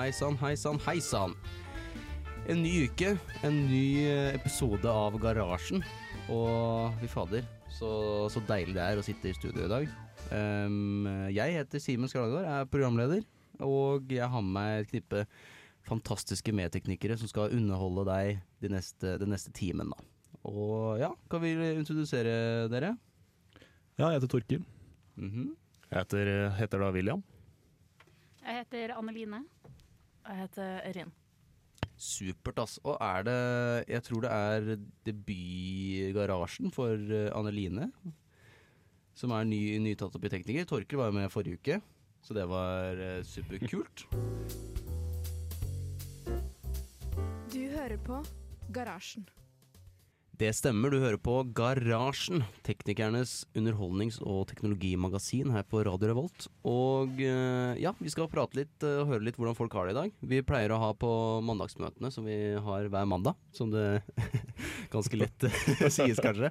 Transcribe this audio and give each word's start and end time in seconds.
Hei 0.00 0.14
sann, 0.16 0.32
hei 0.40 0.54
sann, 0.56 0.78
hei 0.86 0.96
sann. 1.04 1.34
En 2.48 2.62
ny 2.64 2.86
uke, 2.86 3.10
en 3.44 3.56
ny 3.68 4.06
eh, 4.08 4.30
episode 4.32 4.88
av 4.88 5.18
Garasjen. 5.20 5.82
Og 6.32 6.94
fy 7.02 7.10
fader, 7.12 7.44
så, 7.68 7.90
så 8.32 8.40
deilig 8.48 8.78
det 8.78 8.86
er 8.86 8.96
å 8.96 9.04
sitte 9.04 9.28
i 9.28 9.34
studio 9.36 9.66
i 9.66 9.68
dag. 9.68 9.90
Um, 10.32 11.04
jeg 11.28 11.58
heter 11.58 11.84
Simen 11.84 12.08
Skrallegård, 12.08 12.48
er 12.48 12.70
programleder. 12.72 13.20
Og 13.60 14.08
jeg 14.16 14.24
har 14.24 14.40
med 14.40 14.56
meg 14.56 14.86
et 14.86 14.94
knippe 14.94 15.26
fantastiske 15.84 16.56
medteknikere 16.56 17.20
som 17.20 17.28
skal 17.28 17.52
underholde 17.58 18.06
deg 18.08 18.40
den 18.64 18.78
neste, 18.78 19.18
den 19.20 19.34
neste 19.36 19.52
timen. 19.52 19.92
da. 19.92 20.00
Og 20.48 20.96
ja, 21.02 21.12
kan 21.28 21.44
vi 21.44 21.52
introdusere 21.74 22.70
dere? 22.72 22.94
Ja, 24.00 24.06
jeg 24.06 24.16
heter 24.16 24.32
Torkil. 24.38 24.64
Mhm. 25.20 25.52
Jeg 25.90 26.06
heter, 26.06 26.34
heter 26.56 26.86
da 26.86 26.92
William. 26.96 27.20
Jeg 28.40 28.62
heter 28.64 28.96
Anneline. 28.96 29.44
Jeg 30.30 30.44
heter 30.44 30.76
Erin. 30.86 31.08
Supert, 31.98 32.60
ass. 32.62 32.78
Og 32.86 32.94
er 33.02 33.24
det 33.26 33.38
Jeg 33.90 34.02
tror 34.06 34.20
det 34.22 34.30
er 34.30 34.68
debutgarasjen 35.08 36.70
for 36.70 36.94
eh, 36.94 37.32
Anneline. 37.34 37.90
Som 39.18 39.34
er 39.34 39.48
ny, 39.48 39.58
nytatt 39.82 40.14
opp 40.14 40.24
i 40.24 40.30
tekniker. 40.30 40.68
Torkel 40.70 41.02
var 41.02 41.10
jo 41.10 41.18
med 41.18 41.32
forrige 41.34 41.58
uke, 41.58 41.80
så 42.22 42.36
det 42.38 42.46
var 42.48 42.94
eh, 42.94 43.24
superkult. 43.26 44.06
Du 47.50 47.60
hører 47.74 47.98
på 48.06 48.22
Garasjen. 48.70 49.26
Det 50.40 50.54
stemmer, 50.56 50.88
du 50.88 51.02
hører 51.02 51.18
på 51.20 51.34
Garasjen, 51.52 52.40
teknikernes 52.64 53.42
underholdnings- 53.52 54.22
og 54.24 54.46
teknologimagasin 54.48 55.50
her 55.52 55.66
på 55.68 55.82
Radio 55.84 56.08
Revolt. 56.08 56.46
Og 56.64 57.20
eh, 57.20 57.74
ja, 57.82 57.92
vi 58.00 58.08
skal 58.08 58.30
prate 58.32 58.56
litt 58.56 58.86
eh, 58.86 59.02
og 59.02 59.10
høre 59.10 59.26
litt 59.26 59.36
hvordan 59.36 59.58
folk 59.58 59.76
har 59.76 59.90
det 59.90 59.92
i 59.92 59.98
dag. 59.98 60.14
Vi 60.32 60.40
pleier 60.48 60.72
å 60.72 60.80
ha 60.80 60.88
på 60.96 61.10
mandagsmøtene 61.44 62.08
som 62.14 62.24
vi 62.24 62.38
har 62.56 62.88
hver 62.88 63.10
mandag, 63.10 63.36
som 63.52 63.68
det 63.68 64.00
ganske 64.94 65.20
lett 65.20 65.44
eh, 65.44 65.60
sies 65.92 66.24
kanskje. 66.24 66.48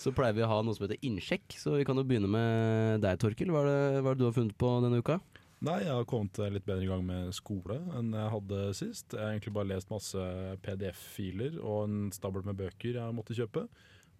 Så 0.00 0.16
pleier 0.16 0.32
vi 0.38 0.46
å 0.46 0.48
ha 0.54 0.62
noe 0.64 0.72
som 0.78 0.86
heter 0.86 1.04
innsjekk, 1.04 1.60
så 1.60 1.76
vi 1.76 1.84
kan 1.84 2.00
jo 2.00 2.08
begynne 2.08 2.32
med 2.32 3.04
deg, 3.04 3.20
Torkil. 3.20 3.52
Hva 3.52 3.66
er 3.66 3.68
det, 3.68 4.00
hva 4.00 4.14
er 4.14 4.16
det 4.16 4.24
du 4.24 4.30
har 4.30 4.38
funnet 4.40 4.56
på 4.56 4.78
denne 4.86 5.04
uka? 5.04 5.20
Nei, 5.66 5.80
jeg 5.82 5.94
har 5.96 6.04
kommet 6.06 6.38
litt 6.52 6.66
bedre 6.66 6.84
i 6.84 6.88
gang 6.88 7.02
med 7.02 7.32
skole 7.34 7.80
enn 7.98 8.12
jeg 8.14 8.32
hadde 8.36 8.58
sist. 8.76 9.14
Jeg 9.16 9.18
har 9.18 9.32
egentlig 9.32 9.54
bare 9.56 9.70
lest 9.72 9.88
masse 9.90 10.24
PDF-filer 10.62 11.56
og 11.58 11.78
en 11.88 11.96
stabel 12.14 12.44
med 12.46 12.58
bøker 12.60 12.98
jeg 13.00 13.14
måtte 13.16 13.34
kjøpe. 13.34 13.64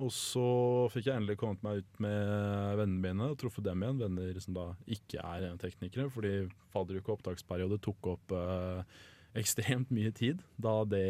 Og 0.03 0.11
så 0.13 0.47
fikk 0.93 1.07
jeg 1.07 1.21
endelig 1.21 1.39
kommet 1.41 1.63
meg 1.65 1.85
ut 1.85 2.01
med 2.03 2.33
vennene 2.81 3.03
mine 3.05 3.29
og 3.31 3.39
truffet 3.41 3.65
dem 3.65 3.85
igjen. 3.85 4.01
Venner 4.03 4.41
som 4.43 4.57
da 4.57 4.65
ikke 4.97 5.23
er 5.23 5.47
teknikere, 5.63 6.09
fordi 6.13 6.33
fadderuke 6.75 7.13
og 7.13 7.21
opptaksperiode 7.21 7.79
tok 7.85 8.11
opp 8.17 8.35
eh, 8.37 8.97
ekstremt 9.39 9.93
mye 9.95 10.11
tid 10.17 10.43
da 10.59 10.81
det, 10.89 11.07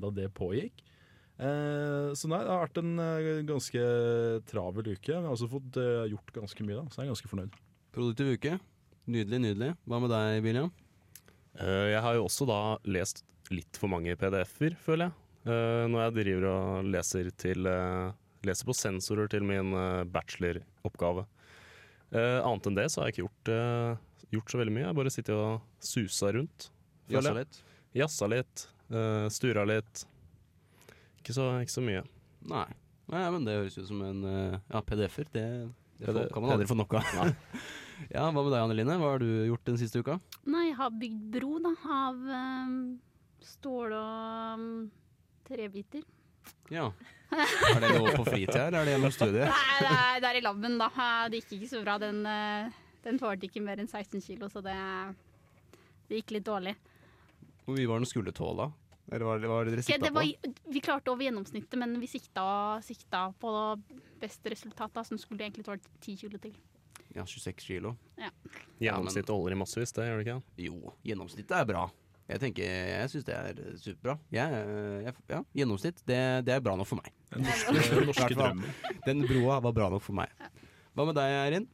da 0.00 0.12
det 0.14 0.28
pågikk. 0.38 0.84
Eh, 1.34 2.12
så 2.14 2.30
nei, 2.30 2.44
det 2.44 2.52
har 2.52 2.62
vært 2.62 2.80
en 2.84 2.94
eh, 3.02 3.32
ganske 3.48 3.82
travel 4.52 4.92
uke. 4.92 5.10
Men 5.10 5.26
jeg 5.26 5.32
har 5.32 5.34
også 5.34 5.50
fått 5.56 5.80
eh, 5.82 6.06
gjort 6.14 6.32
ganske 6.38 6.68
mye, 6.68 6.78
da, 6.78 6.86
så 6.94 7.02
jeg 7.02 7.08
er 7.08 7.12
ganske 7.16 7.32
fornøyd. 7.34 7.58
Produktiv 7.98 8.32
uke. 8.38 8.54
Nydelig, 9.04 9.40
nydelig. 9.42 9.74
Hva 9.84 9.98
med 10.00 10.12
deg, 10.14 10.38
William? 10.46 10.70
Uh, 11.60 11.90
Jeg 11.92 12.00
har 12.00 12.14
jo 12.16 12.24
også 12.24 12.46
da 12.48 12.60
lest 12.88 13.20
litt 13.52 13.76
for 13.76 13.92
mange 13.92 14.14
PDF-er, 14.16 14.76
føler 14.80 15.10
jeg. 15.10 15.16
Uh, 15.44 15.84
Når 15.92 16.06
jeg 16.06 16.14
driver 16.18 16.46
og 16.48 16.88
leser, 16.88 17.28
til, 17.36 17.68
uh, 17.68 18.14
leser 18.48 18.68
på 18.70 18.76
sensorer 18.76 19.28
til 19.32 19.44
min 19.44 19.74
bacheloroppgave. 20.12 21.26
Annet 22.14 22.66
enn 22.68 22.76
det 22.78 22.84
så 22.92 23.00
har 23.00 23.08
jeg 23.08 23.16
ikke 23.16 23.24
gjort, 23.24 23.48
gjort 24.30 24.52
så 24.52 24.58
veldig 24.60 24.72
mye. 24.76 24.82
Jeg 24.84 24.90
har 24.92 24.96
bare 25.00 25.10
sittet 25.10 25.34
og 25.34 25.64
susa 25.82 26.28
rundt. 26.36 26.68
Jassa 27.10 27.32
litt? 27.34 27.56
Jazza 27.98 28.28
litt, 28.30 28.64
stura 29.34 29.64
litt. 29.66 30.04
Ikke 31.18 31.34
så, 31.34 31.48
ikke 31.64 31.74
så 31.74 31.82
mye. 31.82 32.04
Nei. 32.52 32.68
Nei, 33.10 33.24
men 33.34 33.48
det 33.48 33.56
høres 33.58 33.80
ut 33.80 33.88
som 33.88 34.04
en 34.06 34.22
Ja, 34.28 34.84
PDF-er, 34.86 35.26
det, 35.34 35.44
det 35.98 36.06
PD 36.06 36.22
kan 36.36 36.46
man 36.46 36.54
aldri 36.54 36.70
få 36.70 36.78
nok 36.78 36.94
av. 37.00 37.34
ja, 38.14 38.26
hva 38.28 38.42
med 38.42 38.52
deg, 38.52 38.60
Anneline? 38.60 38.98
Hva 39.00 39.14
har 39.14 39.22
du 39.22 39.30
gjort 39.48 39.64
den 39.68 39.78
siste 39.80 40.02
uka? 40.02 40.18
Nei, 40.50 40.68
jeg 40.70 40.78
har 40.80 40.94
bygd 41.02 41.24
bro 41.36 41.58
da, 41.64 41.72
av 41.96 42.20
um, 42.28 42.76
stål 43.44 43.96
og 43.98 44.60
um, 44.60 44.68
trebiter. 45.48 46.04
Ja. 46.72 46.88
Er 47.34 47.80
det 47.82 47.90
noe 47.96 48.14
på 48.14 48.24
fritida, 48.28 48.68
eller 48.68 48.82
er 48.82 48.88
det 48.88 48.94
gjennom 48.94 49.12
studiet? 49.14 49.50
Nei, 49.50 49.76
det 49.80 49.90
er, 49.90 50.18
det 50.22 50.30
er 50.30 50.38
i 50.38 50.44
labben, 50.44 50.78
da. 50.80 50.90
Det 51.30 51.40
gikk 51.42 51.56
ikke 51.58 51.70
så 51.72 51.82
bra. 51.82 51.96
Den, 52.02 52.20
eh, 52.30 52.80
den 53.04 53.20
tålte 53.20 53.48
ikke 53.48 53.62
mer 53.64 53.82
enn 53.82 53.90
16 53.90 54.22
kilo, 54.24 54.48
så 54.52 54.62
det, 54.64 54.76
det 56.08 56.22
gikk 56.22 56.36
litt 56.38 56.46
dårlig. 56.46 56.76
Hvor 57.64 57.76
mye 57.76 57.90
var 57.90 58.02
den 58.02 58.10
skulle 58.10 58.34
tåle? 58.36 58.70
Eller 59.12 59.26
hva 59.26 59.34
var 59.50 59.66
det 59.66 59.74
dere 59.74 59.84
sikta 59.84 60.06
det 60.06 60.12
var, 60.14 60.24
på? 60.24 60.52
vi 60.72 60.80
klarte 60.84 61.12
over 61.12 61.26
gjennomsnittet, 61.26 61.76
men 61.80 61.98
vi 62.00 62.08
sikta, 62.08 62.44
sikta 62.84 63.26
på 63.40 63.50
beste 64.22 64.54
resultat, 64.54 64.94
da, 64.94 65.04
som 65.04 65.20
skulle 65.20 65.44
egentlig 65.44 65.66
tålt 65.66 65.84
10 66.00 66.22
kilo 66.22 66.40
til. 66.40 66.54
Ja, 67.14 67.26
26 67.26 67.62
kilo. 67.62 67.94
Gjennomsnittet 68.82 69.30
holder 69.30 69.54
i 69.54 69.58
massevis, 69.60 69.92
det 69.94 70.08
gjør 70.08 70.18
det 70.18 70.24
ikke? 70.26 70.40
Jo, 70.66 70.94
gjennomsnittet 71.06 71.54
er 71.60 71.68
bra. 71.68 71.84
Jeg 72.24 72.40
tenker, 72.40 72.64
jeg 72.88 73.08
syns 73.12 73.26
det 73.28 73.34
er 73.36 73.58
eh, 73.60 73.72
superbra. 73.76 74.14
Jeg, 74.32 74.60
eh, 74.64 75.00
jeg, 75.04 75.16
ja, 75.28 75.40
gjennomsnitt, 75.60 75.98
det, 76.08 76.20
det 76.46 76.54
er 76.54 76.62
bra 76.64 76.72
nok 76.80 76.88
for 76.88 77.02
meg. 77.02 77.10
Den 77.34 77.44
norske, 77.44 77.74
den 77.90 78.08
norske 78.08 78.36
drømmen. 78.38 78.76
Den 79.04 79.24
broa 79.28 79.58
var 79.66 79.74
bra 79.76 79.90
nok 79.92 80.04
for 80.06 80.16
meg. 80.16 80.32
Hva 80.96 81.04
med 81.04 81.18
deg, 81.18 81.34
Eirin? 81.42 81.68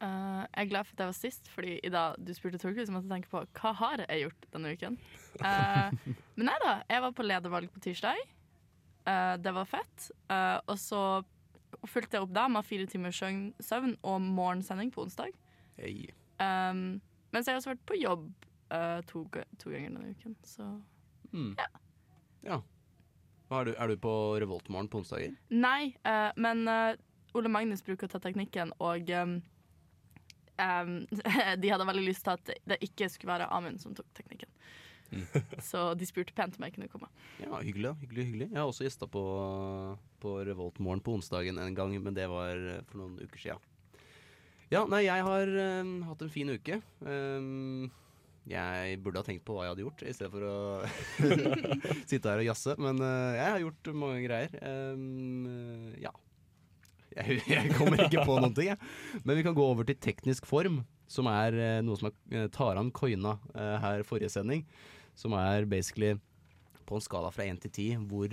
Uh, 0.00 0.44
jeg 0.44 0.62
er 0.62 0.68
glad 0.70 0.86
for 0.88 0.96
at 0.96 1.00
jeg 1.02 1.10
var 1.10 1.16
sist, 1.18 1.48
Fordi 1.52 1.72
i 1.84 1.90
dag 1.92 2.14
du 2.24 2.30
spurte 2.32 2.56
Torkil, 2.60 2.86
så 2.88 2.92
måtte 2.94 3.04
jeg 3.04 3.18
tenke 3.18 3.32
på 3.32 3.42
hva 3.60 3.72
har 3.82 4.04
jeg 4.06 4.22
gjort 4.26 4.46
denne 4.54 4.72
uken. 4.76 5.00
Uh, 5.40 6.12
men 6.36 6.48
nei 6.48 6.58
da, 6.64 6.76
jeg 6.88 7.04
var 7.04 7.16
på 7.16 7.26
ledervalg 7.26 7.72
på 7.72 7.82
tirsdag. 7.84 8.22
Uh, 9.08 9.34
det 9.40 9.52
var 9.56 9.68
fett. 9.68 10.10
Eh, 10.28 10.58
og 10.68 10.76
så 10.80 11.02
fulgte 11.88 12.18
jeg 12.18 12.26
opp 12.26 12.34
da 12.34 12.46
med 12.50 12.66
fire 12.66 12.86
timers 12.90 13.20
søvn 13.20 13.94
og 14.02 14.20
morgensending 14.22 14.92
på 14.94 15.04
onsdag. 15.06 15.34
Hey. 15.80 16.10
Um, 16.40 17.00
mens 17.34 17.46
jeg 17.46 17.54
har 17.54 17.60
også 17.60 17.74
vært 17.74 17.86
på 17.88 17.98
jobb 18.00 18.30
uh, 18.72 19.00
to, 19.08 19.26
to 19.60 19.72
ganger 19.72 19.92
denne 19.92 20.14
uken. 20.16 20.36
Så 20.46 20.66
Mm. 21.32 21.54
Ja. 22.42 22.60
Hva 23.50 23.62
er, 23.62 23.70
du, 23.70 23.72
er 23.74 23.90
du 23.90 24.00
på 24.02 24.12
Revoltmorgen 24.42 24.90
på 24.90 25.00
onsdager? 25.02 25.34
Nei, 25.50 25.92
uh, 26.06 26.30
men 26.40 26.62
uh, 26.70 26.94
Ole 27.38 27.50
Magnus 27.52 27.82
bruker 27.86 28.08
å 28.08 28.12
ta 28.12 28.20
teknikken, 28.22 28.72
og 28.82 29.10
um, 29.14 29.36
um, 30.58 30.94
de 31.62 31.72
hadde 31.72 31.88
veldig 31.88 32.06
lyst 32.06 32.26
til 32.26 32.36
at 32.36 32.54
det 32.70 32.80
ikke 32.86 33.10
skulle 33.10 33.34
være 33.34 33.50
Amund 33.54 33.82
som 33.82 33.96
tok 33.98 34.08
teknikken. 34.18 34.50
Så 35.70 35.88
de 35.98 36.06
spurte 36.06 36.34
pent 36.36 36.54
om 36.58 36.66
jeg 36.66 36.76
kunne 36.76 36.90
komme. 36.90 37.10
Ja, 37.42 37.58
hyggelig. 37.58 37.96
hyggelig, 38.04 38.28
hyggelig. 38.28 38.50
Jeg 38.52 38.60
har 38.60 38.70
også 38.70 38.86
gjesta 38.86 39.10
på, 39.10 39.24
på 40.20 40.36
Revoltmorgen 40.46 41.02
på 41.04 41.16
onsdagen 41.18 41.58
en 41.60 41.76
gang, 41.76 41.96
men 42.02 42.16
det 42.16 42.28
var 42.30 42.54
eh, 42.56 42.84
for 42.90 43.02
noen 43.02 43.18
uker 43.20 43.42
sia. 43.42 43.58
Ja, 44.70 44.84
nei, 44.86 45.02
jeg 45.08 45.26
har 45.26 45.50
eh, 45.50 45.94
hatt 46.06 46.22
en 46.22 46.30
fin 46.30 46.52
uke. 46.54 46.78
Um, 47.02 47.90
jeg 48.48 49.00
burde 49.04 49.20
ha 49.20 49.26
tenkt 49.26 49.44
på 49.46 49.54
hva 49.54 49.66
jeg 49.66 49.74
hadde 49.74 49.84
gjort, 49.84 50.02
i 50.06 50.14
stedet 50.14 50.30
for 50.32 50.46
å 50.46 50.56
sitte 52.10 52.30
her 52.30 52.40
og 52.40 52.48
jazze. 52.48 52.76
Men 52.80 53.02
uh, 53.02 53.36
jeg 53.36 53.46
har 53.46 53.64
gjort 53.64 53.90
mange 53.98 54.22
greier. 54.24 54.54
Um, 54.62 55.90
ja. 56.00 56.14
Jeg, 57.16 57.40
jeg 57.50 57.74
kommer 57.74 58.06
ikke 58.06 58.24
på 58.26 58.38
noen 58.38 58.54
ting, 58.56 58.70
jeg. 58.72 58.80
Men 59.24 59.38
vi 59.38 59.44
kan 59.46 59.56
gå 59.58 59.66
over 59.66 59.86
til 59.86 59.98
teknisk 59.98 60.48
form, 60.48 60.80
som 61.10 61.28
er 61.30 61.58
uh, 61.58 61.76
noe 61.84 61.98
som 62.00 62.10
er, 62.10 62.48
Taran 62.54 62.92
coina 62.94 63.36
uh, 63.52 63.76
her 63.82 64.06
forrige 64.06 64.32
sending. 64.32 64.64
Som 65.18 65.34
er 65.36 65.66
basically 65.68 66.14
på 66.88 66.98
en 66.98 67.04
skala 67.04 67.30
fra 67.34 67.46
én 67.46 67.58
til 67.60 67.70
ti 67.74 67.90
hvor 67.94 68.32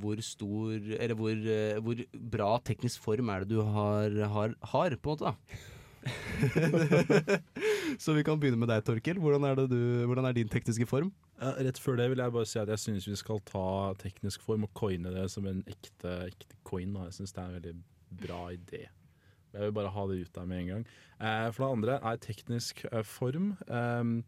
hvor 0.00 0.20
stor 0.24 0.72
Eller 0.72 1.14
hvor, 1.18 1.32
eh, 1.32 1.80
hvor 1.82 2.02
bra 2.32 2.50
teknisk 2.64 3.02
form 3.04 3.32
er 3.32 3.44
det 3.44 3.54
du 3.54 3.62
har, 3.62 4.10
har, 4.34 4.54
har 4.72 4.96
på 4.96 5.16
en 5.16 5.16
måte, 5.16 5.32
da. 5.32 5.34
Så 8.02 8.14
vi 8.14 8.22
kan 8.26 8.38
begynne 8.38 8.60
med 8.60 8.70
deg, 8.70 8.84
Torkil. 8.86 9.18
Hvordan 9.22 9.46
er, 9.48 9.56
det 9.58 9.66
du, 9.72 9.80
hvordan 10.06 10.28
er 10.28 10.36
din 10.36 10.50
tekniske 10.50 10.86
form? 10.88 11.10
Ja, 11.40 11.54
rett 11.66 11.80
før 11.82 11.98
det 12.00 12.08
vil 12.12 12.22
jeg 12.22 12.34
bare 12.34 12.48
si 12.48 12.60
at 12.60 12.70
jeg 12.72 12.82
synes 12.82 13.08
vi 13.08 13.18
skal 13.18 13.42
ta 13.48 13.66
teknisk 14.00 14.44
form 14.46 14.66
og 14.68 14.72
coine 14.78 15.12
det 15.14 15.26
som 15.32 15.48
en 15.50 15.64
ekte, 15.66 16.12
ekte 16.28 16.58
coin. 16.66 16.94
Da. 16.94 17.08
Jeg 17.08 17.18
syns 17.20 17.34
det 17.36 17.42
er 17.42 17.50
en 17.50 17.58
veldig 17.58 17.74
bra 18.22 18.40
idé. 18.54 18.86
Jeg 19.56 19.70
vil 19.70 19.76
bare 19.76 19.92
ha 19.92 20.06
det 20.10 20.20
ut 20.20 20.34
der 20.34 20.48
med 20.48 20.62
en 20.62 20.72
gang. 20.72 20.88
Eh, 21.20 21.46
for 21.52 21.64
det 21.64 21.72
andre 21.72 22.00
er 22.10 22.20
teknisk 22.20 22.84
eh, 22.90 23.04
form. 23.06 23.54
Ehm, 23.72 24.18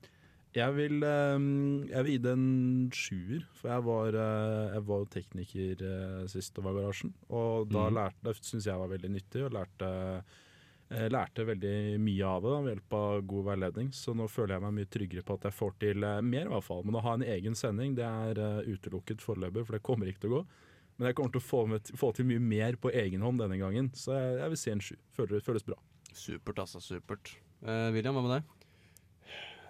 jeg, 0.56 0.74
vil, 0.76 1.02
ehm, 1.04 1.86
jeg 1.90 2.04
vil 2.04 2.14
gi 2.14 2.20
det 2.24 2.34
en 2.34 2.48
sjuer, 2.94 3.46
for 3.58 3.72
jeg 3.72 3.86
var, 3.88 4.18
eh, 4.24 4.74
jeg 4.74 4.84
var 4.88 5.06
tekniker 5.12 5.86
eh, 5.90 6.26
sist 6.32 6.54
det 6.56 6.64
var 6.64 6.76
garasjen. 6.78 7.14
Og 7.28 7.68
da, 7.72 7.88
mm. 7.88 7.96
lærte- 7.98 8.36
syns 8.40 8.68
jeg 8.70 8.80
var 8.80 8.92
veldig 8.92 9.10
nyttig, 9.16 9.44
og 9.46 9.56
lærte 9.58 9.90
lærte 10.88 11.44
veldig 11.44 11.98
mye 12.00 12.24
av 12.24 12.42
det 12.42 12.52
da, 12.52 12.60
ved 12.64 12.72
hjelp 12.72 12.94
av 12.96 13.26
god 13.28 13.44
veiledning, 13.50 13.90
så 13.92 14.14
nå 14.16 14.24
føler 14.32 14.54
jeg 14.54 14.64
meg 14.64 14.76
mye 14.78 14.88
tryggere 14.88 15.24
på 15.26 15.34
at 15.36 15.44
jeg 15.44 15.56
får 15.58 15.74
til 15.84 16.06
eh, 16.08 16.20
mer, 16.24 16.46
i 16.48 16.54
hvert 16.54 16.64
fall. 16.64 16.80
Men 16.86 16.96
å 16.96 17.02
ha 17.04 17.12
en 17.18 17.26
egen 17.26 17.58
sending 17.58 17.96
det 17.98 18.06
er 18.08 18.40
eh, 18.40 18.70
utelukket 18.72 19.20
foreløpig, 19.24 19.66
for 19.68 19.76
det 19.76 19.84
kommer 19.84 20.08
ikke 20.08 20.24
til 20.24 20.32
å 20.32 20.38
gå. 20.38 20.46
Men 20.98 21.10
jeg 21.10 21.18
kommer 21.18 21.34
til 21.34 21.42
å 21.42 21.46
få, 21.46 21.60
med, 21.70 21.92
få 21.94 22.10
til 22.16 22.26
mye 22.26 22.42
mer 22.42 22.78
på 22.80 22.90
egen 22.90 23.22
hånd 23.22 23.42
denne 23.42 23.60
gangen, 23.60 23.92
så 23.94 24.16
jeg, 24.16 24.38
jeg 24.40 24.54
vil 24.54 24.62
si 24.62 24.72
en 24.72 24.84
sju. 24.88 24.94
Føles 25.18 25.68
bra. 25.68 25.76
Supert, 26.08 26.64
altså. 26.64 26.80
Supert. 26.82 27.36
Eh, 27.62 27.90
William, 27.94 28.16
hva 28.16 28.24
med 28.24 28.34
deg? 28.38 28.57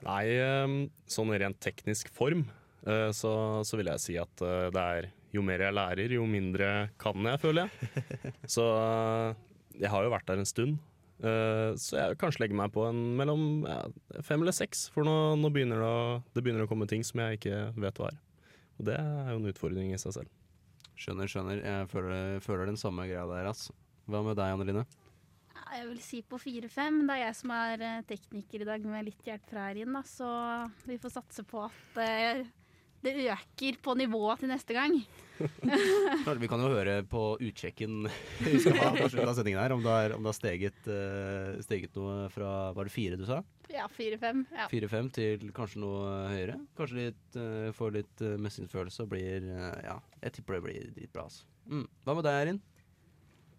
Nei, 0.06 0.24
eh, 0.38 0.74
sånn 1.10 1.32
rent 1.34 1.58
teknisk 1.64 2.10
form, 2.14 2.46
eh, 2.86 3.08
så, 3.16 3.32
så 3.66 3.78
vil 3.80 3.90
jeg 3.92 4.04
si 4.04 4.18
at 4.20 4.44
eh, 4.44 4.68
det 4.74 4.84
er 4.98 5.08
jo 5.34 5.42
mer 5.44 5.60
jeg 5.60 5.76
lærer, 5.76 6.14
jo 6.16 6.26
mindre 6.28 6.68
kan 7.00 7.26
jeg, 7.28 7.40
føler 7.42 7.66
jeg. 7.66 7.90
Så 8.54 8.64
eh, 8.64 9.34
jeg 9.82 9.90
har 9.92 10.06
jo 10.06 10.12
vært 10.14 10.30
der 10.30 10.40
en 10.40 10.48
stund. 10.48 10.78
Så 11.18 11.96
jeg 11.98 12.12
vil 12.12 12.18
kanskje 12.20 12.44
legge 12.44 12.54
meg 12.54 12.70
på 12.70 12.84
en 12.86 12.98
mellom 13.18 13.40
ja, 13.66 13.80
fem 14.22 14.38
eller 14.44 14.54
seks, 14.54 14.84
for 14.94 15.02
nå, 15.02 15.34
nå 15.42 15.50
begynner 15.50 15.82
det, 15.82 15.88
å, 15.90 16.10
det 16.30 16.44
begynner 16.46 16.62
å 16.62 16.70
komme 16.70 16.86
ting 16.86 17.02
som 17.02 17.18
jeg 17.24 17.40
ikke 17.40 17.58
vet 17.74 17.98
hva 17.98 18.12
er. 18.12 18.20
Og 18.78 18.86
det 18.86 18.94
er 19.02 19.32
jo 19.32 19.40
en 19.40 19.50
utfordring 19.50 19.90
i 19.90 19.98
seg 19.98 20.14
selv. 20.14 20.30
Skjønner, 20.98 21.30
skjønner. 21.30 21.60
Jeg 21.62 21.90
føler, 21.90 22.38
føler 22.42 22.70
den 22.70 22.78
samme 22.78 23.08
greia 23.10 23.26
der, 23.30 23.50
altså. 23.50 23.74
Hva 24.06 24.22
med 24.24 24.38
deg, 24.38 24.54
Anne 24.54 24.66
Line? 24.70 24.86
Jeg 25.68 25.88
vil 25.88 25.98
si 26.00 26.20
på 26.24 26.38
4-5. 26.40 27.02
Det 27.04 27.14
er 27.14 27.24
jeg 27.26 27.36
som 27.36 27.52
er 27.52 27.82
eh, 27.84 28.04
tekniker 28.08 28.64
i 28.64 28.68
dag 28.68 28.84
med 28.88 29.08
litt 29.08 29.26
hjelp 29.26 29.50
fra 29.50 29.68
Erin, 29.70 29.92
da, 29.98 30.00
så 30.06 30.28
vi 30.88 30.96
får 31.00 31.12
satse 31.18 31.44
på 31.48 31.60
at 31.66 32.00
eh, 32.04 32.46
det 33.04 33.12
øker 33.28 33.76
på 33.84 33.94
nivået 33.98 34.40
til 34.42 34.50
neste 34.50 34.74
gang. 34.74 34.96
Vi 36.42 36.48
kan 36.50 36.58
jo 36.58 36.70
høre 36.72 36.96
på 37.06 37.20
utsjekken 37.46 38.08
vi 38.42 38.56
skal 38.58 38.74
ha 38.80 38.88
på 38.96 39.04
slutten 39.06 39.30
av 39.30 39.36
sendingen 39.38 39.60
her, 39.62 39.70
om 39.76 39.84
det 39.84 39.92
har, 39.92 40.14
om 40.16 40.24
det 40.24 40.32
har 40.32 40.34
steget, 40.34 40.88
eh, 40.90 41.60
steget 41.62 41.94
noe 41.94 42.24
fra 42.34 42.72
Var 42.74 42.88
det 42.88 42.94
fire 42.96 43.20
du 43.20 43.22
sa? 43.28 43.38
Ja, 43.70 43.84
4-5. 43.86 44.42
Ja. 44.50 44.66
Fire-fem 44.72 45.12
til 45.14 45.52
kanskje 45.54 45.84
noe 45.84 46.08
høyere? 46.32 46.56
Kanskje 46.74 47.04
litt, 47.04 47.38
får 47.78 47.94
litt 48.00 48.24
mestringsfølelse 48.40 49.04
og 49.04 49.12
blir 49.12 49.46
Ja, 49.84 50.00
jeg 50.24 50.34
tipper 50.40 50.58
det 50.58 50.64
blir 50.66 50.90
dritbra, 50.96 51.28
altså. 51.28 51.46
Mm. 51.68 51.86
Hva 52.02 52.18
med 52.18 52.26
deg, 52.26 52.40
Eirin? 52.40 52.60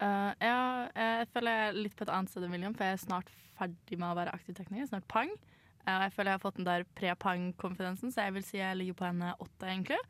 Eh, 0.00 0.32
ja, 0.40 0.60
jeg 0.96 1.28
føler 1.34 1.56
jeg 1.56 1.68
er 1.68 1.78
litt 1.84 1.96
på 1.96 2.06
et 2.06 2.12
annet 2.14 2.32
sted 2.32 2.46
enn 2.46 2.54
William, 2.54 2.76
for 2.76 2.88
jeg 2.88 2.96
er 2.96 3.02
snart 3.02 3.32
ferdig 3.58 3.98
med 4.00 4.08
å 4.08 4.16
være 4.16 4.32
aktiv 4.36 4.56
tekniker. 4.56 4.88
Snart 4.88 5.08
pang. 5.12 5.32
Uh, 5.84 6.04
jeg 6.06 6.14
føler 6.14 6.32
jeg 6.32 6.38
har 6.38 6.42
fått 6.42 6.58
den 6.58 6.68
der 6.68 6.86
pre-pang-konfidensen, 6.96 8.12
så 8.12 8.26
jeg 8.26 8.36
vil 8.36 8.44
si 8.44 8.58
jeg 8.60 8.76
ligger 8.76 8.98
på 8.98 9.06
en 9.08 9.22
eh, 9.24 9.38
åtte, 9.40 9.68
egentlig. 9.68 10.00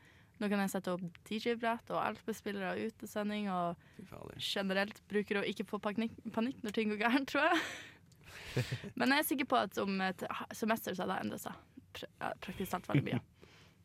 Nå 0.40 0.48
kan 0.50 0.62
jeg 0.62 0.72
sette 0.72 0.94
opp 0.94 1.18
DJ-brett 1.28 1.92
og 1.92 2.00
LP-spillere 2.16 2.72
og 2.72 2.90
utesending, 2.90 3.50
og 3.52 4.40
generelt 4.40 5.02
bruker 5.10 5.40
å 5.40 5.44
ikke 5.46 5.66
få 5.68 5.78
panikk, 5.84 6.14
panikk 6.34 6.62
når 6.64 6.74
ting 6.74 6.90
går 6.90 7.02
gærent, 7.04 7.28
tror 7.30 7.50
jeg. 7.50 7.60
Men 8.98 9.14
jeg 9.14 9.22
er 9.22 9.28
sikker 9.28 9.50
på 9.50 9.58
at 9.60 9.78
om 9.82 10.00
et 10.06 10.24
semester 10.56 10.96
så 10.96 11.04
har 11.04 11.12
det 11.12 11.18
endret 11.26 11.44
seg. 11.44 11.60
Praktisk 12.40 12.72
talt 12.72 12.88
veldig 12.90 13.06
mye. 13.10 13.20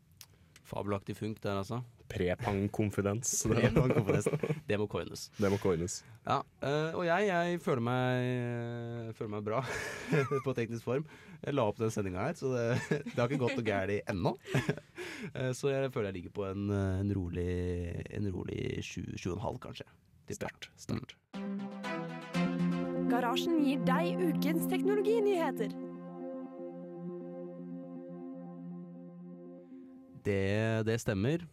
Fabelaktig 0.72 1.18
funk 1.20 1.44
der, 1.44 1.60
altså. 1.62 1.84
Prepang-konfidens. 2.12 3.32
Det 3.50 3.72
Det, 4.70 4.78
må 4.80 4.88
coines. 4.88 5.30
Det 5.38 5.50
må 5.52 5.58
coines. 5.62 6.04
Ja, 6.26 6.40
eh, 6.62 6.96
og 6.96 7.06
jeg, 7.08 7.28
jeg 7.30 7.62
føler 7.66 7.84
meg, 7.86 8.28
eh, 8.30 9.12
føler 9.18 9.32
meg 9.36 9.46
bra 9.46 9.62
på 10.46 10.56
teknisk 10.58 10.86
form. 10.86 11.06
Jeg 11.42 11.58
la 11.58 11.66
opp 11.70 11.82
den 11.82 11.94
sendinga 11.94 12.28
her, 12.28 12.38
så 12.38 12.54
det, 12.54 12.66
det 13.14 13.18
har 13.18 13.30
ikke 13.30 13.44
gått 13.46 13.60
noe 13.60 13.68
galt 13.68 14.12
ennå. 14.14 14.36
Eh, 15.34 15.52
så 15.58 15.74
jeg 15.74 15.94
føler 15.94 16.12
jeg 16.12 16.20
ligger 16.20 16.36
på 16.36 16.48
en, 16.50 16.70
en 16.72 17.14
rolig 17.16 17.50
En 18.14 18.28
rolig 18.34 18.84
sju, 18.86 19.04
sju 19.18 19.32
og 19.32 19.38
en 19.40 19.46
halv, 19.50 19.62
kanskje. 19.66 19.88
Start. 20.34 20.70
Sterkt. 20.82 21.16
Sterkt. 21.36 21.94
Garasjen 23.10 23.60
gir 23.62 23.84
deg 23.86 24.18
ukens 24.18 24.66
teknologinyheter. 24.72 25.74
Det, 30.26 30.86
det 30.88 30.98
stemmer. 31.04 31.46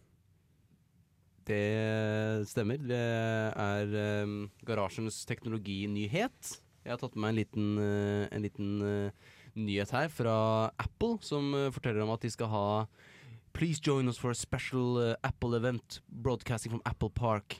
Det 1.43 2.47
stemmer. 2.47 2.79
Det 2.79 2.99
er 2.99 3.95
um, 4.23 4.35
garasjens 4.63 5.23
teknologinyhet. 5.27 6.53
Jeg 6.83 6.91
har 6.91 6.99
tatt 7.01 7.15
med 7.15 7.23
meg 7.23 7.33
en 7.33 7.39
liten, 7.41 7.67
uh, 7.79 8.23
en 8.31 8.43
liten 8.43 8.69
uh, 8.83 9.33
nyhet 9.55 9.91
her 9.95 10.11
fra 10.11 10.35
Apple, 10.79 11.17
som 11.23 11.51
uh, 11.55 11.71
forteller 11.75 12.03
om 12.05 12.13
at 12.15 12.23
de 12.23 12.31
skal 12.31 12.51
ha 12.51 12.67
Please 13.53 13.77
join 13.77 14.09
us 14.09 14.17
for 14.17 14.31
a 14.31 14.35
special 14.35 15.13
Apple 15.21 15.53
event 15.53 15.99
broadcasting 16.09 16.71
from 16.71 16.81
Apple 16.89 17.11
Park 17.11 17.59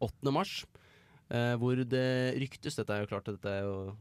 8. 0.00 0.32
mars. 0.32 0.64
Eh, 1.26 1.56
hvor 1.58 1.74
det 1.74 2.38
ryktes 2.38 2.76
Dette 2.78 2.94
er 2.94 3.00
jo 3.02 3.08
klart 3.10 3.26
er 3.50 3.64
jo, 3.66 3.96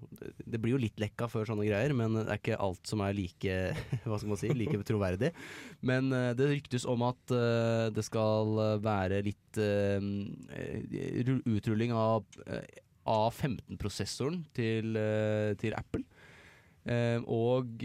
det, 0.46 0.60
blir 0.62 0.76
jo 0.76 0.82
litt 0.84 1.00
lekka 1.02 1.26
før 1.26 1.48
sånne 1.50 1.66
greier, 1.66 1.96
men 1.98 2.20
det 2.20 2.28
er 2.28 2.38
ikke 2.38 2.60
alt 2.62 2.86
som 2.86 3.02
er 3.02 3.16
like 3.18 3.56
Hva 4.06 4.20
skal 4.22 4.30
man 4.30 4.42
si, 4.42 4.52
like 4.54 4.78
troverdig. 4.86 5.32
Men 5.82 6.14
eh, 6.14 6.34
det 6.38 6.52
ryktes 6.52 6.86
om 6.86 7.08
at 7.08 7.34
eh, 7.34 7.88
det 7.96 8.06
skal 8.06 8.80
være 8.86 9.24
litt 9.26 9.62
utrulling 11.50 11.96
av 11.98 12.28
eh, 12.46 12.82
A15-prosessoren 13.10 14.44
til, 14.58 14.98
til 15.62 15.76
Apple. 15.78 16.06
Eh, 16.86 17.18
og 17.26 17.82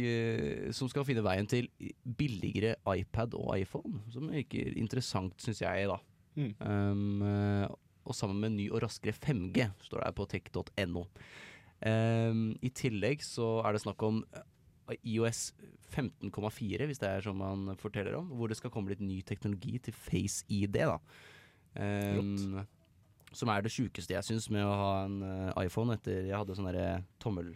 som 0.76 0.88
skal 0.92 1.06
finne 1.08 1.24
veien 1.24 1.48
til 1.48 1.68
billigere 2.04 2.76
iPad 2.92 3.36
og 3.40 3.54
iPhone. 3.56 4.04
Som 4.12 4.28
virker 4.32 4.76
interessant, 4.76 5.36
syns 5.40 5.64
jeg, 5.64 5.88
da. 5.88 5.96
Mm. 6.36 6.52
Um, 6.60 7.78
og 8.10 8.16
sammen 8.18 8.42
med 8.42 8.56
ny 8.56 8.68
og 8.70 8.82
raskere 8.84 9.14
5G, 9.16 9.70
står 9.86 10.02
det 10.02 10.08
her 10.08 10.16
på 10.18 10.28
tech.no. 10.30 11.04
Um, 11.80 12.42
I 12.60 12.70
tillegg 12.76 13.22
så 13.24 13.60
er 13.64 13.72
det 13.72 13.84
snakk 13.86 14.02
om 14.04 14.20
eh, 14.36 14.98
IOS 15.14 15.54
15,4, 15.94 16.86
hvis 16.90 17.00
det 17.00 17.08
er 17.08 17.24
som 17.24 17.40
man 17.40 17.78
forteller 17.80 18.18
om, 18.18 18.28
hvor 18.36 18.50
det 18.50 18.58
skal 18.58 18.72
komme 18.74 18.92
litt 18.92 19.02
ny 19.02 19.22
teknologi 19.26 19.78
til 19.86 19.96
Face 19.96 20.44
ID. 20.52 20.82
da. 20.82 20.98
Um, 21.74 22.60
som 23.36 23.50
er 23.52 23.62
det 23.62 23.72
sjukeste 23.72 24.14
jeg 24.16 24.26
syns 24.26 24.48
med 24.50 24.66
å 24.66 24.74
ha 24.74 24.92
en 25.04 25.20
eh, 25.22 25.66
iPhone 25.66 25.94
etter 25.94 26.24
jeg 26.26 26.34
hadde 26.34 26.56
sånn 26.58 26.66
derre 26.66 27.02
tommel, 27.22 27.52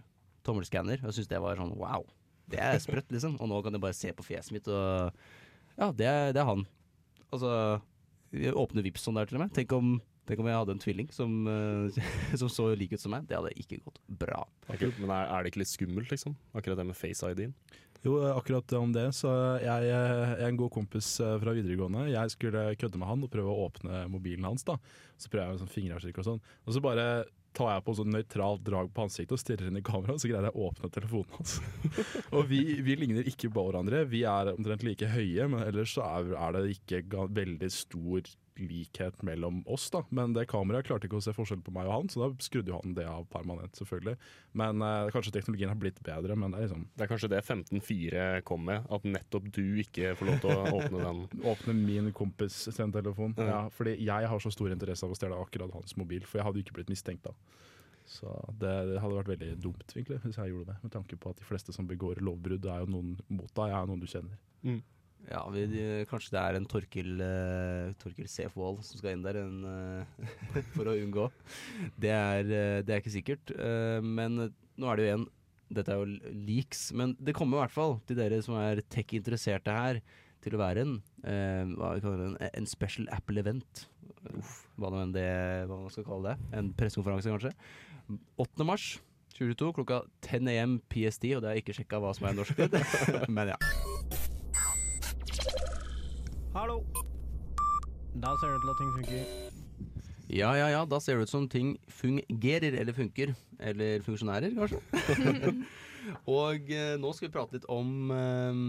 tommelskanner. 0.47 1.03
Jeg 1.03 1.17
syns 1.17 1.31
det 1.31 1.41
var 1.43 1.59
sånn 1.59 1.75
wow. 1.81 2.07
Det 2.51 2.61
er 2.61 2.79
sprøtt, 2.83 3.11
liksom. 3.13 3.39
Og 3.41 3.51
nå 3.51 3.61
kan 3.65 3.75
jeg 3.75 3.83
bare 3.83 3.97
se 3.97 4.13
på 4.15 4.27
fjeset 4.27 4.55
mitt 4.55 4.69
og 4.71 5.11
Ja, 5.75 5.91
det 5.91 6.07
er, 6.07 6.33
det 6.37 6.43
er 6.43 6.49
han. 6.51 6.67
Altså 7.33 7.81
Åpne 8.35 8.85
Vipps 8.85 9.07
sånn 9.07 9.19
der 9.19 9.29
til 9.31 9.39
og 9.39 9.45
med. 9.45 9.55
Tenk 9.57 9.73
om, 9.75 9.97
tenk 10.29 10.43
om 10.43 10.49
jeg 10.51 10.59
hadde 10.59 10.75
en 10.77 10.83
tvilling 10.83 11.09
som, 11.15 11.33
eh, 11.51 12.03
som 12.41 12.51
så 12.53 12.71
lik 12.79 12.95
ut 12.97 13.03
som 13.03 13.15
meg. 13.15 13.27
Det 13.29 13.39
hadde 13.39 13.55
ikke 13.61 13.83
gått 13.85 14.01
bra. 14.09 14.45
Men 14.69 15.11
er, 15.11 15.29
er 15.29 15.45
det 15.45 15.53
ikke 15.53 15.65
litt 15.65 15.73
skummelt, 15.73 16.13
liksom? 16.13 16.37
Akkurat 16.57 16.81
det 16.81 16.89
med 16.89 16.99
face-ID-en? 16.99 17.55
Jo, 18.05 18.19
akkurat 18.35 18.73
om 18.77 18.93
det. 18.93 19.07
Så 19.17 19.31
jeg, 19.63 19.87
jeg 19.89 20.19
er 20.35 20.45
en 20.49 20.59
god 20.61 20.73
kompis 20.75 21.15
eh, 21.25 21.39
fra 21.41 21.55
videregående. 21.57 22.11
Jeg 22.13 22.35
skulle 22.35 22.67
kødde 22.81 23.01
med 23.01 23.09
han 23.09 23.25
og 23.25 23.33
prøve 23.33 23.53
å 23.53 23.65
åpne 23.71 24.05
mobilen 24.13 24.45
hans. 24.49 24.67
da. 24.69 24.77
Så 25.17 25.33
prøver 25.33 25.47
jeg 25.47 25.57
med 25.57 25.65
sånn 25.65 25.75
fingeravtrykk 25.79 26.21
og 26.21 26.29
sånn. 26.29 26.45
Og 26.67 26.77
så 26.77 26.85
bare 26.85 27.09
tar 27.55 27.71
jeg 27.71 27.85
på 27.87 27.95
sånn 27.97 28.11
nøytralt 28.11 28.65
drag 28.67 28.89
på 28.93 29.05
ansiktet 29.07 29.37
og 29.37 29.41
stirrer 29.41 29.71
inn 29.71 29.79
i 29.79 29.85
kameraet, 29.87 30.21
så 30.21 30.27
greier 30.27 30.49
jeg 30.49 30.57
å 30.59 30.69
åpne 30.69 30.91
telefonen 30.93 31.37
hans. 31.39 31.57
og 32.35 32.49
vi, 32.51 32.61
vi 32.85 32.97
ligner 32.99 33.31
ikke 33.31 33.53
på 33.55 33.67
hverandre. 33.69 34.03
Vi 34.11 34.25
er 34.29 34.51
omtrent 34.57 34.83
like 34.87 35.09
høye, 35.15 35.47
men 35.53 35.63
ellers 35.63 35.95
så 35.95 36.07
er, 36.09 36.35
er 36.35 36.57
det 36.59 36.65
ikke 36.75 37.29
veldig 37.31 37.71
stor 37.73 38.33
likhet 38.61 39.23
mellom 39.27 39.63
oss, 39.71 39.89
da. 39.91 40.05
Men 40.15 40.35
det 40.37 40.47
kameraet 40.51 40.87
klarte 40.87 41.09
ikke 41.09 41.19
å 41.19 41.25
se 41.25 41.35
forskjell 41.35 41.63
på 41.65 41.73
meg 41.75 41.89
og 41.89 41.95
han, 41.97 42.11
så 42.13 42.23
da 42.23 42.29
skrudde 42.45 42.71
jo 42.73 42.79
han 42.81 42.95
det 42.97 43.07
av 43.11 43.27
permanent, 43.33 43.75
selvfølgelig. 43.79 44.17
Men 44.61 44.85
eh, 44.87 45.11
kanskje 45.15 45.35
teknologien 45.35 45.73
har 45.73 45.81
blitt 45.81 45.99
bedre, 46.07 46.37
men 46.39 46.55
det 46.55 46.61
er 46.61 46.69
liksom 46.69 46.87
Det 46.95 47.07
er 47.07 47.11
kanskje 47.11 47.31
det 47.33 47.43
15.4 47.43 48.27
kom 48.47 48.65
med, 48.69 48.87
at 48.95 49.09
nettopp 49.09 49.51
du 49.55 49.65
ikke 49.83 50.15
får 50.19 50.31
lov 50.31 50.41
til 50.45 50.55
å 50.55 50.65
åpne 50.79 51.03
den. 51.09 51.25
Åpne 51.55 51.77
min 51.81 52.13
kompis 52.17 52.61
sin 52.75 52.95
telefon. 52.95 53.35
Ja. 53.39 53.51
Ja, 53.55 53.61
fordi 53.75 53.97
jeg 53.99 54.31
har 54.31 54.43
så 54.43 54.53
stor 54.55 54.73
interesse 54.75 55.07
av 55.07 55.15
å 55.15 55.19
stjele 55.19 55.39
akkurat 55.41 55.75
hans 55.75 55.97
mobil, 56.01 56.25
for 56.27 56.41
jeg 56.41 56.49
hadde 56.49 56.61
jo 56.61 56.67
ikke 56.69 56.79
blitt 56.81 56.93
mistenkt 56.95 57.27
da. 57.27 57.35
Så 58.07 58.29
det, 58.61 58.73
det 58.91 58.99
hadde 59.01 59.17
vært 59.17 59.31
veldig 59.33 59.53
dumt 59.65 59.95
egentlig, 59.95 60.19
hvis 60.27 60.37
jeg 60.37 60.53
gjorde 60.53 60.75
det, 60.75 60.81
med 60.85 60.93
tanke 60.93 61.17
på 61.17 61.31
at 61.33 61.39
de 61.41 61.47
fleste 61.49 61.73
som 61.73 61.87
begår 61.89 62.21
lovbrudd, 62.21 62.67
er 62.69 62.83
jo 62.85 62.91
noen 62.93 63.15
mot 63.33 63.49
deg, 63.57 63.73
er 63.73 63.89
noen 63.89 64.03
du 64.03 64.07
kjenner. 64.11 64.37
Ja, 65.31 65.41
vi, 65.53 65.65
Kanskje 66.11 66.35
det 66.35 66.41
er 66.43 66.59
en 66.59 66.67
Torkil, 66.69 67.15
uh, 67.21 67.95
Torkil 68.01 68.29
Safewall 68.31 68.81
som 68.85 69.01
skal 69.01 69.15
inn 69.15 69.25
der 69.25 69.41
en, 69.41 69.63
uh, 69.65 70.35
for 70.75 70.91
å 70.91 70.97
unngå. 70.99 71.31
Det 72.01 72.13
er, 72.13 72.45
uh, 72.45 72.83
det 72.85 72.93
er 72.93 73.01
ikke 73.01 73.15
sikkert. 73.15 73.55
men 74.05 74.51
Nå 74.75 74.91
er 74.91 74.99
det 75.01 75.07
jo 75.07 75.17
en 75.21 75.27
Dette 75.75 75.91
er 75.91 76.03
jo 76.03 76.35
leaks, 76.45 76.91
men 76.95 77.15
det 77.25 77.33
kommer 77.35 77.57
i 77.57 77.63
hvert 77.65 77.73
fall 77.75 77.97
til 78.07 78.19
dere 78.19 78.37
som 78.45 78.55
er 78.61 78.83
tech-interesserte 78.93 79.73
her, 79.73 79.99
til 80.45 80.55
å 80.55 80.61
være 80.61 80.85
en 80.85 80.93
en, 81.25 82.37
en 82.45 82.69
special 82.69 83.09
Apple 83.17 83.41
event. 83.41 83.87
Uff, 84.37 84.53
hva 84.77 84.93
nå 84.93 85.01
enn 85.01 85.15
det 85.17 85.25
hva 85.71 85.81
man 85.81 85.91
skal 85.91 86.07
kalle 86.07 86.35
det. 86.35 86.51
En 86.61 86.69
pressekonferanse, 86.77 87.33
kanskje. 87.33 87.55
8. 88.45 88.69
mars 88.69 88.91
2022 89.35 89.73
klokka 89.81 90.03
10 90.21 90.61
am 90.63 90.79
PST, 90.93 91.25
og 91.35 91.43
det 91.43 91.51
har 91.51 91.57
jeg 91.57 91.65
ikke 91.65 91.79
sjekka 91.81 92.03
hva 92.05 92.15
som 92.15 92.29
er 92.29 92.39
norsk 92.39 92.61
tid. 92.61 92.79
men 93.37 93.55
ja. 93.55 93.59
Hallo. 96.55 96.77
Da 98.23 98.31
ser 98.39 98.53
det 98.53 98.61
ut 98.61 98.63
til 98.63 98.71
at 98.71 98.79
ting 98.79 98.91
funker. 98.95 99.23
Ja, 100.31 100.53
ja, 100.55 100.69
ja, 100.71 100.83
da 100.87 101.01
ser 101.03 101.19
det 101.19 101.27
ut 101.27 101.33
som 101.33 101.49
ting 101.51 101.73
fungerer, 101.91 102.77
eller 102.79 102.95
funker. 102.95 103.33
Eller 103.59 104.05
funksjonærer, 104.07 104.55
kanskje. 104.55 104.79
og 106.39 106.71
eh, 106.71 106.95
nå 107.03 107.11
skal 107.11 107.27
vi 107.27 107.33
prate 107.35 107.59
litt 107.59 107.67
om 107.67 108.13
eh, 108.15 108.61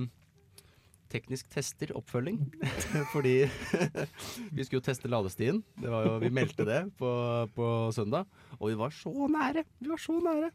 teknisk 1.14 1.54
tester, 1.54 1.94
oppfølging. 1.94 2.42
Fordi 3.14 3.36
vi 4.56 4.66
skulle 4.66 4.80
jo 4.80 4.88
teste 4.90 5.12
ladestien. 5.14 5.62
Det 5.78 5.94
var 5.94 6.10
jo, 6.10 6.18
vi 6.26 6.34
meldte 6.34 6.66
det 6.66 6.82
på, 6.98 7.12
på 7.54 7.70
søndag, 7.94 8.26
og 8.58 8.72
vi 8.72 8.82
var 8.82 8.98
så 8.98 9.30
nære! 9.30 9.68
Vi 9.78 9.94
var 9.94 10.02
så 10.02 10.18
nære. 10.26 10.50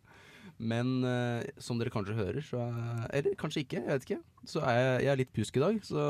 Men 0.61 0.91
uh, 1.07 1.41
som 1.63 1.79
dere 1.81 1.93
kanskje 1.93 2.13
hører, 2.19 2.43
så 2.45 2.61
er- 2.61 3.07
Eller 3.17 3.37
kanskje 3.41 3.63
ikke, 3.65 3.81
jeg 3.81 3.89
vet 3.95 4.05
ikke. 4.05 4.19
Så 4.45 4.61
er 4.61 4.77
jeg, 4.77 5.05
jeg 5.07 5.13
er 5.13 5.21
litt 5.23 5.33
pjusk 5.33 5.57
i 5.57 5.63
dag. 5.63 5.79
Så, 5.89 6.01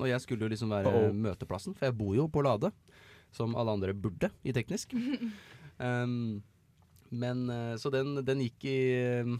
og 0.00 0.06
jeg 0.08 0.20
skulle 0.24 0.46
jo 0.46 0.52
liksom 0.52 0.72
være 0.72 0.88
Uh-oh. 0.92 1.12
møteplassen, 1.26 1.76
for 1.76 1.90
jeg 1.90 1.96
bor 1.98 2.14
jo 2.16 2.24
på 2.32 2.44
Lade. 2.46 2.70
Som 3.36 3.52
alle 3.54 3.74
andre 3.76 3.92
burde 3.94 4.30
i 4.42 4.54
teknisk. 4.56 4.94
um, 5.78 6.40
men 7.22 7.44
uh, 7.52 7.74
Så 7.78 7.92
den, 7.92 8.16
den 8.24 8.40
gikk 8.46 8.64
i 8.70 8.78
eh, 8.96 9.34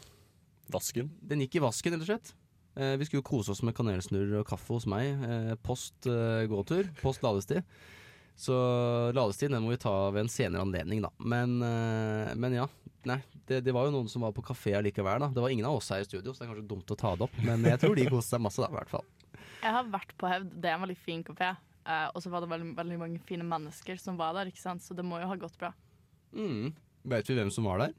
Vasken. 0.71 1.09
Den 1.25 1.41
gikk 1.43 1.57
i 1.59 1.65
vasken, 1.65 1.97
rett 1.97 2.05
og 2.05 2.11
slett. 2.13 2.35
Uh, 2.77 2.95
vi 3.01 3.09
skulle 3.09 3.25
jo 3.25 3.31
kose 3.33 3.51
oss 3.51 3.65
med 3.67 3.75
kanelsnurr 3.75 4.37
og 4.43 4.47
kaffe 4.47 4.77
hos 4.77 4.87
meg. 4.87 5.25
Post 5.67 6.07
gåtur, 6.53 6.93
post 7.01 7.25
ladestid. 7.25 7.65
Så 8.41 8.57
ladestid 9.13 9.53
den 9.53 9.61
må 9.61 9.75
vi 9.75 9.81
ta 9.81 9.93
ved 10.15 10.25
en 10.25 10.33
senere 10.33 10.65
anledning, 10.65 11.03
da. 11.05 11.11
Men, 11.19 11.59
eh, 11.65 12.37
men 12.41 12.57
ja. 12.57 12.69
Nei, 13.09 13.17
det, 13.49 13.63
det 13.65 13.73
var 13.73 13.87
jo 13.87 13.95
noen 13.95 14.11
som 14.13 14.25
var 14.25 14.33
på 14.37 14.45
kafé 14.45 14.75
allikevel, 14.77 15.23
da. 15.23 15.31
Det 15.33 15.43
var 15.45 15.53
ingen 15.53 15.69
av 15.69 15.79
oss 15.79 15.89
her 15.93 16.03
i 16.03 16.09
studio, 16.09 16.33
så 16.33 16.43
det 16.43 16.47
er 16.47 16.53
kanskje 16.55 16.69
dumt 16.69 16.93
å 16.93 16.97
ta 17.01 17.15
det 17.17 17.25
opp. 17.27 17.39
Men 17.45 17.65
jeg 17.69 17.81
tror 17.81 17.97
de 17.97 18.07
koste 18.09 18.37
seg 18.37 18.45
masse, 18.45 18.61
da, 18.61 18.69
i 18.69 18.79
hvert 18.79 18.93
fall. 18.93 19.07
Jeg 19.61 19.75
har 19.77 19.89
vært 19.93 20.15
på 20.21 20.29
Hevd. 20.29 20.55
Det 20.57 20.71
er 20.71 20.77
en 20.77 20.85
veldig 20.85 20.99
fin 21.01 21.25
kafé. 21.25 21.55
Eh, 21.85 22.07
og 22.13 22.25
så 22.25 22.33
var 22.33 22.45
det 22.45 22.51
veldig, 22.53 22.75
veldig 22.77 22.99
mange 23.01 23.23
fine 23.29 23.47
mennesker 23.49 24.01
som 24.01 24.21
var 24.21 24.37
der, 24.37 24.53
ikke 24.53 24.63
sant? 24.63 24.85
så 24.85 24.97
det 24.97 25.05
må 25.07 25.21
jo 25.21 25.29
ha 25.31 25.37
gått 25.41 25.57
bra. 25.61 25.73
Mm. 26.37 26.73
Vet 27.13 27.29
vi 27.31 27.37
hvem 27.37 27.53
som 27.53 27.69
var 27.69 27.85
der? 27.85 27.97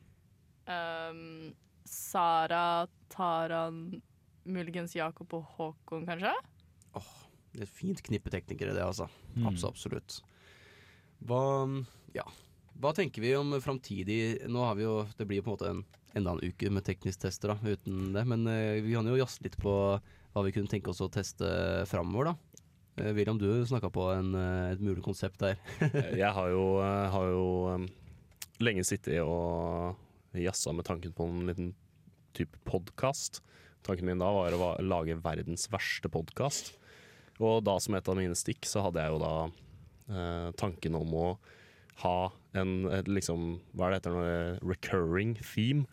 Um, 0.70 1.52
Sara, 1.90 2.88
Taran, 3.12 4.02
muligens 4.46 4.94
Jakob 4.98 5.34
og 5.38 5.50
Håkon, 5.58 6.06
kanskje? 6.10 6.34
Det 7.52 7.66
er 7.66 7.66
et 7.66 7.74
fint 7.74 8.00
knippe 8.06 8.32
teknikere, 8.32 8.76
det, 8.78 8.84
altså. 8.86 9.10
Mm. 9.36 9.50
Absolutt. 9.50 10.22
Hva, 11.28 11.42
ja. 12.16 12.26
Hva 12.82 12.94
tenker 12.98 13.22
vi 13.22 13.36
om 13.38 13.54
framtidig 13.62 14.48
Nå 14.50 14.64
har 14.66 14.78
vi 14.80 14.88
jo 14.88 14.96
Det 15.18 15.28
blir 15.30 15.42
jo 15.42 15.46
på 15.46 15.52
en 15.52 15.58
måte 15.58 15.70
en, 15.70 15.84
enda 16.18 16.34
en 16.34 16.42
uke 16.42 16.72
med 16.74 16.86
teknisk 16.88 17.22
tester, 17.24 17.54
da, 17.54 17.58
uten 17.62 18.10
det. 18.16 18.26
Men 18.28 18.48
eh, 18.52 18.82
vi 18.84 18.96
kan 18.96 19.08
jo 19.08 19.20
jazze 19.20 19.46
litt 19.46 19.58
på 19.62 19.74
hva 20.32 20.44
vi 20.44 20.52
kunne 20.56 20.72
tenke 20.72 20.92
oss 20.92 21.04
å 21.04 21.12
teste 21.12 21.48
framover, 21.88 22.32
da. 22.32 22.64
Eh, 23.00 23.14
William, 23.16 23.40
du 23.40 23.48
snakka 23.68 23.88
på 23.94 24.10
en, 24.12 24.34
eh, 24.36 24.74
et 24.74 24.84
mulig 24.84 25.04
konsept 25.06 25.40
der. 25.40 25.56
Jeg 26.20 26.34
har 26.36 26.52
jo, 26.52 26.66
har 26.82 27.32
jo 27.32 27.46
um, 27.78 27.88
lenge 28.60 28.84
sittet 28.88 29.22
og 29.24 29.96
jazza 30.36 30.76
med 30.76 30.88
tanken 30.88 31.16
på 31.16 31.28
en 31.28 31.48
liten 31.48 31.72
type 32.36 32.60
podkast. 32.68 33.40
Tanken 33.88 34.12
min 34.12 34.22
da 34.22 34.30
var 34.36 34.56
å 34.56 34.76
lage 34.84 35.16
verdens 35.24 35.68
verste 35.72 36.12
podkast. 36.12 36.74
Og 37.40 37.64
da 37.66 37.80
som 37.82 37.96
et 37.96 38.12
av 38.12 38.20
mine 38.20 38.36
stikk, 38.38 38.68
så 38.68 38.84
hadde 38.86 39.02
jeg 39.02 39.16
jo 39.16 39.24
da 39.24 39.36
tanken 40.60 40.98
om 40.98 41.14
å 41.16 41.26
ha 42.02 42.32
en 42.58 42.72
liksom, 43.08 43.60
Hva 43.78 43.88
er 43.88 43.94
det 43.94 44.00
heter 44.02 44.16
nå? 44.16 44.24
Recurring 44.66 45.36
theme. 45.40 45.86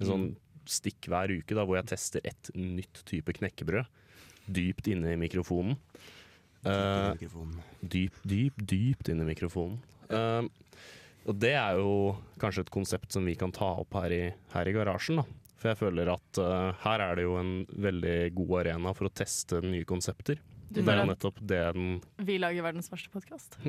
En 0.00 0.08
sånn 0.08 0.26
stikk 0.68 1.08
hver 1.10 1.32
uke 1.32 1.56
da, 1.56 1.64
hvor 1.66 1.78
jeg 1.78 1.90
tester 1.92 2.24
et 2.28 2.50
nytt 2.58 3.02
type 3.08 3.34
knekkebrød. 3.38 3.88
Dypt 4.52 4.90
inne 4.90 5.14
i 5.14 5.20
mikrofonen. 5.20 5.78
Eh, 6.62 7.12
Mikrofonen. 7.16 7.62
dyp, 7.82 8.18
dyp, 8.22 8.58
dypt 8.58 9.10
inne 9.10 9.24
i 9.24 9.30
mikrofonen. 9.32 9.80
Uh, 10.12 10.46
og 11.26 11.38
det 11.42 11.54
er 11.58 11.78
jo 11.78 12.14
kanskje 12.42 12.66
et 12.66 12.74
konsept 12.74 13.14
som 13.14 13.26
vi 13.26 13.34
kan 13.38 13.54
ta 13.54 13.72
opp 13.82 13.94
her 13.98 14.14
i, 14.14 14.22
her 14.54 14.70
i 14.70 14.74
garasjen. 14.74 15.22
Da. 15.22 15.26
For 15.58 15.72
jeg 15.72 15.80
føler 15.80 16.10
at 16.14 16.42
uh, 16.42 16.70
her 16.84 17.04
er 17.04 17.18
det 17.18 17.26
jo 17.26 17.36
en 17.38 17.52
veldig 17.70 18.16
god 18.38 18.54
arena 18.64 18.94
for 18.98 19.08
å 19.08 19.14
teste 19.14 19.62
nye 19.64 19.86
konsepter. 19.88 20.42
Du 20.72 20.80
det 20.80 20.88
er 20.88 21.02
jo 21.02 21.08
nettopp 21.10 21.40
det 21.44 21.60
den 21.76 21.88
vi 22.24 22.38
lager 22.40 22.64
verdens 22.64 22.88
verste 22.88 23.10
podkast? 23.12 23.58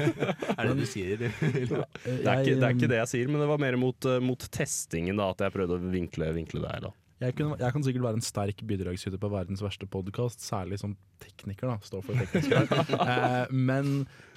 Er 0.00 0.68
det 0.68 0.68
det 0.70 0.76
du 0.78 0.88
sier? 0.88 1.24
Eh, 1.26 1.32
det, 1.42 1.74
er 1.74 2.40
ikke, 2.40 2.54
det 2.54 2.64
er 2.64 2.74
ikke 2.76 2.88
det 2.88 3.00
jeg 3.00 3.10
sier, 3.10 3.30
men 3.32 3.42
det 3.42 3.48
var 3.50 3.60
mer 3.60 3.76
mot, 3.80 4.06
uh, 4.06 4.20
mot 4.22 4.46
testingen, 4.54 5.18
da, 5.18 5.26
at 5.34 5.42
jeg 5.44 5.54
prøvde 5.56 5.76
å 5.76 5.90
vinkle, 5.92 6.30
vinkle 6.36 6.62
her 6.70 6.86
da. 6.86 6.92
Jeg, 7.20 7.34
kunne, 7.36 7.56
jeg 7.60 7.74
kan 7.74 7.82
sikkert 7.84 8.04
være 8.06 8.16
en 8.16 8.24
sterk 8.24 8.62
bidragsyter 8.64 9.20
på 9.20 9.28
verdens 9.28 9.60
verste 9.60 9.84
podkast, 9.92 10.40
særlig 10.40 10.78
som 10.80 10.94
tekniker. 11.20 11.68
da, 11.68 11.76
står 11.84 12.04
for 12.06 12.16
tekniker 12.16 12.70
eh, 12.96 13.50
Men 13.52 13.90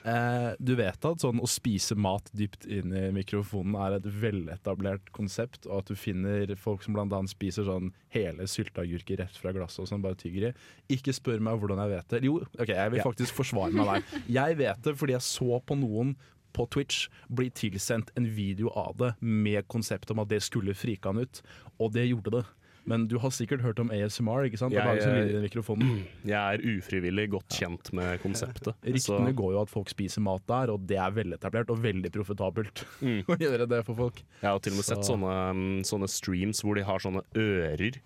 eh, 0.03 0.49
du 0.59 0.73
vet 0.75 1.07
at 1.07 1.23
sånn 1.23 1.39
å 1.39 1.47
spise 1.47 1.95
mat 1.95 2.27
dypt 2.35 2.67
inn 2.67 2.91
i 2.91 3.05
mikrofonen 3.15 3.77
er 3.79 3.95
et 4.01 4.09
veletablert 4.19 5.13
konsept, 5.15 5.63
og 5.69 5.77
at 5.79 5.93
du 5.93 5.95
finner 5.95 6.51
folk 6.59 6.83
som 6.83 6.97
annet 6.99 7.31
spiser 7.31 7.69
sånn 7.69 7.93
hele 8.11 8.49
sylteagurker 8.51 9.23
rett 9.23 9.39
fra 9.39 9.53
glasset 9.55 9.85
og 9.85 9.87
sånn, 9.87 10.03
bare 10.03 10.19
tygger 10.19 10.49
i. 10.49 10.53
Ikke 10.97 11.15
spør 11.15 11.39
meg 11.39 11.61
hvordan 11.61 11.79
jeg 11.85 11.93
vet 11.95 12.11
det. 12.17 12.21
Jo, 12.27 12.41
ok, 12.57 12.67
jeg 12.73 12.91
vil 12.91 12.99
Ja. 12.99 13.07
faktisk 13.07 13.37
forsvare 13.39 13.71
meg 13.71 13.87
der. 13.93 14.19
Jeg 14.27 14.57
vet 14.59 14.83
det 14.83 14.97
fordi 14.99 15.15
jeg 15.15 15.23
så 15.29 15.61
på 15.63 15.79
noen 15.79 16.17
på 16.53 16.67
Twitch 16.69 17.07
bli 17.31 17.47
tilsendt 17.49 18.11
en 18.19 18.27
video 18.29 18.69
av 18.75 18.97
det 18.99 19.13
med 19.23 19.65
konsept 19.71 20.11
om 20.11 20.19
at 20.19 20.29
det 20.29 20.43
skulle 20.45 20.75
frike 20.77 21.07
han 21.09 21.23
ut, 21.23 21.41
og 21.79 21.95
det 21.95 22.09
gjorde 22.11 22.35
det. 22.35 22.43
Men 22.85 23.05
du 23.07 23.17
har 23.23 23.29
sikkert 23.31 23.61
hørt 23.63 23.79
om 23.79 23.89
ASMR, 23.95 24.43
ikke 24.49 24.57
sant? 24.59 24.73
Det 24.75 24.81
Jeg- 24.83 25.31
lyd 25.31 25.47
i. 25.47 26.05
Jeg 26.33 26.39
er 26.57 26.63
ufrivillig 26.77 27.29
godt 27.31 27.47
kjent 27.55 27.93
med 27.93 28.19
konseptet. 28.21 28.73
så- 28.99 29.15
Ryktene 29.19 29.33
går 29.33 29.51
jo 29.53 29.61
at 29.61 29.69
folk 29.71 29.87
spiser 29.89 30.21
mat 30.21 30.43
der, 30.47 30.69
og 30.73 30.85
det 30.87 30.97
er 30.99 31.11
veletablert 31.15 31.69
og 31.69 31.79
veldig 31.83 32.11
profitabelt 32.11 32.83
Mm. 33.03 33.23
å 33.27 33.37
gjøre 33.39 33.67
det 33.69 33.85
for 33.85 33.95
folk. 33.95 34.19
Jeg 34.41 34.49
har 34.49 34.59
til 34.59 34.73
og 34.73 34.81
med 34.81 34.85
sett 34.89 35.05
sånne, 35.07 35.31
um, 35.51 35.81
sånne 35.87 36.09
streams 36.11 36.61
hvor 36.63 36.75
de 36.75 36.83
har 36.83 36.99
sånne 36.99 37.23
ører. 37.35 38.01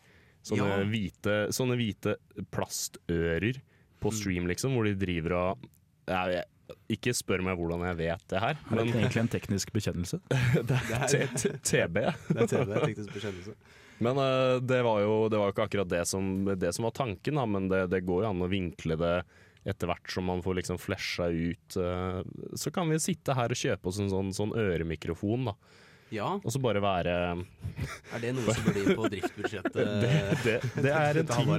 Sånne, 0.45 0.67
Ja. 0.77 0.83
hvite, 0.85 1.33
sånne 1.51 1.75
hvite 1.75 2.15
plastører 2.71 3.57
på 3.99 4.11
stream, 4.13 4.45
liksom, 4.47 4.75
hvor 4.77 4.85
de 4.85 4.93
driver 4.95 5.33
og 5.33 5.65
jeg, 6.07 6.37
jeg, 6.37 6.43
Ikke 6.91 7.13
spør 7.15 7.41
meg 7.43 7.57
hvordan 7.57 7.81
jeg 7.87 7.97
vet 7.97 8.23
det 8.29 8.39
her, 8.43 8.55
Er 8.59 8.75
men 8.75 8.87
det 8.87 8.95
egentlig 8.95 9.21
en 9.23 9.29
teknisk 9.31 9.71
bekjennelse? 9.75 10.19
det 10.67 10.77
er 10.77 11.07
TB. 11.63 11.97
Det 12.27 12.41
er 12.43 12.49
TB, 12.51 12.73
teknisk 12.85 13.13
bekjennelse. 13.15 13.55
Men 14.03 14.19
uh, 14.21 14.59
det 14.61 14.83
var 14.85 15.01
jo 15.01 15.17
det 15.31 15.39
var 15.39 15.49
jo 15.49 15.55
ikke 15.55 15.67
akkurat 15.69 15.91
det 15.91 16.03
som, 16.09 16.45
det 16.53 16.73
som 16.75 16.87
var 16.87 16.95
tanken, 16.97 17.39
da, 17.39 17.45
men 17.49 17.69
det, 17.71 17.87
det 17.93 18.05
går 18.05 18.23
jo 18.25 18.29
an 18.29 18.45
å 18.45 18.51
vinkle 18.51 18.97
det 18.99 19.15
etter 19.67 19.89
hvert 19.89 20.11
som 20.13 20.29
man 20.29 20.43
får 20.45 20.61
liksom 20.61 20.77
flesja 20.79 21.27
ut. 21.33 21.75
Uh, 21.75 22.21
så 22.55 22.71
kan 22.71 22.87
vi 22.91 23.01
sitte 23.03 23.35
her 23.35 23.51
og 23.51 23.59
kjøpe 23.59 23.91
oss 23.91 23.99
en 24.03 24.13
sånn, 24.13 24.31
sånn 24.35 24.55
øremikrofon, 24.55 25.49
da. 25.51 25.57
Ja, 26.13 26.37
Og 26.39 26.53
så 26.53 26.59
bare 26.63 26.79
være 26.79 27.13
er 27.35 28.21
det 28.23 28.29
noe 28.37 28.53
som 28.55 28.69
blir 28.71 28.93
på 28.95 29.09
driftsbudsjettet? 29.13 29.73
Det, 29.75 30.11
det, 30.45 30.53
det 30.85 30.93
er 30.95 31.19
en 31.19 31.31
ting? 31.33 31.49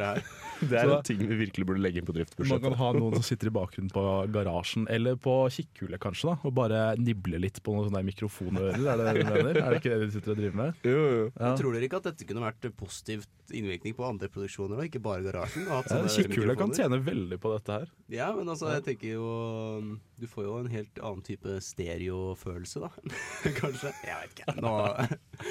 Det 0.60 0.72
er 0.74 0.88
Så- 0.88 0.96
en 0.96 1.02
ting 1.06 1.18
vi 1.22 1.36
virkelig 1.46 1.66
burde 1.68 1.80
legge 1.82 2.00
inn 2.00 2.06
på 2.08 2.14
Man 2.48 2.60
kan 2.60 2.72
ha 2.72 2.92
noen 2.92 3.14
som 3.14 3.22
sitter 3.22 3.46
i 3.46 3.54
bakgrunnen 3.54 3.90
på 3.94 4.02
garasjen, 4.34 4.86
eller 4.90 5.14
på 5.16 5.34
kikkhullet 5.54 6.00
kanskje, 6.02 6.32
da, 6.32 6.38
og 6.44 6.54
bare 6.54 6.96
nibler 6.98 7.38
litt 7.38 7.62
på 7.62 7.74
noen 7.76 7.88
sånne 7.90 8.02
mikrofonører. 8.08 8.74
Er 8.74 8.96
det 8.96 9.06
det 9.06 9.24
du 9.24 9.30
mener? 9.32 9.56
Er 9.62 9.70
det 9.70 9.82
ikke 9.82 9.92
det 9.94 10.00
de 10.08 10.10
sitter 10.18 10.30
og 10.34 10.36
driver 10.42 10.56
med? 10.56 10.74
Jo, 10.82 10.98
jo. 10.98 11.32
Ja. 11.38 11.54
Tror 11.56 11.72
dere 11.76 11.88
ikke 11.88 12.00
at 12.02 12.08
dette 12.10 12.26
kunne 12.26 12.42
vært 12.42 12.68
positivt 12.76 13.28
innvirkning 13.54 13.94
på 13.96 14.04
andre 14.04 14.28
produksjoner, 14.28 14.76
og 14.76 14.84
ikke 14.90 15.00
bare 15.02 15.22
garasjen? 15.24 15.68
og 15.70 15.84
Ja, 15.88 16.02
Kikkhullet 16.08 16.58
kan 16.58 16.70
tjene 16.76 16.98
veldig 17.04 17.38
på 17.40 17.54
dette 17.56 17.78
her. 17.78 17.86
Ja, 18.10 18.32
men 18.34 18.46
altså, 18.48 18.72
jeg 18.74 18.84
tenker 18.84 19.12
jo 19.14 19.98
Du 20.18 20.26
får 20.26 20.44
jo 20.44 20.56
en 20.58 20.66
helt 20.72 20.94
annen 20.98 21.22
type 21.22 21.46
stereofølelse, 21.62 22.80
da. 22.82 22.88
Kanskje? 23.60 23.92
Jeg 24.02 24.16
vet 24.24 24.34
ikke. 24.34 24.60
Nå 24.60 24.72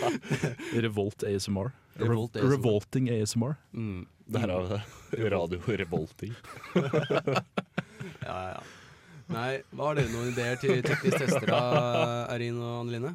Revolt 0.83 1.23
ASMR. 1.23 1.71
Revolt 1.97 2.35
ASMR. 2.35 2.51
Revolting 2.57 3.09
ASMR. 3.09 3.55
mm. 3.73 4.05
Derav 4.27 4.81
radio 5.12 5.62
revolting. 5.84 6.36
Ja, 8.22 8.34
ja, 8.43 8.50
ja. 8.51 8.62
Nei, 9.27 9.48
hva 9.75 9.89
har 9.89 9.98
dere 9.98 10.12
noen 10.12 10.29
ideer 10.31 10.60
til 10.62 10.79
teknisk 10.86 11.17
tester 11.19 11.50
da, 11.50 11.60
Erin 12.31 12.60
og 12.62 12.84
Anneline? 12.84 13.12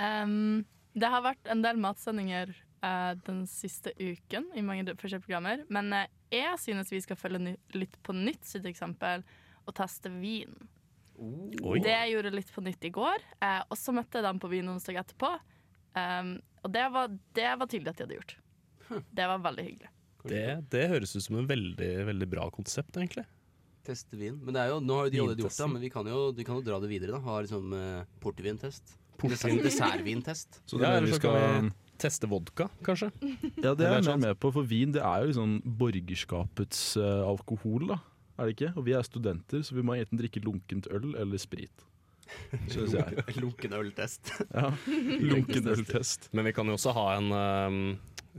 Um, 0.00 0.64
det 0.98 1.10
har 1.12 1.22
vært 1.22 1.50
en 1.52 1.62
del 1.62 1.78
matsendinger 1.82 2.50
uh, 2.82 3.12
den 3.26 3.44
siste 3.50 3.92
uken 4.00 4.48
i 4.58 4.64
mange 4.66 4.96
forskjellige 4.96 5.26
programmer. 5.28 5.62
Men 5.70 5.92
uh, 5.94 6.08
jeg 6.32 6.58
synes 6.64 6.90
vi 6.90 7.02
skal 7.04 7.20
følge 7.20 7.42
ny 7.44 7.54
litt 7.76 7.94
på 8.06 8.16
nytt 8.16 8.48
sitt 8.48 8.66
eksempel 8.70 9.22
og 9.66 9.76
teste 9.78 10.10
vin. 10.16 10.56
Oh. 11.20 11.76
Det 11.78 11.92
jeg 11.92 12.14
gjorde 12.16 12.34
litt 12.34 12.50
på 12.54 12.64
nytt 12.64 12.86
i 12.88 12.94
går, 12.96 13.26
uh, 13.44 13.62
og 13.68 13.78
så 13.78 13.94
møtte 13.94 14.18
jeg 14.18 14.26
dem 14.26 14.42
på 14.42 14.50
Vin 14.50 14.70
onsdag 14.72 15.02
etterpå. 15.04 15.34
Um, 15.94 16.38
og 16.64 16.72
det 16.74 16.86
var, 16.94 17.12
det 17.36 17.50
var 17.60 17.68
tydelig 17.68 17.92
at 17.92 18.00
de 18.00 18.06
hadde 18.06 18.18
gjort. 18.22 18.38
Det 19.16 19.26
var 19.32 19.42
veldig 19.44 19.66
hyggelig. 19.66 19.90
Det, 20.20 20.46
det 20.72 20.88
høres 20.90 21.14
ut 21.16 21.24
som 21.24 21.38
en 21.40 21.46
veldig, 21.48 21.92
veldig 22.10 22.26
bra 22.28 22.48
konsept, 22.52 22.92
egentlig. 23.00 23.24
Teste 23.86 24.18
vin. 24.20 24.36
Men 24.44 24.56
det 24.56 24.64
er 24.64 24.74
jo, 24.74 24.80
nå 24.84 24.98
har 24.98 25.08
jo 25.08 25.12
de 25.14 25.20
allerede 25.22 25.44
gjort 25.46 25.56
det, 25.56 25.68
men 25.72 25.84
vi 25.86 25.92
kan 25.92 26.10
jo, 26.10 26.24
de 26.36 26.44
kan 26.44 26.58
jo 26.58 26.64
dra 26.66 26.80
det 26.82 26.90
videre. 26.90 27.16
da 27.16 27.22
Ha 27.24 27.38
liksom 27.46 27.72
uh, 27.72 28.02
portvintest. 28.20 28.96
Portvin. 29.20 29.62
Dessertvintest. 29.64 30.60
Så 30.68 30.80
det 30.80 30.88
Ja, 30.88 30.98
er 30.98 31.08
vi 31.08 31.16
skal 31.16 31.38
vi 31.40 31.72
teste 32.00 32.28
vodka, 32.28 32.68
kanskje. 32.84 33.10
Ja, 33.60 33.74
det 33.76 33.84
er 33.84 33.98
jeg 33.98 34.06
mer 34.08 34.20
med 34.22 34.38
på, 34.40 34.52
for 34.54 34.64
vin 34.64 34.92
det 34.94 35.02
er 35.04 35.24
jo 35.24 35.32
liksom 35.32 35.58
borgerskapets 35.80 36.84
uh, 37.00 37.24
alkohol, 37.28 37.88
da. 37.92 38.00
Er 38.40 38.48
det 38.48 38.56
ikke? 38.56 38.72
Og 38.80 38.86
vi 38.86 38.96
er 38.96 39.04
studenter, 39.04 39.64
så 39.64 39.76
vi 39.76 39.84
må 39.84 39.98
enten 40.00 40.20
drikke 40.20 40.40
lunkent 40.44 40.88
øl 40.92 41.12
eller 41.20 41.40
sprit. 41.40 41.84
Lunken 43.42 43.74
øltest. 43.74 44.32
Ja. 44.54 44.70
Lunken 45.30 45.68
øltest. 45.68 46.30
Men 46.32 46.46
vi 46.48 46.54
kan 46.56 46.68
jo 46.70 46.76
også 46.78 46.94
ha 46.96 47.06
en 47.18 47.32
ehm, 47.36 47.82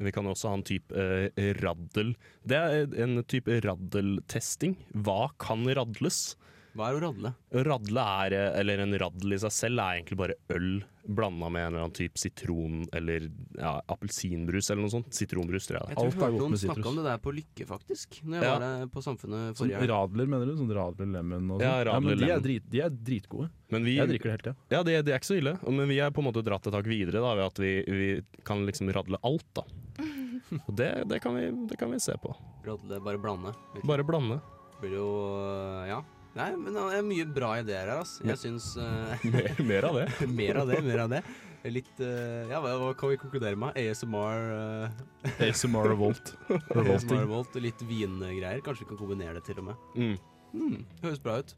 Vi 0.01 0.13
kan 0.13 0.27
også 0.29 0.51
ha 0.51 0.57
en 0.57 0.65
type 0.67 0.95
eh, 0.97 1.51
raddel. 1.61 2.15
Det 2.47 2.57
er 2.57 2.95
en 3.03 3.21
type 3.29 3.59
raddeltesting. 3.65 4.77
Hva 5.05 5.29
kan 5.41 5.67
radles? 5.77 6.35
Hva 6.73 6.87
er 6.87 6.95
å 6.95 7.01
radle? 7.03 7.33
Radle 7.67 8.03
er, 8.25 8.33
eh, 8.37 8.59
eller 8.61 8.79
en 8.79 8.93
radl 9.01 9.33
i 9.35 9.39
seg 9.43 9.51
selv, 9.51 9.79
er 9.83 9.97
egentlig 9.99 10.17
bare 10.21 10.35
øl 10.55 10.83
blanda 11.03 11.49
med 11.51 11.65
en 11.65 11.67
eller 11.73 11.81
annen 11.83 11.95
type 11.97 12.15
sitron 12.21 12.85
eller 12.93 13.25
ja, 13.57 13.71
appelsinbrus 13.89 14.69
eller 14.71 14.83
noe 14.85 14.93
sånt. 14.93 15.09
Sitronbrus, 15.17 15.65
tror 15.67 15.81
jeg. 15.81 15.87
Jeg 15.89 15.89
det 15.89 15.91
Jeg 15.91 15.97
tror 15.97 16.05
Alt 16.05 16.13
jeg 16.13 16.21
er 16.21 16.21
hørte 16.21 16.31
godt 16.31 16.41
noen 16.45 16.51
med 16.55 16.61
sitrus. 16.61 16.85
om 16.91 16.95
det 16.95 17.05
der 17.09 17.17
på 17.25 17.33
Lykke, 17.35 17.65
faktisk. 17.67 18.19
Når 18.23 18.35
jeg 18.37 18.43
Ja. 18.45 18.51
var 18.53 18.59
der 18.61 18.87
på 18.93 19.03
Samfunnet 19.03 19.41
Sånn 19.57 19.67
forrige 19.67 19.79
gang. 19.81 19.89
radler, 19.91 20.25
mener 20.31 20.45
du? 20.45 20.53
Sånn 20.61 20.71
radler 20.77 21.11
lemon 21.11 21.51
og 21.51 21.59
sånn? 21.59 21.67
Ja, 21.67 21.83
radler 21.83 22.01
men 22.07 22.17
de 22.17 22.23
er, 22.23 22.27
lemon. 22.27 22.43
drit, 22.43 22.69
de 22.69 22.81
er 22.81 22.89
dritgode. 22.89 23.49
Men 23.71 23.83
vi, 23.83 23.95
Jeg 23.97 24.07
drikker 24.07 24.23
det 24.23 24.31
hele 24.31 24.45
tida. 24.45 24.55
ja, 24.71 24.83
det, 24.83 25.05
det 25.05 25.11
er 25.13 25.19
ikke 25.19 25.31
så 25.33 25.37
ille. 25.41 25.53
Men 25.67 25.87
vi 25.89 25.97
er 25.99 26.11
på 26.11 26.19
en 26.23 26.31
måte 26.31 26.43
dratt 26.45 26.67
et 26.67 26.71
tak 26.73 26.85
videre 26.85 27.19
da, 27.19 27.35
ved 27.35 27.45
at 27.51 27.57
vi, 27.59 27.83
vi 27.87 28.21
kan 28.45 28.63
liksom 28.65 28.87
radle 28.93 29.17
alt. 29.23 29.45
da. 29.53 29.63
Og 30.67 30.75
det, 30.75 31.07
det, 31.07 31.19
kan 31.21 31.35
vi, 31.35 31.49
det 31.67 31.77
kan 31.77 31.91
vi 31.91 31.99
se 31.99 32.13
på. 32.21 32.31
Radle, 32.63 33.01
bare 33.03 33.17
blande. 33.19 33.53
Bare 33.83 34.03
blande. 34.07 34.39
Blir 34.79 34.95
jo 34.95 35.87
Ja. 35.87 36.01
Nei, 36.31 36.51
men 36.55 36.75
det 36.75 36.83
er 36.95 37.03
mye 37.03 37.27
bra 37.27 37.53
ideer 37.59 37.89
her, 37.91 38.01
altså. 38.01 38.23
Jeg 38.27 38.39
syns 38.39 38.71
uh, 38.79 39.23
Mer, 39.33 39.57
mer 39.71 39.87
av 39.89 39.97
det. 39.99 40.05
Mer 40.31 40.61
av 40.61 40.69
det, 40.71 40.79
mer 40.85 41.03
av 41.05 41.15
det. 41.15 41.23
Litt 41.71 41.99
uh, 41.99 42.47
Ja, 42.49 42.61
hva, 42.63 42.77
hva 42.81 42.93
kan 42.97 43.11
vi 43.11 43.19
konkludere 43.21 43.59
med? 43.59 43.75
ASMR 43.77 44.45
uh, 44.87 45.41
ASMR 45.49 45.91
Revolt. 45.91 46.33
ASMR. 46.49 47.19
Revolt, 47.25 47.59
litt 47.61 47.83
vingreier. 47.87 48.63
Kanskje 48.63 48.85
vi 48.85 48.93
kan 48.93 49.01
kombinere 49.03 49.39
det 49.39 49.45
til 49.49 49.59
og 49.61 49.71
med. 49.71 49.83
Mm. 49.95 50.15
Mm, 50.51 50.79
høres 51.03 51.21
bra 51.23 51.37
ut. 51.43 51.53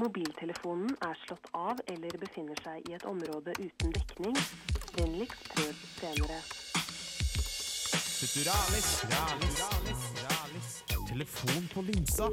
Mobiltelefonen 0.00 0.96
er 1.04 1.18
slått 1.26 1.50
av 1.52 1.80
eller 1.92 2.16
befinner 2.20 2.56
seg 2.64 2.88
i 2.88 2.96
et 2.96 3.04
område 3.08 3.52
uten 3.60 3.92
dekning. 3.92 4.36
Vennligst 4.96 5.52
prøv 5.52 5.84
senere. 6.00 6.40
Futuralis, 8.22 8.94
ralis, 9.12 9.60
ralis, 9.60 10.06
ralis. 10.24 10.31
Telefon 11.12 11.68
på 11.74 11.82
linsa. 11.82 12.28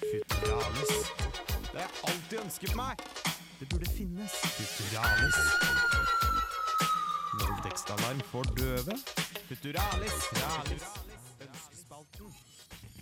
Futuralis. 0.00 1.12
Det 1.72 1.80
har 1.80 1.82
jeg 1.82 1.90
alltid 2.08 2.38
ønsket 2.40 2.72
meg. 2.78 3.02
Det 3.60 3.68
burde 3.68 3.88
finnes. 3.92 4.36
Futuralis. 4.56 5.40
Voldtektsalarm 7.42 8.22
for 8.30 8.48
døve. 8.56 8.96
Futuralis, 9.50 10.16
Futuralis. 10.30 10.86
Ønskespalten 11.44 12.32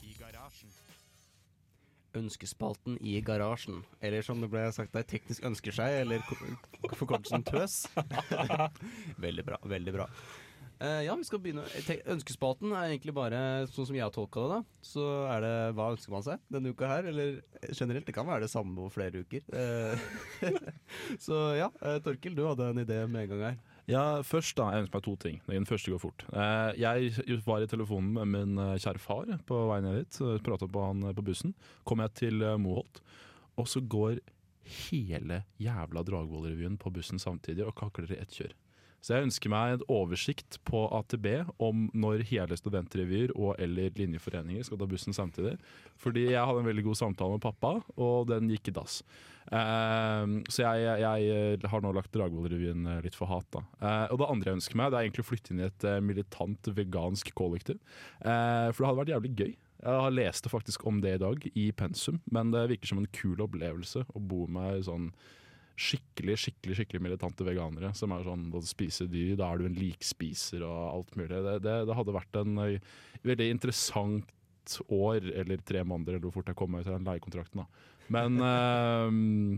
i 0.02 0.16
garasjen. 0.18 0.75
Ønskespalten 2.14 2.99
i 3.00 3.14
garasjen. 3.26 3.85
Eller 4.02 4.23
som 4.26 4.42
det 4.42 4.50
ble 4.50 4.66
sagt 4.75 4.94
der, 4.99 5.06
teknisk 5.14 5.47
ønsker 5.47 5.75
seg, 5.78 6.00
eller 6.02 6.26
ko- 6.26 6.97
forkortelsen 6.99 7.47
tøs. 7.47 7.85
veldig 9.26 9.47
bra, 9.47 9.62
veldig 9.76 9.94
bra. 10.00 10.09
Eh, 10.84 11.00
ja, 11.06 11.14
vi 11.16 11.24
skal 11.24 11.40
begynne. 11.40 11.64
Te- 11.86 12.02
Ønskespalten 12.12 12.72
er 12.76 12.90
egentlig 12.92 13.14
bare 13.16 13.38
sånn 13.72 13.87
som 13.88 13.96
jeg 13.96 14.04
har 14.04 14.12
tolka 14.12 14.42
det, 14.44 14.56
da. 14.59 14.80
Så 14.85 15.04
er 15.32 15.44
det 15.44 15.52
hva 15.78 15.87
ønsker 15.94 16.12
man 16.12 16.24
seg 16.26 16.42
denne 16.52 16.72
uka 16.74 16.90
her, 16.90 17.09
eller 17.09 17.38
generelt. 17.72 18.04
Det 18.09 18.14
kan 18.16 18.28
være 18.28 18.44
det 18.44 18.50
samme 18.52 18.76
over 18.82 18.92
flere 18.92 19.22
uker. 19.24 19.46
Uh, 19.54 20.50
så 21.24 21.38
ja, 21.59 21.70
uh, 21.80 21.96
Torkil, 22.04 22.37
du 22.37 22.44
hadde 22.46 22.68
en 22.74 22.82
idé 22.85 23.00
med 23.09 23.24
en 23.24 23.32
gang 23.32 23.46
her. 23.48 23.62
Ja, 23.90 24.02
først 24.24 24.56
da, 24.56 24.70
jeg 24.72 24.85
ønsker 24.87 24.96
meg 24.96 25.04
to 25.04 25.14
ting. 25.20 25.40
Den 25.48 25.66
første 25.68 25.92
går 25.92 26.00
fort. 26.00 26.22
Eh, 26.32 26.70
jeg 26.80 27.40
var 27.44 27.61
i 27.61 27.68
telefonen 27.68 28.14
med 28.16 28.30
min 28.32 28.61
eh, 28.62 28.78
kjære 28.80 29.02
far 29.04 29.28
på 29.44 29.59
vei 29.68 29.80
ned 29.85 29.98
dit. 30.00 30.20
Prata 30.46 30.64
på 30.72 30.85
han 30.87 31.02
eh, 31.04 31.12
på 31.18 31.24
bussen. 31.26 31.52
Kom 31.85 32.00
jeg 32.00 32.14
til 32.16 32.40
eh, 32.48 32.56
Moholt, 32.56 33.02
og 33.61 33.68
så 33.68 33.82
går 33.85 34.22
hele 34.88 35.42
jævla 35.61 36.00
Dragvoll-revyen 36.09 36.78
på 36.80 36.94
bussen 36.96 37.20
samtidig 37.20 37.66
og 37.68 37.74
kakler 37.76 38.14
i 38.16 38.22
ett 38.22 38.32
kjør. 38.32 38.54
Så 39.04 39.12
jeg 39.12 39.26
ønsker 39.26 39.52
meg 39.52 39.74
en 39.74 39.82
oversikt 39.92 40.56
på 40.64 40.86
AtB 40.96 41.26
om 41.60 41.90
når 41.92 42.22
hele 42.30 42.56
studentrevyer 42.56 43.34
og 43.36 43.58
eller 43.60 43.92
linjeforeninger 43.98 44.64
skal 44.64 44.80
ta 44.80 44.88
bussen 44.88 45.16
samtidig. 45.16 45.58
Fordi 46.00 46.30
jeg 46.30 46.40
hadde 46.40 46.62
en 46.62 46.70
veldig 46.70 46.86
god 46.86 47.00
samtale 47.02 47.36
med 47.36 47.44
pappa, 47.44 47.74
og 48.00 48.30
den 48.30 48.48
gikk 48.54 48.72
i 48.72 48.76
dass. 48.78 49.02
Uh, 49.52 50.40
så 50.48 50.64
jeg, 50.64 51.02
jeg, 51.04 51.58
har 51.68 51.84
nå 51.84 51.92
lagt 51.92 52.14
Dragvoll-revyen 52.16 52.88
eh, 52.94 53.02
litt 53.04 53.18
for 53.18 53.28
hat. 53.28 53.44
Da. 53.52 53.60
Uh, 53.76 54.14
og 54.14 54.22
det 54.22 54.30
andre 54.32 54.50
jeg 54.50 54.60
ønsker 54.62 54.80
meg, 54.80 54.88
det 54.88 54.98
er 54.98 55.10
egentlig 55.10 55.26
å 55.26 55.28
flytte 55.28 55.52
inn 55.52 55.60
i 55.60 55.68
et 55.68 55.86
eh, 55.90 56.00
militant 56.00 56.72
vegansk 56.72 57.34
kollektiv. 57.36 57.82
Uh, 58.24 58.72
for 58.72 58.80
det 58.80 58.88
hadde 58.88 59.02
vært 59.02 59.14
jævlig 59.18 59.34
gøy. 59.36 59.54
Jeg 59.84 60.00
har 60.00 60.16
leste 60.16 60.48
faktisk 60.48 60.88
om 60.88 61.04
det 61.04 61.18
i 61.18 61.20
dag, 61.20 61.48
i 61.52 61.68
pensum, 61.76 62.22
men 62.32 62.56
det 62.56 62.70
virker 62.72 62.88
som 62.88 63.04
en 63.04 63.10
kul 63.12 63.44
opplevelse 63.44 64.06
å 64.16 64.28
bo 64.32 64.46
med 64.48 64.86
sånn 64.88 65.10
skikkelig 65.74 66.37
skikkelig, 66.38 66.78
skikkelig 66.78 67.02
militante 67.02 67.46
veganere 67.46 67.90
som 67.98 68.14
er 68.14 68.26
sånn 68.26 68.46
da 68.52 68.62
du 68.62 68.68
spiser 68.68 69.10
dyr. 69.10 69.34
Da 69.38 69.50
er 69.50 69.60
du 69.60 69.68
en 69.68 69.78
likspiser 69.78 70.62
og 70.66 70.78
alt 70.92 71.18
mulig. 71.18 71.34
Det, 71.34 71.58
det, 71.64 71.80
det 71.88 71.98
hadde 71.98 72.14
vært 72.14 72.40
en 72.40 72.60
eh, 72.66 72.92
veldig 73.26 73.50
interessant 73.56 74.30
år, 74.88 75.26
eller 75.42 75.60
tre 75.66 75.82
måneder, 75.84 76.16
eller 76.16 76.24
hvor 76.24 76.38
fort 76.38 76.48
jeg 76.48 76.56
kom 76.56 76.70
meg 76.72 76.84
ut 76.84 76.92
av 76.92 76.96
den 76.96 77.10
leiekontrakten. 77.10 77.64
da. 77.64 77.90
Men 78.12 78.37
uh, 78.40 79.08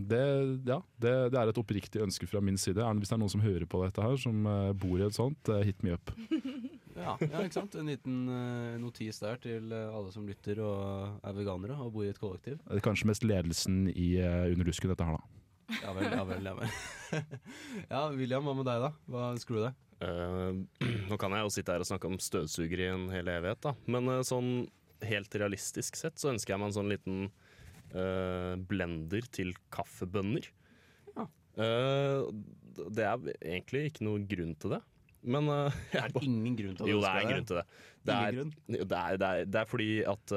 det, 0.07 0.23
ja, 0.67 0.79
det, 1.03 1.13
det 1.33 1.39
er 1.39 1.51
et 1.51 1.59
oppriktig 1.59 2.01
ønske 2.03 2.27
fra 2.27 2.41
min 2.43 2.59
side. 2.59 2.83
Hvis 2.99 3.11
det 3.11 3.15
er 3.15 3.21
noen 3.21 3.31
som 3.31 3.43
hører 3.43 3.67
på 3.69 3.81
dette 3.83 4.03
her, 4.03 4.19
som 4.19 4.47
eh, 4.47 4.73
bor 4.79 4.99
i 4.99 5.05
et 5.07 5.15
sånt, 5.15 5.53
hit 5.67 5.85
me 5.85 5.95
up. 5.97 6.13
Ja, 6.97 7.11
ja, 7.21 7.43
ikke 7.45 7.53
sant? 7.53 7.75
En 7.77 7.91
liten 7.91 8.23
uh, 8.25 8.73
notis 8.81 9.19
der 9.21 9.35
til 9.37 9.69
alle 9.69 10.09
som 10.09 10.23
lytter 10.25 10.57
og 10.65 11.19
er 11.21 11.35
veganere 11.37 11.75
og 11.77 11.91
bor 11.93 12.07
i 12.07 12.09
et 12.09 12.17
kollektiv. 12.17 12.55
Det 12.63 12.79
er 12.79 12.81
kanskje 12.87 13.11
mest 13.11 13.21
ledelsen 13.21 13.83
i 13.91 14.15
uh, 14.17 14.49
Under 14.49 14.65
lusken, 14.65 14.89
dette 14.89 15.05
her, 15.05 15.19
da. 15.19 15.36
Ja 15.83 15.91
vel, 15.95 16.07
ja 16.11 16.23
vel. 16.27 16.47
Ja, 16.47 16.53
vel. 16.55 16.71
ja, 17.91 18.01
William, 18.15 18.47
hva 18.47 18.55
med 18.55 18.67
deg, 18.69 18.83
da? 18.85 18.91
Hva 19.11 19.27
ønsker 19.33 19.57
du 19.57 19.61
deg? 19.65 19.83
Uh, 19.97 20.63
nå 21.09 21.17
kan 21.19 21.33
jeg 21.35 21.43
jo 21.43 21.53
sitte 21.53 21.73
her 21.75 21.83
og 21.83 21.89
snakke 21.89 22.09
om 22.09 22.19
støvsuger 22.21 22.83
i 22.85 22.89
en 22.93 23.07
hel 23.11 23.31
evighet, 23.33 23.61
da. 23.65 23.73
Men 23.89 24.11
uh, 24.11 24.21
sånn 24.27 24.51
helt 25.05 25.35
realistisk 25.37 25.99
sett 25.99 26.17
så 26.17 26.31
ønsker 26.31 26.55
jeg 26.55 26.61
meg 26.61 26.71
en 26.71 26.77
sånn 26.77 26.91
liten 26.93 27.17
uh, 27.93 28.53
blender 28.69 29.27
til 29.33 29.51
kaffebønner. 29.73 30.47
Ja. 31.17 31.27
Eh, 31.61 32.23
det 32.93 33.03
er 33.05 33.27
egentlig 33.41 33.83
ikke 33.91 34.07
noen 34.07 34.25
grunn 34.29 34.55
til 34.57 34.73
det. 34.77 34.81
Men 35.27 35.49
Det 35.91 36.01
Er 36.01 36.17
ingen 36.23 36.55
grunn 36.57 36.75
til 36.77 36.87
å 36.87 36.89
Jo, 36.89 36.99
det 37.03 37.11
er 37.11 37.21
en 37.21 37.31
grunn 37.33 37.47
til 37.49 37.59
det. 37.59 37.65
Det 38.07 38.17
er, 38.17 38.37
det 38.37 38.81
er, 38.81 39.17
det 39.19 39.29
er, 39.29 39.47
det 39.49 39.61
er 39.61 39.69
fordi 39.69 39.89
at 40.07 40.33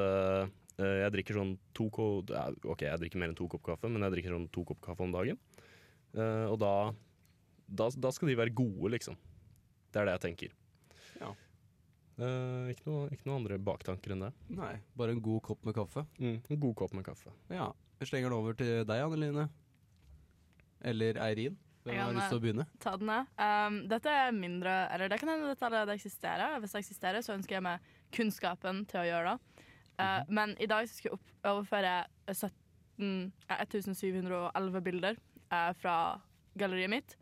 jeg 0.81 1.13
drikker 1.17 1.37
sånn 1.37 1.55
to 1.77 1.89
ko 1.93 2.07
Ok, 2.23 2.87
jeg 2.87 3.01
drikker 3.03 3.21
mer 3.21 3.33
enn 3.33 3.39
to 3.39 3.49
kopp 3.51 3.65
kaffe, 3.67 3.91
men 3.91 4.03
jeg 4.07 4.17
drikker 4.17 4.37
sånn 4.37 4.49
to 4.55 4.65
kopp 4.69 4.81
kaffe 4.85 5.05
om 5.05 5.15
dagen. 5.15 5.39
Eh, 6.15 6.47
og 6.51 6.59
da, 6.63 6.73
da 7.69 7.91
Da 7.95 8.11
skal 8.15 8.33
de 8.33 8.39
være 8.41 8.55
gode, 8.57 8.93
liksom. 8.97 9.19
Det 9.91 10.01
er 10.01 10.09
det 10.09 10.17
jeg 10.19 10.25
tenker. 10.27 10.59
Ja. 11.21 11.31
Eh, 12.21 12.73
ikke, 12.75 12.85
noe, 12.89 13.07
ikke 13.15 13.27
noe 13.29 13.39
andre 13.41 13.59
baktanker 13.71 14.15
enn 14.15 14.27
det. 14.27 14.33
Nei, 14.59 14.75
bare 14.99 15.17
en 15.17 15.23
god 15.25 15.43
kopp 15.47 15.65
med 15.67 15.77
kaffe. 15.77 16.05
En 16.21 16.61
god 16.61 16.77
kopp 16.79 16.95
med 16.97 17.07
kaffe. 17.07 17.33
Ja. 17.53 17.71
Jeg 18.01 18.11
slenger 18.11 18.31
den 18.31 18.39
over 18.39 18.57
til 18.57 18.85
deg, 18.89 19.03
Anneline. 19.05 19.49
Eller 20.81 21.19
Eirin. 21.21 21.59
Hvem 21.85 21.97
har 21.97 22.13
lyst 22.13 22.29
til 22.29 22.37
å 22.37 22.43
begynne? 22.43 22.67
Ta 22.81 22.93
den 23.01 23.09
jeg. 23.09 23.27
Um, 23.41 23.77
dette 23.89 24.13
er 24.13 24.35
mindre 24.37 24.73
Eller 24.93 25.09
det 25.09 25.17
kan 25.21 25.31
hende 25.33 25.49
dette 25.49 25.65
allerede 25.65 25.95
eksisterer. 25.97 26.59
Hvis 26.61 26.75
det 26.75 26.83
eksisterer, 26.83 27.25
så 27.25 27.33
ønsker 27.33 27.57
jeg 27.57 27.65
meg 27.65 27.87
kunnskapen 28.13 28.83
til 28.91 29.01
å 29.01 29.07
gjøre 29.09 29.33
det. 29.33 29.65
Uh, 30.01 30.23
Men 30.33 30.57
i 30.61 30.69
dag 30.71 30.89
skal 30.89 31.13
jeg 31.13 31.21
overføre 31.45 31.95
17, 32.33 33.33
ja, 33.51 33.59
1711 33.61 34.81
bilder 34.87 35.19
uh, 35.53 35.73
fra 35.81 35.97
galleriet 36.59 36.93
mitt 36.93 37.17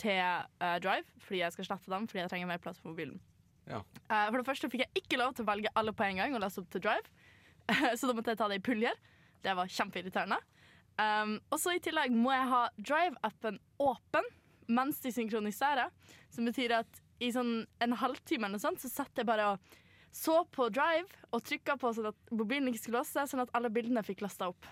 til 0.00 0.20
uh, 0.20 0.76
Drive, 0.82 1.08
fordi 1.24 1.42
jeg 1.42 1.56
skal 1.56 1.68
slette 1.70 1.92
dem 1.92 2.06
fordi 2.08 2.22
jeg 2.22 2.32
trenger 2.32 2.50
mer 2.50 2.62
plass 2.62 2.80
på 2.80 2.92
mobilen. 2.92 3.20
Ja. 3.68 3.82
Uh, 4.10 4.28
for 4.30 4.40
det 4.40 4.46
første 4.48 4.70
fikk 4.72 4.84
jeg 4.86 5.04
ikke 5.04 5.20
lov 5.20 5.34
til 5.34 5.46
å 5.46 5.50
velge 5.50 5.72
alle 5.78 5.94
på 5.96 6.06
en 6.06 6.22
gang 6.22 6.36
og 6.36 6.44
laste 6.44 6.62
opp 6.62 6.70
til 6.72 6.84
Drive, 6.84 7.10
så 7.98 8.08
da 8.08 8.16
måtte 8.16 8.34
jeg 8.34 8.40
ta 8.40 8.48
det 8.50 8.60
i 8.60 8.66
puljer. 8.70 8.96
Det 9.40 9.56
var 9.56 9.70
kjempeirriterende. 9.72 10.40
Um, 11.00 11.38
og 11.48 11.60
så 11.62 11.72
i 11.76 11.80
tillegg 11.82 12.12
må 12.12 12.32
jeg 12.34 12.48
ha 12.50 12.64
Drive-appen 12.76 13.60
åpen 13.80 14.26
mens 14.70 15.00
de 15.02 15.12
synkroniserer. 15.14 15.92
Som 16.30 16.48
betyr 16.50 16.76
at 16.80 17.00
i 17.20 17.30
sånn 17.34 17.62
en 17.84 17.96
halvtime 18.00 18.46
eller 18.46 18.58
noe 18.58 18.62
sånt, 18.62 18.82
så 18.82 18.90
setter 18.90 19.22
jeg 19.22 19.28
bare 19.28 19.52
og 19.54 19.78
så 20.10 20.42
på 20.50 20.68
Drive 20.74 21.08
og 21.30 21.42
trykka 21.46 21.76
på 21.80 21.92
sånn 21.94 22.10
at 22.10 22.32
mobilen 22.34 22.70
ikke 22.70 22.82
skulle 22.84 23.02
låse, 23.02 23.26
sånn 23.30 23.44
at 23.44 23.52
alle 23.56 23.70
bildene 23.72 24.02
fikk 24.06 24.24
lasta 24.24 24.50
opp. 24.50 24.68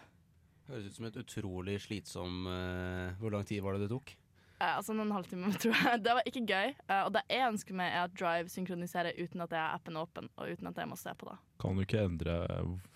Høres 0.68 0.90
ut 0.90 0.98
som 0.98 1.07
et 1.09 1.16
utrolig 1.16 1.79
slitsom 1.81 2.42
uh, 2.44 3.14
Hvor 3.16 3.33
lang 3.33 3.46
tid 3.48 3.62
var 3.64 3.77
det 3.77 3.87
det 3.87 3.92
tok? 3.94 4.11
Eh, 4.59 4.77
altså 4.77 4.92
en 4.92 5.14
halvtimer, 5.14 5.55
tror 5.62 5.77
jeg. 5.77 6.03
Det 6.03 6.14
var 6.18 6.27
ikke 6.27 6.42
gøy. 6.42 6.72
Eh, 6.74 7.03
og 7.05 7.12
det 7.14 7.22
jeg 7.31 7.46
ønsker 7.46 7.79
meg, 7.79 7.94
er 7.94 8.09
at 8.09 8.16
Drive 8.18 8.53
synkroniserer 8.53 9.18
uten 9.20 9.44
at 9.44 9.55
jeg 9.55 9.62
har 9.62 9.79
appen 9.79 9.98
åpen, 10.01 10.31
og 10.37 10.51
uten 10.51 10.70
at 10.70 10.83
jeg 10.83 10.90
må 10.90 10.98
se 10.98 11.14
på 11.14 11.31
det. 11.31 11.38
Kan 11.62 11.79
du 11.79 11.85
ikke 11.87 12.03
endre 12.09 12.38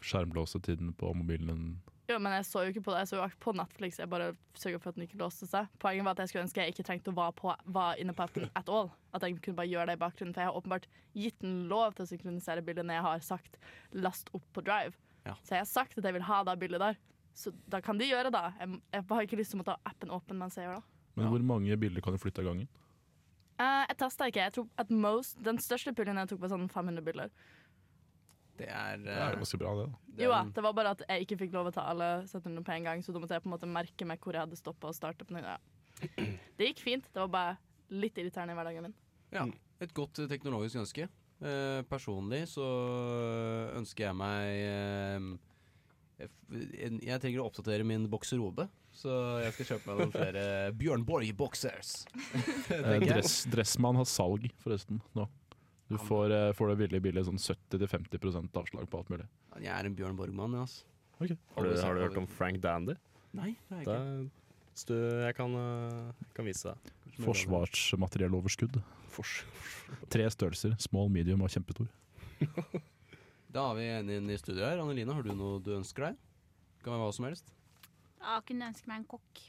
skjermlåsetiden 0.03 0.93
på 0.99 1.15
mobilen 1.15 1.53
din? 1.53 1.67
Jo, 2.11 2.17
men 2.19 2.35
jeg 2.35 2.47
så 2.49 2.65
jo 2.65 2.73
ikke 2.73 2.83
på 2.83 2.93
det. 2.93 3.05
Jeg 3.05 3.11
så 3.13 3.19
jo 3.21 3.27
på 3.41 3.53
Netflix. 3.55 4.01
Jeg 4.01 4.11
bare 4.11 4.33
sørga 4.59 4.81
for 4.83 4.91
at 4.91 4.99
den 4.99 5.07
ikke 5.07 5.21
låste 5.21 5.47
seg. 5.47 5.69
Poenget 5.83 6.07
var 6.07 6.17
at 6.17 6.25
jeg 6.25 6.33
skulle 6.33 6.45
ønske 6.49 6.65
jeg 6.65 6.75
ikke 6.75 6.87
trengte 6.89 7.13
å 7.13 7.17
være, 7.17 7.35
på, 7.39 7.55
være 7.77 8.03
inne 8.03 8.15
på 8.17 8.25
appen 8.27 8.49
at 8.59 8.73
all. 8.73 8.91
At 9.15 9.23
jeg 9.27 9.39
kunne 9.45 9.61
bare 9.61 9.71
gjøre 9.71 9.87
det 9.93 9.97
i 9.97 10.03
bakgrunnen. 10.03 10.35
For 10.35 10.43
jeg 10.43 10.51
har 10.51 10.59
åpenbart 10.59 10.89
gitt 11.15 11.39
den 11.45 11.63
lov 11.71 11.95
til 11.95 12.05
å 12.05 12.11
synkronisere 12.11 12.65
bildet 12.67 12.89
når 12.89 12.99
jeg 12.99 13.07
har 13.07 13.25
sagt 13.29 13.59
'last 13.95 14.35
opp 14.35 14.45
på 14.53 14.67
Drive'. 14.67 14.99
Ja. 15.23 15.37
Så 15.47 15.55
jeg 15.55 15.63
har 15.63 15.71
sagt 15.71 15.99
at 15.99 16.05
jeg 16.05 16.19
vil 16.19 16.27
ha 16.27 16.43
det 16.45 16.59
bildet 16.59 16.83
der. 16.83 16.99
Så 17.35 17.55
da 17.71 17.81
kan 17.81 17.99
de 17.99 18.11
gjøre 18.11 18.35
det. 18.35 18.45
Jeg, 18.59 18.81
jeg 18.93 19.05
har 19.09 19.23
ikke 19.23 19.39
lyst 19.39 19.55
til 19.55 19.61
å 19.61 19.63
måtte 19.63 19.77
ha 19.79 19.93
appen 19.93 20.11
åpen 20.11 20.39
mens 20.39 20.59
jeg 20.59 20.67
gjør 20.67 20.81
det. 20.81 20.87
Men 21.15 21.29
hvor 21.31 21.45
mange 21.45 21.77
bilder 21.77 22.03
kan 22.05 22.17
du 22.17 22.21
flytte 22.21 22.43
av 22.43 22.51
gangen? 22.51 22.69
Uh, 23.61 23.85
jeg 23.87 23.99
testa 24.01 24.27
ikke. 24.27 24.47
Jeg 24.49 24.55
tror 24.57 24.69
at 24.81 24.91
most, 24.91 25.37
Den 25.45 25.61
største 25.63 25.95
puljen 25.95 26.19
jeg 26.19 26.33
tok, 26.33 26.41
var 26.43 26.51
sånn 26.51 26.69
500 26.73 27.05
bilder. 27.05 27.31
Det 28.59 28.69
er, 28.69 28.99
Det 29.01 29.13
er 29.13 29.33
eh, 29.33 29.39
ganske 29.41 29.59
bra, 29.61 29.75
det. 29.79 29.87
da. 29.89 30.02
Jo 30.21 30.29
ja, 30.33 30.43
det 30.45 30.63
var 30.65 30.75
bare 30.77 30.93
at 30.97 31.03
jeg 31.07 31.25
ikke 31.25 31.39
fikk 31.47 31.55
lov 31.57 31.71
å 31.71 31.75
ta 31.75 31.87
alle 31.89 32.09
700 32.29 32.65
på 32.67 32.75
en 32.75 32.89
gang, 32.89 33.05
så 33.05 33.15
da 33.15 33.23
måtte 33.23 33.37
jeg 33.39 33.45
på 33.45 33.49
en 33.49 33.55
måte 33.55 33.71
merke 33.71 34.09
meg 34.09 34.21
hvor 34.21 34.37
jeg 34.37 34.45
hadde 34.45 34.59
stoppa 34.61 34.91
og 34.91 34.97
starta 34.97 35.25
på 35.25 35.37
nytt. 35.37 35.49
Ja. 35.49 35.59
Det 36.59 36.69
gikk 36.69 36.83
fint. 36.85 37.09
Det 37.09 37.23
var 37.25 37.33
bare 37.33 37.55
litt 37.93 38.19
irriterende 38.21 38.55
i 38.55 38.59
hverdagen 38.59 38.89
min. 38.89 38.97
Ja, 39.33 39.47
et 39.81 39.95
godt 39.97 40.21
eh, 40.21 40.29
teknologisk 40.31 40.83
ønske. 40.83 41.09
Eh, 41.43 41.81
personlig 41.91 42.45
så 42.53 42.67
ønsker 43.75 44.05
jeg 44.07 44.15
meg 44.15 44.61
eh, 44.63 45.25
Jeg 46.23 47.19
trenger 47.19 47.43
å 47.43 47.49
oppdatere 47.49 47.87
min 47.87 48.05
bokserobe, 48.13 48.69
så 48.95 49.41
jeg 49.43 49.57
skal 49.57 49.71
kjøpe 49.73 49.89
meg 49.91 50.03
noen 50.03 50.15
flere 50.15 50.45
Bjørn 50.79 51.07
Borg-boxers. 51.09 51.95
Eh, 52.71 52.99
dress, 53.03 53.41
Dressmann 53.51 53.99
har 53.99 54.07
salg, 54.07 54.47
forresten, 54.63 55.01
nå. 55.19 55.27
Du 55.93 55.99
får, 56.01 56.33
eh, 56.33 56.53
får 56.57 56.73
det 56.73 56.77
billig 56.87 57.01
billig 57.05 57.25
sånn 57.29 57.41
70-50% 57.43 58.57
avslag 58.63 58.89
på 58.91 59.01
alt 59.03 59.11
mulig. 59.13 59.27
Jeg 59.61 59.73
er 59.75 59.89
en 59.89 59.97
Bjørn 59.99 60.17
Borgmann, 60.19 60.57
jeg, 60.57 60.65
altså. 60.67 60.85
Har 61.21 61.29
du, 61.29 61.75
har 61.85 61.95
du 61.95 62.01
hørt 62.03 62.17
om 62.19 62.27
Frank 62.27 62.59
Dandy? 62.65 62.97
Nei, 63.37 63.53
det 63.69 63.77
er 63.77 63.85
Det 63.85 63.93
jeg 63.93 64.01
ikke. 64.01 64.31
hvis 64.73 64.85
du, 64.89 64.95
jeg 65.23 65.37
kan, 65.37 65.55
eh, 65.61 66.27
kan 66.35 66.49
vise 66.49 66.73
deg. 66.73 66.93
Forsvarsmaterielloverskudd. 67.23 68.81
Fors. 69.13 69.43
Tre 70.11 70.25
størrelser. 70.33 70.75
Small, 70.81 71.09
medium 71.13 71.43
og 71.45 71.53
kjempestor. 71.53 71.89
Da 73.53 73.67
har 73.69 73.75
vi 73.77 73.83
en 73.85 74.09
inn 74.09 74.31
i 74.33 74.37
studio 74.41 74.65
her. 74.65 74.79
Anneline, 74.81 75.13
har 75.13 75.27
du 75.27 75.35
noe 75.37 75.59
du 75.61 75.75
ønsker 75.77 76.07
deg? 76.07 76.21
Kan 76.81 76.95
være 76.95 77.03
hva 77.05 77.11
som 77.13 77.27
helst. 77.27 77.51
Jeg 78.23 78.45
kunne 78.49 78.71
ønske 78.71 78.89
meg 78.89 79.03
en 79.03 79.05
kokk. 79.11 79.43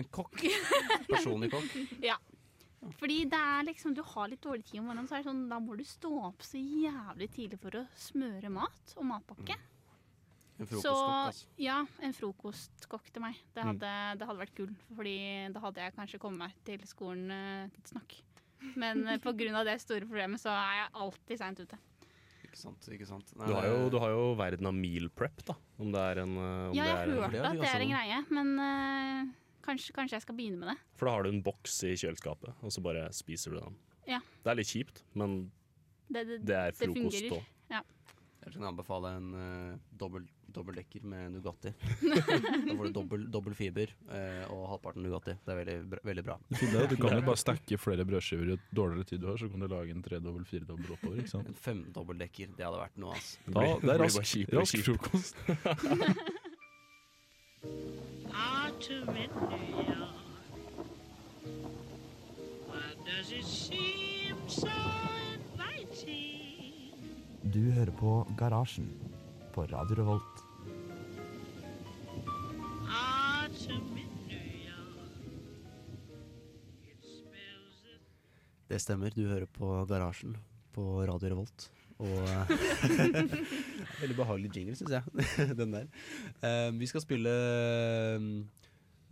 En 0.00 0.06
kokk. 0.16 0.38
Personlig 1.10 1.50
kokk. 1.52 1.74
Ja. 2.00 2.16
Fordi 3.00 3.16
det 3.32 3.38
er 3.40 3.64
liksom, 3.64 3.94
du 3.96 4.02
har 4.04 4.28
litt 4.28 4.42
dårlig 4.44 4.64
tid 4.68 4.80
om 4.82 4.90
morgenen, 4.90 5.08
så 5.08 5.16
er 5.16 5.22
det 5.24 5.30
sånn, 5.30 5.42
da 5.48 5.58
må 5.62 5.76
du 5.78 5.84
stå 5.88 6.10
opp 6.28 6.42
så 6.44 6.60
jævlig 6.60 7.30
tidlig 7.32 7.58
for 7.62 7.80
å 7.80 7.84
smøre 7.96 8.50
mat 8.52 8.94
og 8.98 9.06
matpakke. 9.08 9.56
En 10.60 10.66
Så 10.68 10.74
frokostkokk, 10.92 11.26
altså. 11.30 11.46
ja, 11.64 11.78
en 12.04 12.12
frokostkokk 12.12 13.06
til 13.14 13.22
meg. 13.24 13.38
Det 13.56 13.62
Mm. 13.64 13.70
hadde, 13.70 13.92
det 14.20 14.26
hadde 14.28 14.42
vært 14.42 14.54
gull, 14.58 14.74
fordi 14.94 15.14
da 15.54 15.60
hadde 15.64 15.80
jeg 15.86 15.94
kanskje 15.96 16.18
kommet 16.20 16.38
meg 16.44 16.52
til 16.68 16.82
skolen 16.86 17.30
eh, 17.32 17.68
tidsnok. 17.78 18.18
Men 18.76 19.06
eh, 19.08 19.16
på 19.24 19.32
grunn 19.32 19.56
av 19.56 19.64
det 19.64 19.78
store 19.80 20.04
problemet 20.04 20.38
så 20.42 20.52
er 20.52 20.82
jeg 20.82 20.90
alltid 21.00 21.38
seint 21.40 21.60
ute. 21.64 21.78
Ikke 22.44 22.58
sant, 22.60 22.88
ikke 22.92 23.06
sant. 23.08 23.32
Nei, 23.38 23.46
Du 23.46 23.54
har, 23.54 23.64
jo, 23.70 23.88
du 23.88 23.98
har 24.02 24.10
jo 24.10 24.34
verden 24.36 24.66
av 24.68 24.74
meal 24.76 25.08
prep, 25.08 25.40
da. 25.48 25.54
Om 25.80 25.92
det 25.94 26.00
er 26.10 26.20
en 26.26 26.36
eh, 26.36 26.68
om 26.68 26.74
Ja, 26.76 26.84
det 26.84 26.90
jeg 26.90 26.98
er 26.98 27.06
hørt 27.08 27.20
hørte 27.22 27.30
det 27.32 27.40
har 27.40 27.54
at 27.54 27.60
det 27.64 27.72
er 27.72 27.84
en 27.86 27.94
greie, 27.96 28.24
men 28.28 28.58
eh, 28.60 29.32
kanskje, 29.70 29.94
kanskje 29.96 30.18
jeg 30.18 30.26
skal 30.26 30.36
begynne 30.38 30.60
med 30.60 30.72
det. 30.74 30.76
For 30.98 31.08
da 31.08 31.14
har 31.16 31.24
du 31.26 31.30
en 31.32 31.40
boks 31.46 31.78
i 31.88 31.94
kjøleskapet, 32.02 32.58
og 32.60 32.74
så 32.74 32.82
bare 32.84 33.06
spiser 33.16 33.54
du 33.56 33.62
den. 33.62 33.78
Ja. 34.10 34.20
Det 34.42 34.50
er 34.54 34.58
litt 34.60 34.70
kjipt, 34.74 35.04
men 35.14 35.40
Det, 36.10 36.26
det, 36.26 36.40
det 36.50 36.56
er 36.58 36.76
frokost 36.76 37.20
fungerer. 37.22 37.48
Ja. 37.70 37.82
Jeg 38.40 38.54
kan 38.54 38.64
anbefale 38.70 39.10
en 39.18 39.26
uh, 39.36 39.74
dobbel, 40.00 40.24
dobbeltdekker 40.56 41.02
med 41.06 41.34
Nugatti. 41.34 41.70
da 42.08 42.22
får 42.24 42.86
du 42.88 42.94
dobbel, 42.96 43.26
dobbel 43.30 43.54
fiber 43.58 43.92
uh, 44.08 44.46
og 44.54 44.62
halvparten 44.72 45.04
Nugatti. 45.04 45.34
Det 45.44 45.52
er 45.52 45.58
veldig, 45.60 45.74
bra- 45.92 46.00
veldig 46.08 46.24
bra. 46.24 46.36
Du 46.48 46.96
kan 46.96 47.18
jo 47.18 47.26
bare 47.28 47.36
stakke 47.38 47.76
flere 47.78 48.06
brødskiver 48.08 48.48
i 48.48 48.56
et 48.56 48.64
dårligere 48.74 49.10
tid 49.12 49.20
du 49.22 49.28
har, 49.28 49.36
så 49.38 49.50
kan 49.52 49.60
du 49.60 49.68
lage 49.70 49.92
en 49.92 50.02
tredobbel, 50.06 50.48
firedobbel 50.48 50.96
oppover. 50.96 51.20
ikke 51.20 51.34
sant? 51.36 51.52
En 51.52 51.60
femdobbeldekker, 51.68 52.56
det 52.56 52.64
hadde 52.66 52.80
vært 52.80 52.96
noe, 53.04 53.12
altså. 53.20 53.36
Ja, 53.52 53.76
det 53.84 53.92
er 53.94 54.04
rask, 54.06 54.34
rask 54.56 54.82
frokost. 54.88 55.36
Autumn 58.34 59.16
in 59.16 59.30
New 59.50 59.84
York. 59.88 60.14
Why 62.68 62.94
does 63.06 63.32
it 63.32 63.44
seem 63.44 64.36
so 64.48 64.68
inviting? 65.34 66.94
Du 67.54 67.60
hører 67.72 67.90
på 67.90 68.26
Garasjen 68.38 68.88
på 69.54 69.62
Radio 69.66 69.96
Revolt. 69.96 70.44
Autumn 72.88 73.96
in 73.98 74.08
New 74.28 74.46
York. 74.68 75.10
It 76.86 77.02
smells 77.02 77.82
the 77.82 77.98
Det 78.68 78.80
stemmer, 78.80 79.10
du 79.10 79.26
hører 79.26 79.46
på 79.46 79.84
Garasjen 79.88 80.36
på 80.72 81.02
Radio 81.06 81.28
Revolt. 81.34 81.70
Og 82.00 82.28
Veldig 84.00 84.16
behagelig 84.16 84.50
jingle, 84.56 84.76
syns 84.78 84.96
jeg. 84.96 85.04
Den 85.60 85.76
der. 85.76 85.86
Uh, 86.40 86.70
vi 86.80 86.88
skal 86.88 87.04
spille 87.04 87.32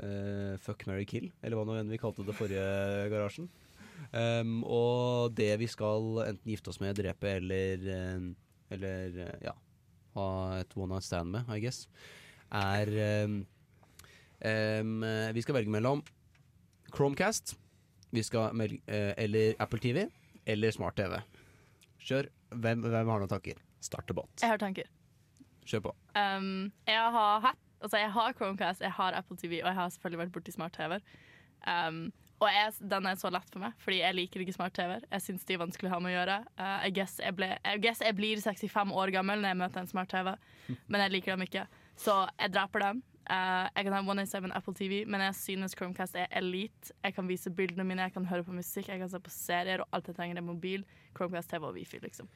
uh, 0.00 0.54
Fuck, 0.64 0.86
marry, 0.88 1.04
kill, 1.08 1.28
eller 1.42 1.58
hva 1.58 1.66
nå 1.68 1.76
enn 1.78 1.92
vi 1.92 2.00
kalte 2.00 2.24
det 2.24 2.36
forrige 2.38 2.64
Garasjen. 3.12 3.48
Um, 4.12 4.62
og 4.64 5.34
det 5.36 5.50
vi 5.60 5.66
skal 5.68 6.22
enten 6.24 6.52
gifte 6.52 6.70
oss 6.72 6.78
med, 6.80 6.96
drepe 6.96 7.34
eller 7.40 7.82
eh, 7.92 8.28
Eller 8.72 9.18
eh, 9.24 9.40
ja 9.42 9.52
ha 10.16 10.28
et 10.58 10.76
one 10.76 10.94
night 10.94 11.06
stand 11.06 11.30
med, 11.34 11.48
I 11.52 11.60
guess, 11.62 11.86
er 12.50 12.90
um, 13.24 13.40
um, 14.42 15.04
Vi 15.34 15.44
skal 15.44 15.58
velge 15.58 15.70
mellom 15.70 16.02
Chromecast, 16.94 17.56
vi 18.10 18.24
skal 18.24 18.56
eh, 18.64 19.12
eller 19.16 19.54
Apple 19.60 19.78
TV 19.78 20.06
eller 20.46 20.70
Smart 20.72 20.96
TV. 20.96 21.18
Kjør. 22.08 22.28
Hvem, 22.56 22.84
hvem 22.86 23.10
har 23.12 23.20
noen 23.20 23.30
tanker? 23.30 23.58
Start 23.84 24.08
debatt. 24.08 24.32
Jeg 24.40 24.52
har 24.52 24.60
tanker. 24.60 24.88
Kjør 25.68 25.88
på. 25.88 25.96
Um, 26.16 26.70
jeg 26.88 27.16
har 27.16 27.42
hatt 27.44 27.64
Altså 27.78 28.00
jeg 28.00 28.10
har 28.10 28.32
Chromecast, 28.34 28.80
jeg 28.82 28.90
har 28.90 29.14
Apple 29.14 29.36
TV, 29.38 29.60
og 29.60 29.68
jeg 29.68 29.76
har 29.76 29.90
selvfølgelig 29.94 30.18
vært 30.18 30.32
borti 30.34 30.50
smart-TV-er. 30.50 31.04
Um, 31.62 32.00
og 32.42 32.48
jeg, 32.50 32.72
den 32.90 33.06
er 33.06 33.20
så 33.20 33.30
lett 33.30 33.52
for 33.52 33.62
meg, 33.62 33.76
fordi 33.82 34.00
jeg 34.00 34.16
liker 34.18 34.42
ikke 34.42 34.54
smart-TV-er. 34.56 35.04
Jeg 35.12 35.22
syns 35.22 35.46
de 35.46 35.54
er 35.54 35.60
vanskelig 35.62 35.86
å 35.86 35.92
ha 35.92 36.00
med 36.02 36.10
å 36.10 36.16
gjøre. 36.16 36.38
Uh, 36.58 36.88
I, 36.88 36.90
guess 36.96 37.20
jeg 37.22 37.36
ble, 37.38 37.52
I 37.62 37.76
guess 37.82 38.02
jeg 38.02 38.16
blir 38.18 38.42
65 38.42 38.94
år 38.98 39.14
gammel 39.14 39.44
når 39.44 39.52
jeg 39.52 39.60
møter 39.62 39.84
en 39.84 39.92
smart-TV, 39.92 40.32
men 40.90 41.04
jeg 41.04 41.14
liker 41.14 41.36
dem 41.36 41.46
ikke. 41.46 41.64
Så 42.02 42.18
jeg 42.34 42.54
dreper 42.56 42.86
dem. 42.88 43.04
Uh, 43.28 43.68
jeg 43.76 43.84
kan 43.84 43.92
ha 43.92 44.00
187 44.00 44.54
Apple 44.56 44.72
TV, 44.72 45.02
men 45.04 45.20
jeg 45.26 45.34
synes 45.36 45.74
Chromecast 45.76 46.16
er 46.16 46.30
elite. 46.38 46.94
Jeg 47.04 47.12
kan 47.12 47.28
vise 47.28 47.52
bildene 47.52 47.84
mine, 47.84 48.06
jeg 48.06 48.14
kan 48.14 48.24
høre 48.24 48.46
på 48.46 48.54
musikk, 48.56 48.88
jeg 48.88 49.02
kan 49.02 49.10
se 49.12 49.20
på 49.20 49.32
serier, 49.32 49.82
og 49.84 49.90
alt 49.92 50.08
jeg 50.08 50.16
trenger 50.16 50.40
er 50.40 50.46
mobil. 50.46 50.86
Chromecast 51.16 51.52
TV 51.52 51.68
og 51.68 51.76
Wifi, 51.76 52.00
liksom. 52.00 52.30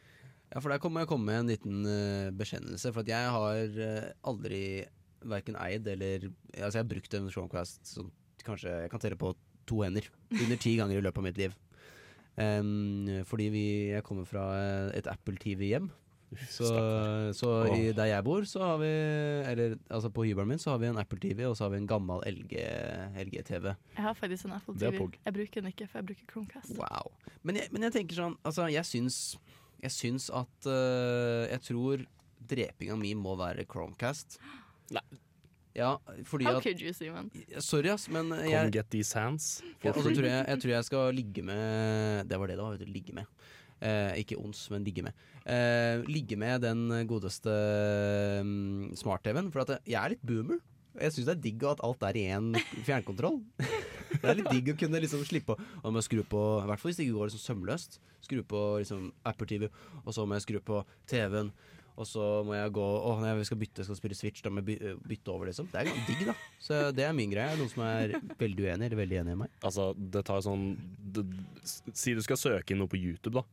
Ja, 0.52 0.61
for 0.61 0.68
Der 0.68 0.83
kommer 0.83 1.00
jeg 1.00 1.09
komme 1.09 1.31
med 1.31 1.40
en 1.40 1.48
liten 1.48 1.87
uh, 1.88 2.28
bekjennelse. 2.37 2.92
For 2.92 3.09
jeg 3.09 3.31
har 3.37 3.78
uh, 3.78 4.11
aldri 4.28 4.85
verken 5.22 5.57
eid 5.57 5.87
eller 5.87 6.28
Altså, 6.59 6.78
jeg 6.78 6.83
har 6.83 6.90
brukt 6.90 7.14
en 7.14 7.31
Chromecast 7.31 7.87
som 7.88 8.11
kanskje 8.44 8.74
jeg 8.83 8.90
kan 8.90 9.00
telle 9.00 9.16
på 9.16 9.33
to 9.66 9.81
hender. 9.81 10.05
Under 10.35 10.61
ti 10.61 10.76
ganger 10.76 10.98
i 10.98 11.05
løpet 11.05 11.22
av 11.22 11.24
mitt 11.24 11.40
liv. 11.40 11.57
Um, 12.37 13.24
fordi 13.28 13.48
vi, 13.52 13.66
jeg 13.92 14.05
kommer 14.05 14.28
fra 14.28 14.44
et 14.92 15.09
Apple 15.09 15.40
TV-hjem. 15.40 15.88
Så, 16.49 16.68
så 17.37 17.51
i, 17.75 17.92
der 17.97 18.09
jeg 18.11 18.25
bor, 18.25 18.45
så 18.49 18.62
har 18.64 18.79
vi 18.81 18.90
Eller 19.51 19.77
altså 19.90 20.11
på 20.12 20.25
hybelen 20.25 20.49
min, 20.49 20.59
så 20.62 20.71
har 20.71 20.79
vi 20.83 20.87
en 20.90 20.99
Apple 20.99 21.18
TV, 21.21 21.45
og 21.49 21.57
så 21.57 21.66
har 21.66 21.75
vi 21.75 21.81
en 21.83 21.88
gammel 21.90 22.23
LG, 22.27 22.55
LG-TV. 23.27 23.75
Jeg 23.97 24.05
har 24.07 24.14
faktisk 24.18 24.49
en 24.49 24.53
Apple 24.59 24.75
TV. 24.79 25.11
Jeg 25.25 25.35
bruker 25.35 25.61
den 25.61 25.73
ikke, 25.73 25.88
for 25.90 25.99
jeg 26.01 26.07
bruker 26.12 26.31
Chromecast. 26.33 26.77
Wow. 26.79 27.12
Men 27.42 27.61
jeg, 27.61 27.68
men 27.73 27.88
jeg 27.88 27.97
tenker 27.99 28.21
sånn 28.23 28.38
Altså, 28.45 28.68
jeg 28.73 28.87
syns 28.88 29.18
Jeg 29.83 29.95
syns 29.95 30.31
at 30.31 30.71
uh, 30.71 31.45
Jeg 31.51 31.61
tror 31.68 32.07
drepinga 32.53 32.97
mi 32.99 33.12
må 33.18 33.37
være 33.38 33.66
Chromecast. 33.71 34.38
Nei. 34.92 35.05
Ja, 35.73 35.95
fordi 36.29 36.45
How 36.45 36.59
at 36.59 36.62
could 36.66 36.81
you, 36.83 36.92
Simon? 36.92 37.31
Sorry, 37.59 37.88
ass, 37.88 38.09
men 38.12 38.29
Come 38.29 38.51
jeg, 38.51 38.73
get 38.75 38.90
these 38.92 39.16
hands. 39.18 39.62
ja, 39.85 39.88
og 39.95 40.03
så 40.03 40.11
tror 40.12 40.27
jeg, 40.29 40.45
jeg 40.49 40.61
tror 40.61 40.73
jeg 40.75 40.85
skal 40.85 41.14
ligge 41.16 41.42
med 41.49 42.29
Det 42.29 42.38
var 42.38 42.47
det 42.51 42.57
det 42.59 42.64
var, 42.64 42.77
vet 42.77 42.85
du. 42.85 42.92
Ligge 42.92 43.14
med. 43.16 43.25
Eh, 43.83 44.21
ikke 44.23 44.37
ons, 44.38 44.59
men 44.71 44.85
ligge 44.85 45.03
med. 45.03 45.12
Eh, 45.42 46.02
ligge 46.07 46.37
med 46.38 46.62
den 46.62 46.85
godeste 47.11 47.50
mm, 48.46 48.92
smart-TV-en. 49.00 49.50
For 49.55 49.64
at 49.64 49.74
jeg 49.88 49.98
er 49.98 50.14
litt 50.14 50.24
boomer. 50.26 50.61
Jeg 51.00 51.14
syns 51.14 51.28
det 51.31 51.35
er 51.38 51.42
digg 51.46 51.62
at 51.70 51.83
alt 51.87 52.02
er 52.05 52.18
i 52.20 52.26
én 52.37 52.52
fjernkontroll. 52.85 53.40
det 54.20 54.28
er 54.28 54.38
litt 54.38 54.50
digg 54.52 54.72
å 54.74 54.78
kunne 54.78 55.00
liksom 55.02 55.24
slippe 55.26 55.57
å 55.57 55.92
må 55.92 56.02
skru 56.05 56.20
på 56.28 56.40
I 56.61 56.66
hvert 56.68 56.83
fall 56.83 56.92
hvis 56.92 57.00
det 57.00 57.07
ikke 57.09 57.18
går 57.18 57.31
liksom 57.31 57.44
sømløst. 57.46 58.00
Skru 58.22 58.42
på 58.46 58.64
liksom 58.83 59.09
Apple 59.26 59.48
TV, 59.50 59.70
og 60.05 60.12
så 60.14 60.26
må 60.28 60.37
jeg 60.38 60.44
skru 60.46 60.61
på 60.62 60.83
TV-en. 61.11 61.50
Og 61.92 62.07
så 62.09 62.24
må 62.46 62.55
jeg 62.57 62.72
gå 62.72 62.85
Å, 62.85 63.11
når 63.20 63.40
jeg 63.42 63.48
skal 63.50 63.59
bytte, 63.61 63.85
skal 63.85 63.96
spille 63.98 64.16
Switch, 64.16 64.40
da 64.44 64.48
må 64.52 64.62
jeg 64.62 64.68
by- 64.81 64.92
bytte 65.11 65.33
over, 65.33 65.50
liksom. 65.50 65.66
Det 65.72 65.83
er 65.83 65.90
digg, 66.09 66.22
da. 66.31 66.35
Så 66.62 66.78
det 66.96 67.05
er 67.05 67.16
min 67.16 67.33
greie. 67.33 67.57
Noen 67.59 67.68
som 67.72 67.83
er 67.85 68.14
veldig 68.40 68.64
uenig, 68.64 68.87
eller 68.87 69.00
veldig 69.02 69.18
enig 69.20 69.35
i 69.35 69.40
meg? 69.42 69.59
Altså, 69.61 69.90
det 69.96 70.22
tar 70.28 70.40
sånn 70.44 70.70
det, 71.12 71.26
Si 71.92 72.14
du 72.16 72.22
skal 72.24 72.40
søke 72.40 72.72
inn 72.72 72.81
noe 72.81 72.88
på 72.92 73.00
YouTube, 73.00 73.42
da. 73.42 73.44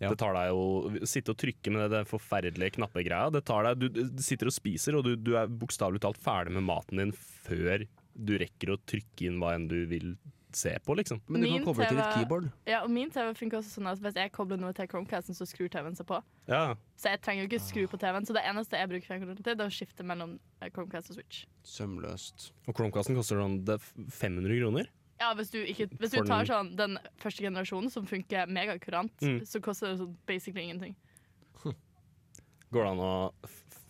Ja. 0.00 0.10
Det 0.10 0.18
tar 0.18 0.34
deg 0.34 0.48
jo 0.50 1.06
Sitte 1.06 1.34
og 1.34 1.38
trykke 1.38 1.72
med 1.74 1.92
det 1.94 2.02
forferdelige 2.10 2.76
knappegreia. 2.78 3.30
Det 3.34 3.44
tar 3.46 3.68
deg, 3.68 3.82
du, 3.82 4.04
du 4.10 4.22
sitter 4.24 4.50
og 4.50 4.56
spiser, 4.56 4.98
og 4.98 5.06
du, 5.06 5.14
du 5.14 5.34
er 5.38 5.50
bokstavelig 5.50 6.02
talt 6.02 6.20
ferdig 6.22 6.56
med 6.56 6.66
maten 6.66 7.02
din 7.02 7.16
før 7.16 7.86
du 8.12 8.36
rekker 8.40 8.74
å 8.74 8.80
trykke 8.88 9.28
inn 9.28 9.38
hva 9.40 9.54
enn 9.56 9.68
du 9.70 9.78
vil 9.88 10.14
se 10.56 10.78
på, 10.84 10.94
liksom. 10.94 11.20
Men 11.26 11.40
du 11.40 11.46
kan 11.46 11.64
koble 11.64 11.72
koble 11.72 11.88
til 11.88 12.00
et 12.02 12.16
keyboard. 12.16 12.48
Ja, 12.68 12.82
og 12.84 12.90
min 12.92 13.10
TV 13.12 13.32
funker 13.38 13.60
også 13.60 13.78
sånn 13.78 13.88
at 13.88 14.00
hvis 14.04 14.18
jeg 14.20 14.32
kobler 14.34 14.60
noe 14.60 14.74
til 14.76 14.88
Chromecasten, 14.90 15.36
så 15.36 15.46
skrur 15.48 15.70
TV-en 15.72 15.96
seg 15.98 16.08
på. 16.08 16.18
Ja. 16.50 16.74
Så 17.00 17.12
jeg 17.12 17.22
trenger 17.24 17.44
jo 17.44 17.50
ikke 17.50 17.62
skru 17.64 17.86
på 17.90 18.00
TV-en. 18.02 18.26
Så 18.28 18.36
det 18.36 18.44
eneste 18.48 18.80
jeg 18.80 18.90
bruker 18.90 19.08
fjernkontrollen 19.08 19.40
til, 19.40 19.56
det 19.56 19.64
er 19.64 19.72
å 19.72 19.76
skifte 19.78 20.06
mellom 20.06 20.34
eh, 20.60 20.68
Chromecast 20.68 21.12
og 21.14 21.18
Switch. 21.18 21.44
Sømløst. 21.68 22.50
Og 22.66 22.76
Chromecasten 22.76 23.16
koster 23.18 23.40
sånn 23.40 23.62
det 23.68 23.78
er 23.78 24.10
500 24.18 24.60
kroner. 24.60 24.92
Ja, 25.22 25.30
hvis 25.38 25.52
du, 25.54 25.60
ikke, 25.62 25.86
hvis 26.02 26.12
du 26.16 26.20
tar 26.26 26.46
sånn 26.48 26.72
den 26.78 26.98
første 27.22 27.44
generasjonen 27.46 27.90
som 27.94 28.06
funker 28.10 28.50
megakurant, 28.50 29.14
Mm. 29.22 29.40
så 29.46 29.60
koster 29.62 29.92
det 29.92 30.00
sånn 30.02 30.16
basically 30.26 30.64
ingenting. 30.66 30.96
Går 32.72 32.82
det 32.86 32.90
an 32.96 33.02
å 33.04 33.12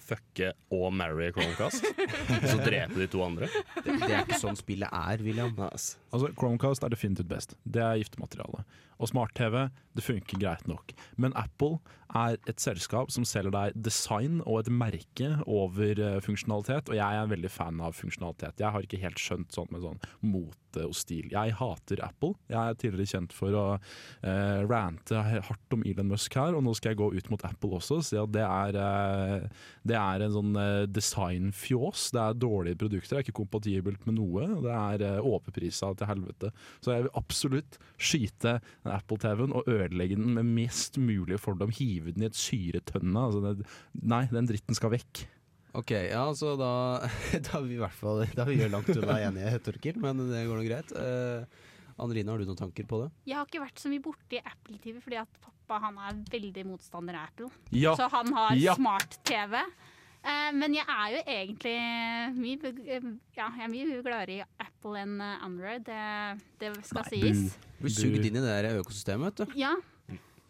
fucke 0.03 0.49
og 0.75 0.89
marry 0.99 1.29
Chromecast? 1.33 1.85
Så 2.51 2.57
drepe 2.65 2.99
de 2.99 3.07
to 3.09 3.23
andre? 3.25 3.47
Det, 3.85 3.95
det 4.03 4.09
er 4.11 4.25
ikke 4.27 4.41
sånn 4.43 4.59
spillet 4.59 4.91
er, 4.93 5.23
William. 5.25 5.55
Altså, 5.71 6.33
Chromecast 6.37 6.83
er 6.85 6.93
definitivt 6.93 7.31
best. 7.31 7.55
Det 7.65 7.81
er 7.85 8.01
giftemateriale. 8.03 8.65
Og 8.99 9.09
smart-TV 9.13 9.69
det 9.97 10.05
funker 10.05 10.43
greit 10.43 10.67
nok. 10.71 10.93
Men 11.17 11.33
Apple 11.39 11.79
er 12.15 12.39
et 12.51 12.63
selskap 12.63 13.13
som 13.15 13.27
selger 13.29 13.55
deg 13.55 13.77
design 13.89 14.41
og 14.45 14.63
et 14.63 14.73
merke 14.73 15.31
over 15.47 15.99
eh, 15.99 16.19
funksjonalitet, 16.25 16.91
og 16.91 16.99
jeg 16.99 17.21
er 17.21 17.31
veldig 17.31 17.53
fan 17.53 17.81
av 17.85 17.97
funksjonalitet. 17.99 18.61
Jeg 18.61 18.75
har 18.75 18.87
ikke 18.87 19.01
helt 19.03 19.23
skjønt 19.23 19.55
sånn 19.55 19.71
med 19.73 19.85
sånn 19.85 20.03
mote 20.33 20.87
og 20.87 20.95
stil. 20.97 21.29
Jeg 21.33 21.53
hater 21.59 22.01
Apple. 22.05 22.33
Jeg 22.49 22.59
er 22.59 22.79
tidligere 22.81 23.13
kjent 23.19 23.35
for 23.37 23.57
å 23.57 23.65
eh, 23.77 24.63
rante 24.69 25.21
hardt 25.21 25.77
om 25.77 25.85
Elon 25.89 26.13
Musk 26.13 26.37
her, 26.39 26.57
og 26.57 26.65
nå 26.65 26.75
skal 26.77 26.93
jeg 26.93 27.01
gå 27.03 27.11
ut 27.13 27.31
mot 27.33 27.45
Apple 27.49 27.77
også 27.79 28.01
og 28.01 28.07
si 28.07 28.19
at 28.21 28.33
det 28.33 28.45
er, 28.47 28.79
eh, 28.81 29.67
det 29.89 29.99
er 29.99 30.25
en 30.25 30.35
sånn 30.37 30.57
eh, 30.61 30.85
designfjås. 30.89 32.09
Det 32.17 32.23
er 32.23 32.41
dårlige 32.41 32.81
produkter, 32.81 33.17
det 33.17 33.21
er 33.21 33.27
ikke 33.27 33.41
kompatibelt 33.43 34.09
med 34.09 34.19
noe. 34.19 34.49
Det 34.65 34.73
er 34.79 35.07
eh, 35.09 35.21
overprisa 35.33 35.93
til 35.99 36.09
helvete. 36.09 36.53
Så 36.81 36.95
jeg 36.95 37.07
vil 37.07 37.17
absolutt 37.21 37.79
skyte 38.01 38.57
Apple-TV-en 38.89 39.57
og 39.59 39.69
ødelegge 39.71 40.19
den 40.19 40.37
med 40.39 40.49
mest 40.57 40.99
mulig 41.01 41.41
fordom. 41.43 41.73
Hive 41.73 42.02
den 42.11 42.25
i 42.25 42.27
et 42.27 42.35
syretønne. 42.35 43.23
Altså 43.23 43.41
det, 43.63 43.69
nei, 44.03 44.25
den 44.33 44.51
dritten 44.51 44.75
skal 44.75 44.91
vekk. 44.97 45.23
Ok, 45.79 45.91
ja, 46.11 46.27
så 46.37 46.53
da, 46.61 46.73
da 47.47 47.55
er 47.61 47.63
vi 47.65 47.79
i 47.79 47.81
hvert 47.81 47.97
fall 47.97 48.27
Da 48.37 48.45
vi 48.45 48.59
langt 48.69 48.91
unna 48.93 49.15
enige, 49.25 49.55
Torkil, 49.65 49.97
men 50.03 50.19
det 50.29 50.43
går 50.51 50.59
nå 50.59 50.67
greit. 50.67 50.91
Uh, 50.93 51.47
Anneline, 52.03 52.29
har 52.35 52.43
du 52.43 52.49
noen 52.51 52.59
tanker 52.59 52.85
på 52.89 52.99
det? 53.05 53.09
Jeg 53.31 53.39
har 53.39 53.47
ikke 53.49 53.63
vært 53.63 53.81
så 53.81 53.89
mye 53.93 54.03
borti 54.05 54.41
Apple 54.43 54.77
TV, 54.83 54.99
fordi 55.05 55.21
at 55.23 55.41
pappa 55.41 55.79
han 55.87 55.97
er 56.03 56.21
veldig 56.33 56.67
motstander 56.69 57.17
av 57.17 57.31
Apple. 57.31 57.49
Ja. 57.73 57.95
Så 57.97 58.09
han 58.13 58.33
har 58.37 58.57
Ja. 58.59 58.75
smart-TV. 58.77 59.61
Eh, 60.23 60.51
men 60.55 60.75
jeg 60.77 60.87
er 60.87 61.15
jo 61.17 61.23
egentlig 61.35 61.77
mye, 62.39 62.73
eh, 62.87 63.07
ja, 63.35 63.49
jeg 63.59 63.65
er 63.65 63.73
mye 63.73 64.03
gladere 64.05 64.37
i 64.37 64.45
Apple 64.63 65.01
enn 65.01 65.17
Android. 65.21 65.83
Det, 65.89 66.03
det 66.63 66.73
skal 66.87 67.09
sies. 67.11 67.57
Du 67.79 67.87
blir 67.87 67.97
sugd 67.97 68.29
inn 68.29 68.39
i 68.39 68.45
det 68.45 68.53
der 68.63 68.79
økosystemet, 68.79 69.33
vet 69.33 69.43
du. 69.43 69.59
Ja. 69.59 69.73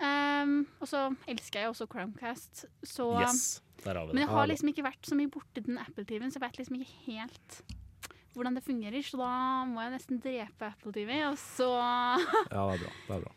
Um, 0.03 0.55
og 0.83 0.89
så 0.91 1.05
elsker 1.31 1.63
jeg 1.63 1.71
også 1.71 1.87
Chromecast. 1.91 2.65
Så, 2.83 3.07
Yes, 3.23 3.63
der 3.85 3.95
har 4.01 4.09
vi 4.09 4.17
men 4.17 4.25
jeg 4.25 4.33
har 4.33 4.49
liksom 4.51 4.73
ikke 4.73 4.85
vært 4.87 5.07
så 5.07 5.19
mye 5.19 5.31
borti 5.31 5.63
den 5.63 5.79
Apple-TV-en, 5.79 6.33
så 6.35 6.41
jeg 6.41 6.47
vet 6.49 6.59
liksom 6.63 6.81
ikke 6.81 6.99
helt 7.07 7.63
hvordan 8.33 8.57
det 8.57 8.65
fungerer. 8.65 9.05
Så 9.05 9.21
da 9.21 9.31
må 9.69 9.83
jeg 9.85 9.93
nesten 9.95 10.21
drepe 10.25 10.71
Apple 10.73 10.93
TV, 10.97 11.13
og 11.29 11.37
så 11.41 11.69
Ja, 11.77 12.19
det 12.51 12.81
er 12.81 12.85
bra. 12.85 12.93
Det 13.07 13.17
er 13.17 13.25
bra. 13.27 13.35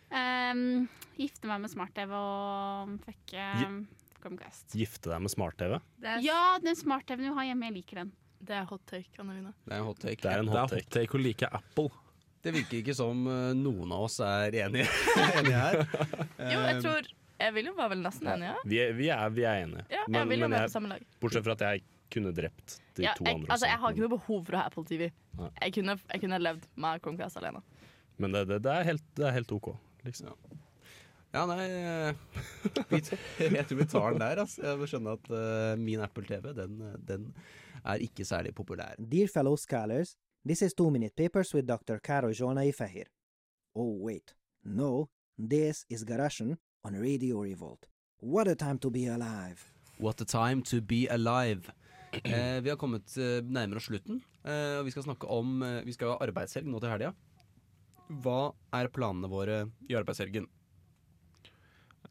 um, 0.55 0.87
gifte 1.21 1.51
meg 1.51 1.61
med 1.63 1.71
smart-TV 1.71 2.13
og 2.17 2.95
fucke 3.05 3.47
um, 3.67 3.79
Chromecast. 4.21 4.73
Gifte 4.75 5.11
deg 5.13 5.21
med 5.25 5.33
smart-TV? 5.35 5.77
Ja, 6.25 6.39
den 6.63 6.79
smart-TV-en 6.79 7.29
du 7.29 7.35
har 7.37 7.49
hjemme, 7.51 7.69
jeg 7.69 7.77
liker 7.81 8.01
den. 8.03 8.15
Det 8.45 8.57
er 8.57 8.65
hot 8.69 8.83
take, 8.89 9.09
Anneline. 9.21 9.53
Det 9.65 9.73
er 9.73 9.79
en 9.81 9.87
hot 9.87 10.01
take. 10.01 10.21
Det 10.21 10.31
er 10.31 10.41
en 10.41 10.49
Det 10.49 10.57
er 10.59 10.73
hot 10.75 10.91
take 10.93 11.17
å 11.17 11.21
like 11.21 11.47
Apple. 11.49 11.89
Det 12.45 12.53
virker 12.53 12.77
ikke 12.83 12.93
som 12.97 13.25
eh, 13.31 13.51
noen 13.57 13.91
av 13.95 14.05
oss 14.05 14.19
er 14.21 14.53
enige, 14.67 14.85
enige 15.39 15.57
her. 15.57 15.79
Jo, 16.53 16.59
jeg 16.61 16.81
tror 16.85 17.07
Jeg 17.41 17.53
vil 17.57 17.67
jo 17.71 17.73
være 17.75 17.89
vel 17.95 18.03
nesten 18.05 18.29
enig, 18.31 18.47
ja. 18.51 18.55
Vi 18.69 18.77
er, 18.83 18.93
vi 18.95 19.07
er, 19.11 19.29
vi 19.33 19.43
er 19.49 19.63
enige. 19.65 19.85
Ja, 19.91 20.03
jeg 20.05 20.13
Men- 20.13 20.29
vil 20.31 20.39
jo 20.45 20.47
men 20.47 20.55
være 20.55 20.61
jeg- 20.67 20.71
på 20.71 20.75
samme 20.77 20.91
lag. 20.93 21.05
Bortsett 21.23 21.43
fra 21.47 21.55
at 21.57 21.63
jeg 21.67 21.83
kunne 22.13 22.31
drept 22.37 22.77
de 22.95 23.03
Ja, 23.03 23.13
to 23.17 23.25
jeg, 23.25 23.33
andre. 23.41 23.49
altså, 23.51 23.65
jeg 23.67 23.79
har 23.81 23.91
ikke 23.95 24.03
noe 24.05 24.13
behov 24.13 24.43
for 24.45 24.55
å 24.55 24.59
ha 24.61 24.67
Apple 24.69 24.85
TV. 24.87 25.07
Jeg 25.65 25.73
kunne, 25.75 25.97
jeg 26.13 26.21
kunne 26.21 26.37
levd 26.39 26.67
med 26.79 27.01
Chromecast 27.03 27.41
alene. 27.41 27.63
Men 28.21 28.31
det, 28.37 28.45
det, 28.47 28.61
det, 28.63 28.71
er 28.71 28.87
helt, 28.87 29.03
det 29.17 29.25
er 29.27 29.33
helt 29.35 29.51
OK. 29.57 29.71
Liksom. 30.05 30.29
Ja, 31.35 31.41
nei 31.49 31.65
eh, 31.65 32.13
vi, 32.93 33.01
Jeg 33.49 33.65
tror 33.67 33.79
vi 33.81 33.87
tar 33.91 34.13
den 34.15 34.21
der, 34.23 34.43
altså. 34.45 34.61
Jeg 34.69 34.79
må 34.79 34.87
skjønne 34.87 35.15
at 35.17 35.27
uh, 35.33 35.73
min 35.81 35.99
Apple 36.05 36.23
TV, 36.29 36.53
den, 36.55 36.77
den 37.09 37.25
er 37.83 38.05
ikke 38.05 38.23
særlig 38.23 38.53
populær. 38.55 38.93
Dear 39.01 39.27
fellow 39.33 39.57
scholars, 39.59 40.13
this 40.45 40.61
is 40.61 40.73
Two 40.73 40.91
Minute 40.91 41.15
Papers 41.15 41.53
with 41.53 41.65
Dr. 41.65 41.99
Karo 41.99 42.29
Zsolnai 42.29 42.69
Ifahir. 42.69 43.05
Oh, 43.75 43.97
wait. 43.99 44.35
No, 44.63 45.09
this 45.37 45.85
is 45.89 46.05
Garashan 46.05 46.57
on 46.83 46.93
Radio 46.93 47.41
Revolt. 47.41 47.87
What 48.19 48.47
a 48.47 48.55
time 48.55 48.77
to 48.79 48.89
be 48.91 49.07
alive. 49.07 49.65
What 49.97 50.21
a 50.21 50.25
time 50.25 50.61
to 50.63 50.81
be 50.81 51.07
alive. 51.07 51.71
Eh, 52.23 52.61
vi 52.61 52.69
har 52.69 52.77
kommet 52.79 53.11
eh, 53.17 53.41
nærmere 53.43 53.81
slutten, 53.83 54.21
eh, 54.47 54.77
og 54.79 54.85
vi 54.87 54.91
skal 54.93 55.03
snakke 55.03 55.27
om 55.27 55.57
eh, 55.67 55.81
Vi 55.83 55.91
skal 55.91 56.13
ha 56.13 56.21
arbeidshelg 56.23 56.69
nå 56.71 56.79
til 56.79 56.93
helga. 56.93 57.09
Hva 58.23 58.53
er 58.71 58.87
planene 58.87 59.27
våre 59.27 59.57
i 59.89 59.97
arbeidshelgen? 59.99 60.47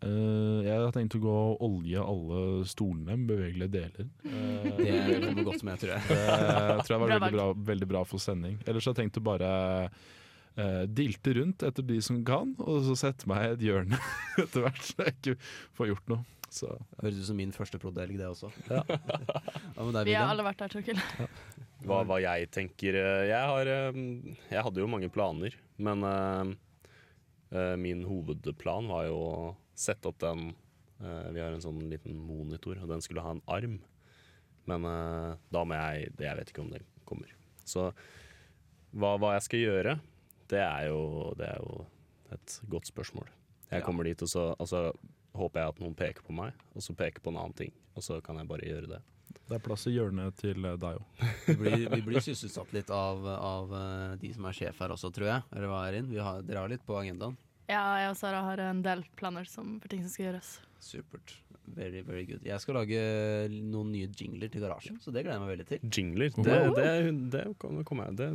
Eh, 0.04 0.58
jeg 0.66 0.80
har 0.82 0.92
tenkt 0.92 1.16
å 1.16 1.22
gå 1.22 1.34
og 1.34 1.62
olje 1.64 2.02
alle 2.02 2.40
stolene 2.68 3.16
med 3.16 3.30
bevegelige 3.30 3.72
deler. 3.72 4.10
Eh, 4.28 4.66
Det 4.76 5.20
kommer 5.22 5.46
godt 5.48 5.64
med, 5.64 5.80
tror 5.80 5.94
jeg. 5.94 6.02
Det 6.10 6.84
tror 6.84 6.92
jeg 6.94 7.00
var 7.04 7.08
Bra 7.08 7.18
veldig 7.22 7.32
bra, 7.38 7.46
veldig 7.72 7.88
bra 7.94 8.04
for 8.08 8.20
sending. 8.20 8.58
Ellers 8.66 8.84
har 8.84 8.94
jeg 8.94 9.04
tenkt 9.04 9.22
å 9.22 9.24
bare 9.24 9.54
Uh, 10.54 10.84
dilte 10.86 11.32
rundt 11.34 11.64
etter 11.66 11.82
de 11.82 11.96
som 11.98 12.20
kan, 12.22 12.52
og 12.62 12.84
så 12.86 12.94
sette 12.94 13.26
meg 13.26 13.42
i 13.42 13.54
et 13.56 13.62
hjørne 13.66 13.98
etter 14.38 14.62
hvert, 14.62 14.84
så 14.86 15.02
jeg 15.02 15.14
ikke 15.16 15.32
får 15.74 15.88
gjort 15.88 16.12
noe. 16.12 16.20
Så 16.54 16.68
Høres 17.00 17.16
ut 17.18 17.26
som 17.26 17.40
min 17.40 17.50
første 17.50 17.80
prodelg, 17.82 18.14
det 18.20 18.28
også. 18.28 18.52
Ja. 18.70 18.84
Hva 19.74 19.88
med 19.88 19.96
deg, 19.96 20.12
Vi 20.12 20.14
har 20.14 20.30
alle 20.30 20.44
vært 20.46 20.62
der, 20.62 20.70
Torkil. 20.70 21.00
Hva, 21.82 21.98
hva 22.06 22.20
jeg 22.22 22.46
tenker 22.54 23.00
Jeg 23.26 23.34
har 23.34 23.66
Jeg 23.66 24.62
hadde 24.68 24.78
jo 24.84 24.86
mange 24.94 25.10
planer, 25.10 25.58
men 25.82 26.06
uh, 26.06 26.54
uh, 27.50 27.74
min 27.74 28.06
hovedplan 28.06 28.86
var 28.94 29.08
jo 29.10 29.20
sette 29.74 30.08
opp 30.10 30.18
den 30.22 30.52
uh, 31.02 31.30
Vi 31.34 31.40
har 31.42 31.52
en 31.54 31.62
sånn 31.64 31.80
liten 31.90 32.16
monitor, 32.16 32.78
og 32.82 32.88
den 32.92 33.02
skulle 33.04 33.22
ha 33.24 33.32
en 33.34 33.42
arm. 33.50 33.78
Men 34.70 34.84
uh, 34.88 35.34
da 35.52 35.64
må 35.66 35.76
jeg 35.76 36.12
Jeg 36.18 36.38
vet 36.40 36.52
ikke 36.52 36.62
om 36.64 36.70
den 36.72 36.84
kommer. 37.04 37.32
Så 37.64 37.90
hva, 38.94 39.16
hva 39.18 39.32
jeg 39.34 39.42
skal 39.48 39.58
gjøre, 39.64 39.96
det 40.52 40.60
er 40.62 40.84
jo, 40.86 41.00
det 41.38 41.48
er 41.50 41.58
jo 41.58 41.80
et 42.36 42.60
godt 42.70 42.86
spørsmål. 42.86 43.26
Jeg 43.70 43.80
Ja. 43.80 43.86
kommer 43.86 44.04
dit, 44.06 44.20
og 44.22 44.28
så 44.30 44.54
altså, 44.58 44.92
håper 45.34 45.60
jeg 45.60 45.68
at 45.72 45.80
noen 45.82 45.96
peker 45.98 46.22
på 46.22 46.32
meg, 46.36 46.52
og 46.76 46.82
så 46.84 46.94
peker 46.94 47.20
på 47.24 47.32
en 47.32 47.40
annen 47.40 47.56
ting. 47.58 47.72
Og 47.96 48.04
så 48.06 48.20
kan 48.22 48.38
jeg 48.38 48.46
bare 48.46 48.68
gjøre 48.68 48.86
det. 48.92 49.00
det 49.48 49.56
er 49.56 49.64
plass 49.64 49.86
i 49.90 49.94
hjørnet 49.96 50.36
til 50.38 50.64
eh, 50.64 50.76
deg 50.78 51.00
òg. 51.00 51.24
Vi 51.58 51.72
vi 51.90 52.00
blir 52.06 52.22
sysselsatt 52.22 52.70
litt 52.72 52.90
av, 52.94 53.26
av 53.26 53.74
de 54.20 54.30
som 54.32 54.46
er 54.46 54.52
sjef 54.56 54.78
her 54.78 54.94
også, 54.94 55.10
tror 55.12 55.26
jeg. 55.26 55.42
Eller 55.52 55.66
hva 55.72 55.80
er 55.88 55.98
inn? 55.98 56.08
Vi 56.12 56.22
har, 56.22 56.42
dere 56.46 56.62
har 56.62 56.70
litt 56.70 56.86
på 56.86 56.96
agendaen. 57.00 57.34
Ja, 57.70 57.80
jeg 58.02 58.10
og 58.12 58.16
Sara 58.20 58.42
har 58.44 58.60
en 58.60 58.82
del 58.84 59.02
planer 59.16 59.46
som, 59.48 59.78
for 59.80 59.88
ting 59.92 60.02
som 60.04 60.12
skal 60.12 60.26
gjøres. 60.28 60.50
Supert. 60.84 61.36
Very, 61.74 62.02
very 62.04 62.26
good. 62.28 62.42
Jeg 62.44 62.60
skal 62.60 62.76
lage 62.76 62.98
noen 63.54 63.88
nye 63.94 64.10
jingler 64.12 64.50
til 64.52 64.60
garasjen, 64.60 64.98
så 65.00 65.08
det 65.14 65.22
gleder 65.24 65.38
jeg 65.38 65.44
meg 65.46 65.52
veldig 65.54 65.66
til. 65.70 65.86
Jingler, 65.96 66.34
det, 66.44 66.58
det, 66.76 66.90
det 67.32 67.44
kommer 67.88 68.10
jeg 68.10 68.18
det, 68.20 68.28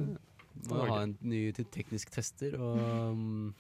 Må 0.72 0.80
ha 0.90 1.04
en 1.06 1.14
ny 1.22 1.44
til 1.56 1.68
teknisk 1.72 2.10
tester, 2.16 2.58
og 2.58 2.82
um, 3.14 3.52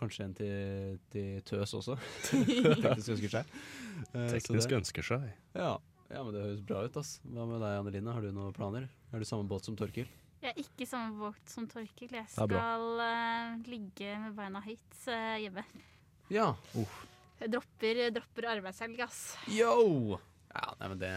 kanskje 0.00 0.24
en 0.30 0.32
til, 0.38 0.96
til 1.12 1.42
tøs 1.50 1.76
også. 1.76 1.98
teknisk 2.30 3.12
ønsker 3.18 3.34
seg. 3.36 3.52
Uh, 4.14 4.24
Teknisk 4.32 4.72
det- 4.72 4.78
ønsker 4.80 5.08
seg. 5.12 5.28
Ja. 5.58 5.74
ja, 6.08 6.22
men 6.24 6.32
det 6.32 6.46
høres 6.46 6.64
bra 6.72 6.86
ut, 6.88 6.96
ass. 7.02 7.18
Hva 7.28 7.44
med 7.52 7.60
deg, 7.60 7.76
Anneline? 7.82 8.16
Har 8.16 8.24
du 8.24 8.32
noen 8.32 8.56
planer? 8.56 8.88
Er 9.12 9.20
du 9.20 9.28
samme 9.28 9.44
båt 9.50 9.68
som 9.68 9.76
Torkil? 9.76 10.08
Jeg 10.38 10.52
er 10.52 10.58
ikke 10.62 10.86
samme 10.86 11.18
båt 11.18 11.50
som 11.50 11.66
Torkil. 11.70 12.12
Jeg 12.14 12.28
skal 12.30 13.00
uh, 13.02 13.58
ligge 13.66 14.14
med 14.22 14.36
beina 14.38 14.62
høyt 14.62 14.98
uh, 15.10 15.34
hjemme. 15.42 15.64
Ja. 16.30 16.52
Jeg 17.40 17.50
dropper, 17.54 18.02
dropper 18.14 18.46
arbeidshelg, 18.52 19.00
ass. 19.02 19.22
Yo! 19.50 20.18
Ja, 20.48 20.72
nei, 20.78 20.88
men 20.92 21.00
det, 21.00 21.10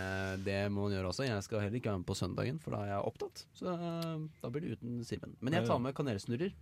det 0.45 0.57
må 0.73 0.87
man 0.87 0.95
gjøre 0.95 1.11
også. 1.11 1.25
Jeg 1.27 1.45
skal 1.45 1.63
heller 1.63 1.77
ikke 1.77 1.91
være 1.91 2.01
med 2.01 2.07
på 2.09 2.17
søndagen, 2.17 2.57
for 2.61 2.75
da 2.75 2.81
er 2.85 2.93
jeg 2.95 3.11
opptatt. 3.11 3.43
Så 3.57 3.75
uh, 3.77 4.23
da 4.41 4.51
blir 4.53 4.65
det 4.65 4.79
uten 4.79 5.03
Simen. 5.07 5.35
Men 5.39 5.59
jeg 5.59 5.69
tar 5.69 5.81
med 5.81 5.95
kanelsnurrer, 5.97 6.55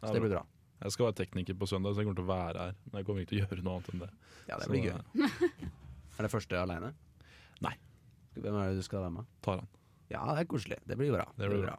så 0.00 0.14
det 0.14 0.22
blir 0.24 0.32
bra. 0.32 0.46
Jeg 0.78 0.94
skal 0.94 1.08
være 1.08 1.18
tekniker 1.18 1.58
på 1.58 1.66
søndag, 1.68 1.92
så 1.92 2.00
jeg 2.00 2.08
kommer 2.08 2.20
til 2.20 2.26
å 2.26 2.30
være 2.30 2.68
her. 2.68 2.78
Men 2.88 3.00
jeg 3.00 3.08
kommer 3.08 3.24
ikke 3.24 3.32
til 3.34 3.40
å 3.40 3.44
gjøre 3.44 3.64
noe 3.66 3.76
annet 3.78 3.92
enn 3.92 4.04
det. 4.04 4.10
Ja, 4.46 4.56
det 4.56 4.64
Så, 4.64 4.72
blir 4.72 4.86
gøy. 4.86 5.68
Er 6.18 6.26
det 6.26 6.30
første 6.32 6.58
aleine? 6.58 6.92
Nei. 7.62 7.74
Hvem 8.38 8.56
er 8.58 8.72
det 8.72 8.80
du 8.80 8.86
skal 8.86 9.04
være 9.04 9.14
med? 9.18 9.28
Taran. 9.44 9.68
Ja, 10.08 10.22
det 10.32 10.40
er 10.42 10.48
koselig. 10.50 10.80
Det 10.88 10.96
blir 10.98 11.12
bra. 11.14 11.26
Det 11.36 11.50
blir 11.50 11.66
bra. 11.66 11.76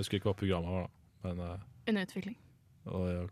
Jeg 0.00 0.06
husker 0.06 0.16
ikke 0.22 0.30
hva 0.32 0.38
programmet 0.40 0.72
var, 0.72 0.86
da. 0.88 1.28
Men, 1.28 1.40
uh, 1.44 1.90
Under 1.90 2.06
utvikling. 2.08 2.36
og, 2.88 3.02
ja, 3.12 3.24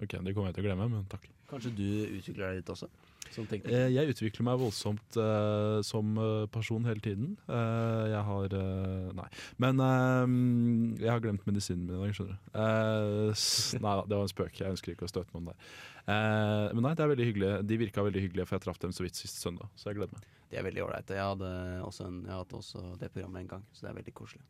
ok, 0.00 0.14
det 0.24 0.32
kommer 0.32 0.48
jeg 0.48 0.56
til 0.56 0.64
å 0.64 0.68
glemme, 0.70 0.86
men 0.88 1.04
takk. 1.12 1.26
Kanskje 1.48 1.70
du 1.76 1.84
utvikler 2.16 2.46
deg 2.46 2.58
litt 2.62 2.70
også? 2.72 2.88
Som? 3.32 3.44
Eh, 3.52 3.90
Jeg 3.92 4.08
utvikler 4.14 4.44
meg 4.46 4.56
voldsomt 4.60 5.16
eh, 5.20 5.78
som 5.84 6.14
eh, 6.16 6.46
person 6.52 6.84
hele 6.88 7.00
tiden. 7.04 7.34
Eh, 7.44 8.04
jeg 8.14 8.22
har 8.24 8.54
eh, 8.56 9.10
Nei. 9.16 9.26
Men 9.60 9.80
eh, 9.84 11.02
jeg 11.04 11.10
har 11.12 11.20
glemt 11.24 11.44
medisinen 11.48 11.84
min 11.84 11.98
i 11.98 12.06
dag, 12.06 12.14
skjønner 12.16 12.36
du. 12.38 12.50
Eh, 12.62 13.80
nei 13.84 13.94
da, 14.00 14.04
det 14.08 14.16
var 14.16 14.24
en 14.24 14.32
spøk. 14.32 14.60
Jeg 14.62 14.72
ønsker 14.76 14.94
ikke 14.94 15.08
å 15.08 15.12
støte 15.12 15.36
noen 15.36 15.50
der. 15.50 15.60
Eh, 16.08 16.68
men 16.72 16.84
nei, 16.88 16.94
det 16.96 17.04
er 17.04 17.12
veldig 17.12 17.28
hyggelig. 17.28 17.52
De 17.68 17.80
virka 17.84 18.04
veldig 18.08 18.24
hyggelige, 18.28 18.48
for 18.48 18.56
jeg 18.56 18.64
traff 18.68 18.80
dem 18.84 18.96
så 18.96 19.04
vidt 19.04 19.20
sist 19.20 19.40
søndag. 19.44 19.68
Så 19.76 19.90
jeg 19.90 20.00
gleder 20.00 20.16
meg. 20.16 20.28
De 20.48 20.56
er 20.60 20.64
veldig 20.68 20.84
ålreite. 20.86 21.16
Jeg 21.20 21.32
hadde 21.34 21.52
også 21.84 22.08
en, 22.08 22.22
jeg 22.28 22.36
hadde 22.38 22.60
også 22.62 22.84
det 23.02 23.12
programmet 23.12 23.44
en 23.44 23.52
gang, 23.56 23.68
så 23.76 23.84
det 23.84 23.92
er 23.92 23.98
veldig 24.00 24.16
koselig. 24.16 24.44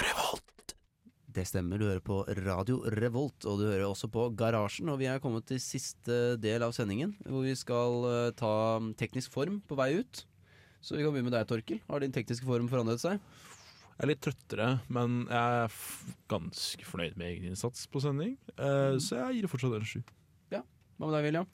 Revolt. 0.00 0.74
Det 1.30 1.44
stemmer, 1.46 1.78
du 1.78 1.86
hører 1.86 2.02
på 2.02 2.16
Radio 2.42 2.80
Revolt, 2.98 3.44
og 3.46 3.60
du 3.60 3.68
hører 3.68 3.84
også 3.86 4.08
på 4.10 4.24
Garasjen. 4.38 4.88
Og 4.90 4.98
vi 4.98 5.06
er 5.06 5.20
kommet 5.22 5.46
til 5.46 5.60
siste 5.62 6.16
del 6.42 6.64
av 6.66 6.72
sendingen, 6.74 7.12
hvor 7.22 7.44
vi 7.46 7.52
skal 7.58 8.06
eh, 8.10 8.32
ta 8.38 8.52
teknisk 8.98 9.30
form 9.34 9.60
på 9.70 9.78
vei 9.78 9.92
ut. 10.00 10.24
Så 10.82 10.96
vi 10.96 11.04
kan 11.04 11.12
begynne 11.14 11.28
med 11.28 11.36
deg, 11.36 11.46
Torkel. 11.50 11.78
Har 11.90 12.02
din 12.02 12.14
tekniske 12.14 12.46
form 12.48 12.66
forandret 12.72 13.02
seg? 13.02 13.20
Jeg 13.20 14.06
er 14.06 14.10
litt 14.14 14.22
trøttere, 14.24 14.68
men 14.88 15.26
jeg 15.28 15.56
er 15.60 15.66
f 15.68 15.80
ganske 16.32 16.86
fornøyd 16.88 17.18
med 17.20 17.34
egen 17.34 17.50
innsats 17.50 17.84
på 17.92 18.00
sending. 18.00 18.34
Eh, 18.56 18.96
Så 18.96 19.18
jeg 19.20 19.36
gir 19.36 19.46
det 19.46 19.52
fortsatt 19.52 19.76
en 19.76 19.84
sju. 19.86 20.00
Ja. 20.54 20.62
Hva 20.96 21.10
med 21.10 21.18
deg, 21.18 21.28
William? 21.28 21.50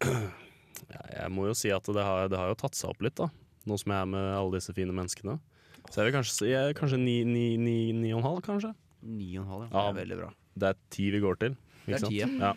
Ja, 0.90 1.00
jeg 1.12 1.30
må 1.34 1.44
jo 1.44 1.52
si 1.58 1.68
at 1.74 1.84
det 1.92 2.02
har, 2.02 2.28
det 2.32 2.38
har 2.40 2.48
jo 2.48 2.56
tatt 2.56 2.78
seg 2.78 2.88
opp 2.94 3.02
litt, 3.04 3.18
da. 3.18 3.26
Nå 3.68 3.76
som 3.78 3.92
jeg 3.92 4.00
er 4.00 4.08
med 4.08 4.28
alle 4.32 4.54
disse 4.56 4.72
fine 4.72 4.94
menneskene. 4.96 5.34
Så 5.90 6.02
er 6.02 6.10
vi 6.10 6.14
kanskje 6.18 6.50
jeg, 6.50 6.76
kanskje 6.78 6.98
ni, 7.00 7.16
ni, 7.24 7.46
ni, 7.56 7.76
ni 7.96 8.12
og 8.12 8.20
en 8.20 8.26
halv, 8.28 8.40
kanskje. 8.46 8.74
Ni 9.02 9.32
og 9.38 9.44
en 9.46 9.50
halv, 9.54 9.62
ja. 9.64 9.70
Ja. 9.72 9.84
Det 9.86 9.90
er 9.90 10.00
veldig 10.04 10.18
bra. 10.20 10.30
Det 10.60 10.68
er 10.74 10.80
ti 10.92 11.10
vi 11.14 11.20
går 11.24 11.38
til. 11.40 11.56
Det 11.86 11.96
er 11.96 12.06
ti, 12.06 12.18
ja. 12.20 12.28
ja. 12.28 12.52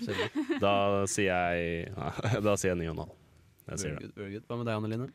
Da 0.61 0.73
sier 1.09 1.29
jeg 1.31 1.93
ja, 1.93 2.09
Da 2.47 2.55
sier 2.59 2.73
jeg 2.73 2.79
ni 2.83 2.89
og 2.91 2.97
en 2.97 3.03
halv. 3.05 3.13
Jeg 3.69 3.79
sier 3.79 3.93
Very 3.93 3.99
det. 4.01 4.09
good, 4.09 4.17
very 4.19 4.33
good. 4.35 4.47
Hva 4.49 4.57
med 4.59 4.67
deg, 4.67 4.75
Anne 4.81 4.91
Line? 4.91 5.07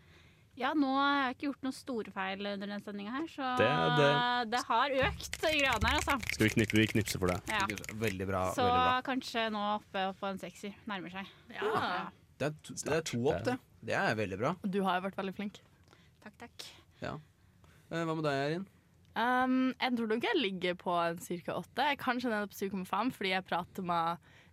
Ja, 0.58 0.72
nå 0.74 0.88
har 0.90 1.12
jeg 1.28 1.34
ikke 1.36 1.44
gjort 1.46 1.60
noen 1.68 1.74
store 1.76 2.10
feil 2.10 2.40
under 2.50 2.66
den 2.72 2.80
sendinga 2.82 3.12
her, 3.14 3.26
så 3.30 3.50
Det- 3.60 3.68
det, 4.00 4.50
det- 4.56 4.62
har 4.66 4.90
økt 5.06 5.36
i 5.46 5.52
gradene 5.60 5.92
her, 5.92 5.98
altså. 6.00 6.16
Skal 6.34 6.48
vi 6.48 6.50
knippe, 6.56 6.74
vi 6.80 6.86
knipse 6.90 7.18
for 7.22 7.30
det? 7.30 7.36
Ja. 7.46 7.60
Veldig 7.94 8.26
bra. 8.26 8.40
Så 8.56 8.64
veldig 8.66 8.80
bra. 8.88 9.02
kanskje 9.06 9.44
nå 9.54 9.62
oppe 9.76 10.02
på 10.18 10.26
en 10.32 10.38
sekser. 10.42 10.74
Nærmer 10.90 11.12
seg. 11.14 11.30
Ja. 11.54 12.10
Det 12.38 12.46
er, 12.48 12.56
to, 12.64 12.74
det 12.74 12.96
er 12.96 13.02
to 13.06 13.20
opp, 13.30 13.44
det. 13.46 13.58
Det 13.86 13.94
er 13.94 14.14
veldig 14.18 14.38
bra. 14.40 14.56
Du 14.66 14.82
har 14.82 14.98
jo 14.98 15.06
vært 15.06 15.16
veldig 15.20 15.34
flink. 15.36 15.60
Takk, 16.24 16.34
takk. 16.42 16.66
Ja. 17.02 17.14
Eh, 17.90 18.04
Hva 18.04 18.14
med 18.18 18.24
deg, 18.26 18.34
Erin? 18.46 18.66
Um, 19.18 19.72
jeg 19.80 19.96
tror 19.98 20.08
nok 20.12 20.22
jeg 20.28 20.38
ligger 20.38 20.74
på 20.78 20.92
en 20.94 21.16
ca. 21.18 21.52
8. 21.58 21.82
Jeg 21.88 21.96
er 21.96 22.02
kanskje 22.02 22.30
nede 22.30 22.46
på 22.52 22.54
7,5 22.54 23.10
fordi 23.16 23.30
jeg 23.32 23.46
prater 23.48 23.82
med 23.88 24.06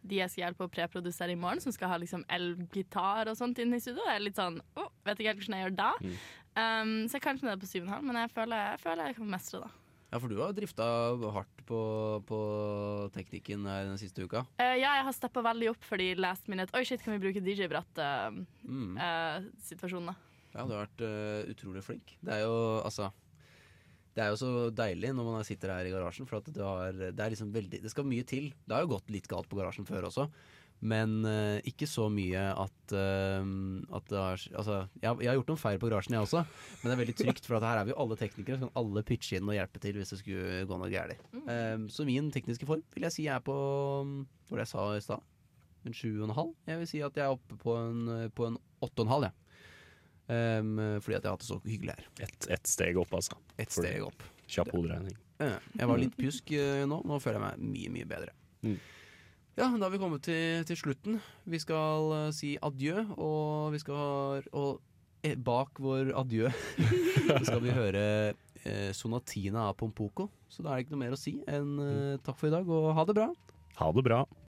de 0.05 0.15
jeg 0.21 0.29
skal 0.31 0.43
hjelpe 0.45 0.65
å 0.65 0.69
preprodusere 0.73 1.31
i 1.33 1.37
morgen, 1.37 1.61
som 1.61 1.71
skal 1.73 1.89
ha 1.91 1.97
liksom 2.01 2.23
elgitar 2.33 3.29
og 3.29 3.37
sånt 3.37 3.57
inne 3.61 3.77
i 3.77 3.81
studio. 3.83 4.03
Jeg 4.05 4.15
er 4.19 4.23
litt 4.25 4.37
sånn, 4.37 4.57
oh, 4.77 4.89
vet 5.05 5.17
ikke 5.21 5.29
helt 5.33 5.41
hvordan 5.41 5.57
jeg 5.57 5.65
gjør 5.65 5.75
da. 5.79 5.91
Um, 6.55 6.91
så 7.09 7.13
jeg 7.17 7.21
er 7.21 7.25
kanskje 7.25 7.47
nede 7.49 7.61
på 7.61 7.69
7,5, 7.69 8.01
men 8.05 8.15
jeg 8.21 8.29
føler, 8.33 8.57
jeg 8.71 8.79
føler 8.85 9.03
jeg 9.11 9.17
kan 9.19 9.31
mestre 9.35 9.57
det. 9.65 9.71
Ja, 10.13 10.17
for 10.21 10.29
du 10.31 10.37
har 10.39 10.51
drifta 10.55 10.85
hardt 11.35 11.57
på, 11.67 11.79
på 12.29 12.39
teknikken 13.17 13.59
her 13.67 13.81
den 13.89 13.99
siste 14.01 14.19
uka. 14.25 14.41
Uh, 14.61 14.75
ja, 14.79 14.89
jeg 15.01 15.05
har 15.09 15.15
steppa 15.17 15.39
veldig 15.45 15.67
opp 15.73 15.83
fordi 15.89 16.07
last 16.21 16.45
minute 16.49 16.73
Oi, 16.77 16.83
shit, 16.87 17.01
kan 17.03 17.13
vi 17.17 17.23
bruke 17.25 17.41
Mm. 17.43 17.47
DJ-bratt-situasjoner? 17.49 20.15
Ja, 20.55 20.61
du 20.63 20.71
har 20.71 20.85
vært 20.85 21.01
utrolig 21.51 21.83
flink. 21.83 22.05
Det 22.23 22.31
er 22.37 22.41
jo 22.45 22.55
altså 22.85 23.09
Det 24.15 24.23
er 24.23 24.31
jo 24.31 24.39
så 24.39 24.51
deilig 24.71 25.11
når 25.15 25.25
man 25.27 25.47
sitter 25.47 25.73
her 25.73 25.87
i 25.87 25.91
garasjen, 25.91 26.27
for 26.29 26.39
at 26.39 26.47
du 26.47 26.61
har 26.63 26.95
Det 26.95 27.19
er 27.19 27.33
liksom 27.33 27.51
veldig 27.55 27.81
Det 27.83 27.91
skal 27.91 28.07
mye 28.07 28.23
til. 28.27 28.53
Det 28.63 28.75
har 28.75 28.85
jo 28.85 28.93
gått 28.95 29.11
litt 29.11 29.27
galt 29.27 29.49
på 29.51 29.59
garasjen 29.59 29.87
før 29.87 30.07
også. 30.07 30.29
Men 30.85 31.21
uh, 31.23 31.57
ikke 31.67 31.87
så 31.87 32.07
mye 32.11 32.41
at, 32.51 32.79
uh, 32.93 33.43
at 33.95 34.09
det 34.11 34.19
har 34.19 34.41
Altså, 34.59 34.79
jeg, 34.99 35.21
jeg 35.23 35.29
har 35.29 35.37
gjort 35.39 35.53
noen 35.53 35.61
feil 35.61 35.79
på 35.81 35.89
garasjen, 35.91 36.17
jeg 36.17 36.27
også. 36.27 36.43
Men 36.81 36.89
det 36.89 36.95
er 36.95 37.01
veldig 37.01 37.17
trygt, 37.21 37.47
for 37.47 37.59
at 37.59 37.67
her 37.67 37.79
er 37.81 37.87
vi 37.87 37.95
jo 37.95 38.01
alle 38.03 38.17
teknikere, 38.19 38.59
så 38.59 38.67
kan 38.67 38.81
alle 38.83 39.05
pitche 39.07 39.39
inn 39.39 39.49
og 39.49 39.57
hjelpe 39.57 39.81
til 39.83 39.99
hvis 39.99 40.13
det 40.13 40.19
skulle 40.21 40.65
gå 40.69 40.81
noe 40.81 40.91
galt. 40.93 41.23
Uh, 41.35 41.87
så 41.91 42.07
min 42.07 42.29
tekniske 42.33 42.67
form 42.69 42.83
vil 42.95 43.07
jeg 43.07 43.17
si 43.17 43.29
er 43.31 43.43
på 43.45 43.55
Hva 43.55 44.51
var 44.51 44.61
det 44.61 44.67
jeg 44.67 44.73
sa 44.75 44.89
i 44.91 45.07
stad? 45.07 45.31
En 45.85 45.95
sju 45.95 46.11
og 46.17 46.27
en 46.27 46.37
halv? 46.39 46.53
Jeg 46.65 46.81
vil 46.81 46.89
si 46.89 47.01
at 47.05 47.17
jeg 47.19 47.27
er 47.27 47.35
oppe 47.35 47.57
på 47.61 47.75
en, 47.77 48.05
på 48.35 48.47
en 48.49 48.55
åtte 48.83 49.01
og 49.01 49.05
en 49.05 49.13
halv, 49.15 49.27
jeg. 49.29 49.44
Um, 50.25 50.71
fordi 51.05 51.17
at 51.19 51.21
jeg 51.21 51.29
har 51.29 51.35
hatt 51.35 51.43
det 51.43 51.49
så 51.51 51.59
hyggelig 51.65 51.93
her. 51.93 52.07
Ett 52.25 52.47
et 52.55 52.69
steg 52.69 52.97
opp, 52.97 53.13
altså. 53.13 53.37
Et 53.59 53.69
Fordi- 53.69 53.91
steg 53.91 54.07
opp. 54.07 54.25
Kjapp 54.49 54.71
hoderegning. 54.73 55.17
Jeg 55.41 55.87
var 55.89 55.99
litt 55.99 56.15
pjusk 56.17 56.51
eh, 56.55 56.83
nå. 56.87 57.01
Nå 57.05 57.19
føler 57.19 57.39
jeg 57.39 57.45
meg 57.45 57.63
mye, 57.73 57.93
mye 57.97 58.09
bedre. 58.09 58.33
Mm. 58.65 58.77
Ja, 59.55 59.69
da 59.71 59.85
har 59.85 59.93
vi 59.93 59.99
kommet 60.01 60.23
til, 60.27 60.65
til 60.67 60.79
slutten. 60.79 61.19
Vi 61.47 61.59
skal 61.63 62.11
uh, 62.11 62.31
si 62.35 62.55
adjø, 62.63 63.05
og 63.15 63.71
vi 63.75 63.79
skal 63.79 64.43
Og 64.51 64.81
eh, 65.23 65.35
bak 65.39 65.79
vår 65.79 66.11
adjø 66.19 66.51
skal 67.47 67.61
vi 67.63 67.75
høre 67.75 68.03
eh, 68.65 68.91
Sonatina 68.95 69.69
av 69.69 69.77
Pompoko. 69.79 70.27
Så 70.51 70.63
da 70.63 70.73
er 70.73 70.81
det 70.81 70.85
ikke 70.85 70.95
noe 70.97 71.03
mer 71.05 71.15
å 71.15 71.19
si 71.19 71.37
enn 71.47 71.77
eh, 71.83 72.17
takk 72.25 72.39
for 72.39 72.51
i 72.51 72.55
dag, 72.55 72.67
og 72.67 72.91
ha 72.97 73.07
det 73.07 73.15
bra. 73.17 73.29
Ha 73.79 73.91
det 73.95 74.05
bra. 74.07 74.21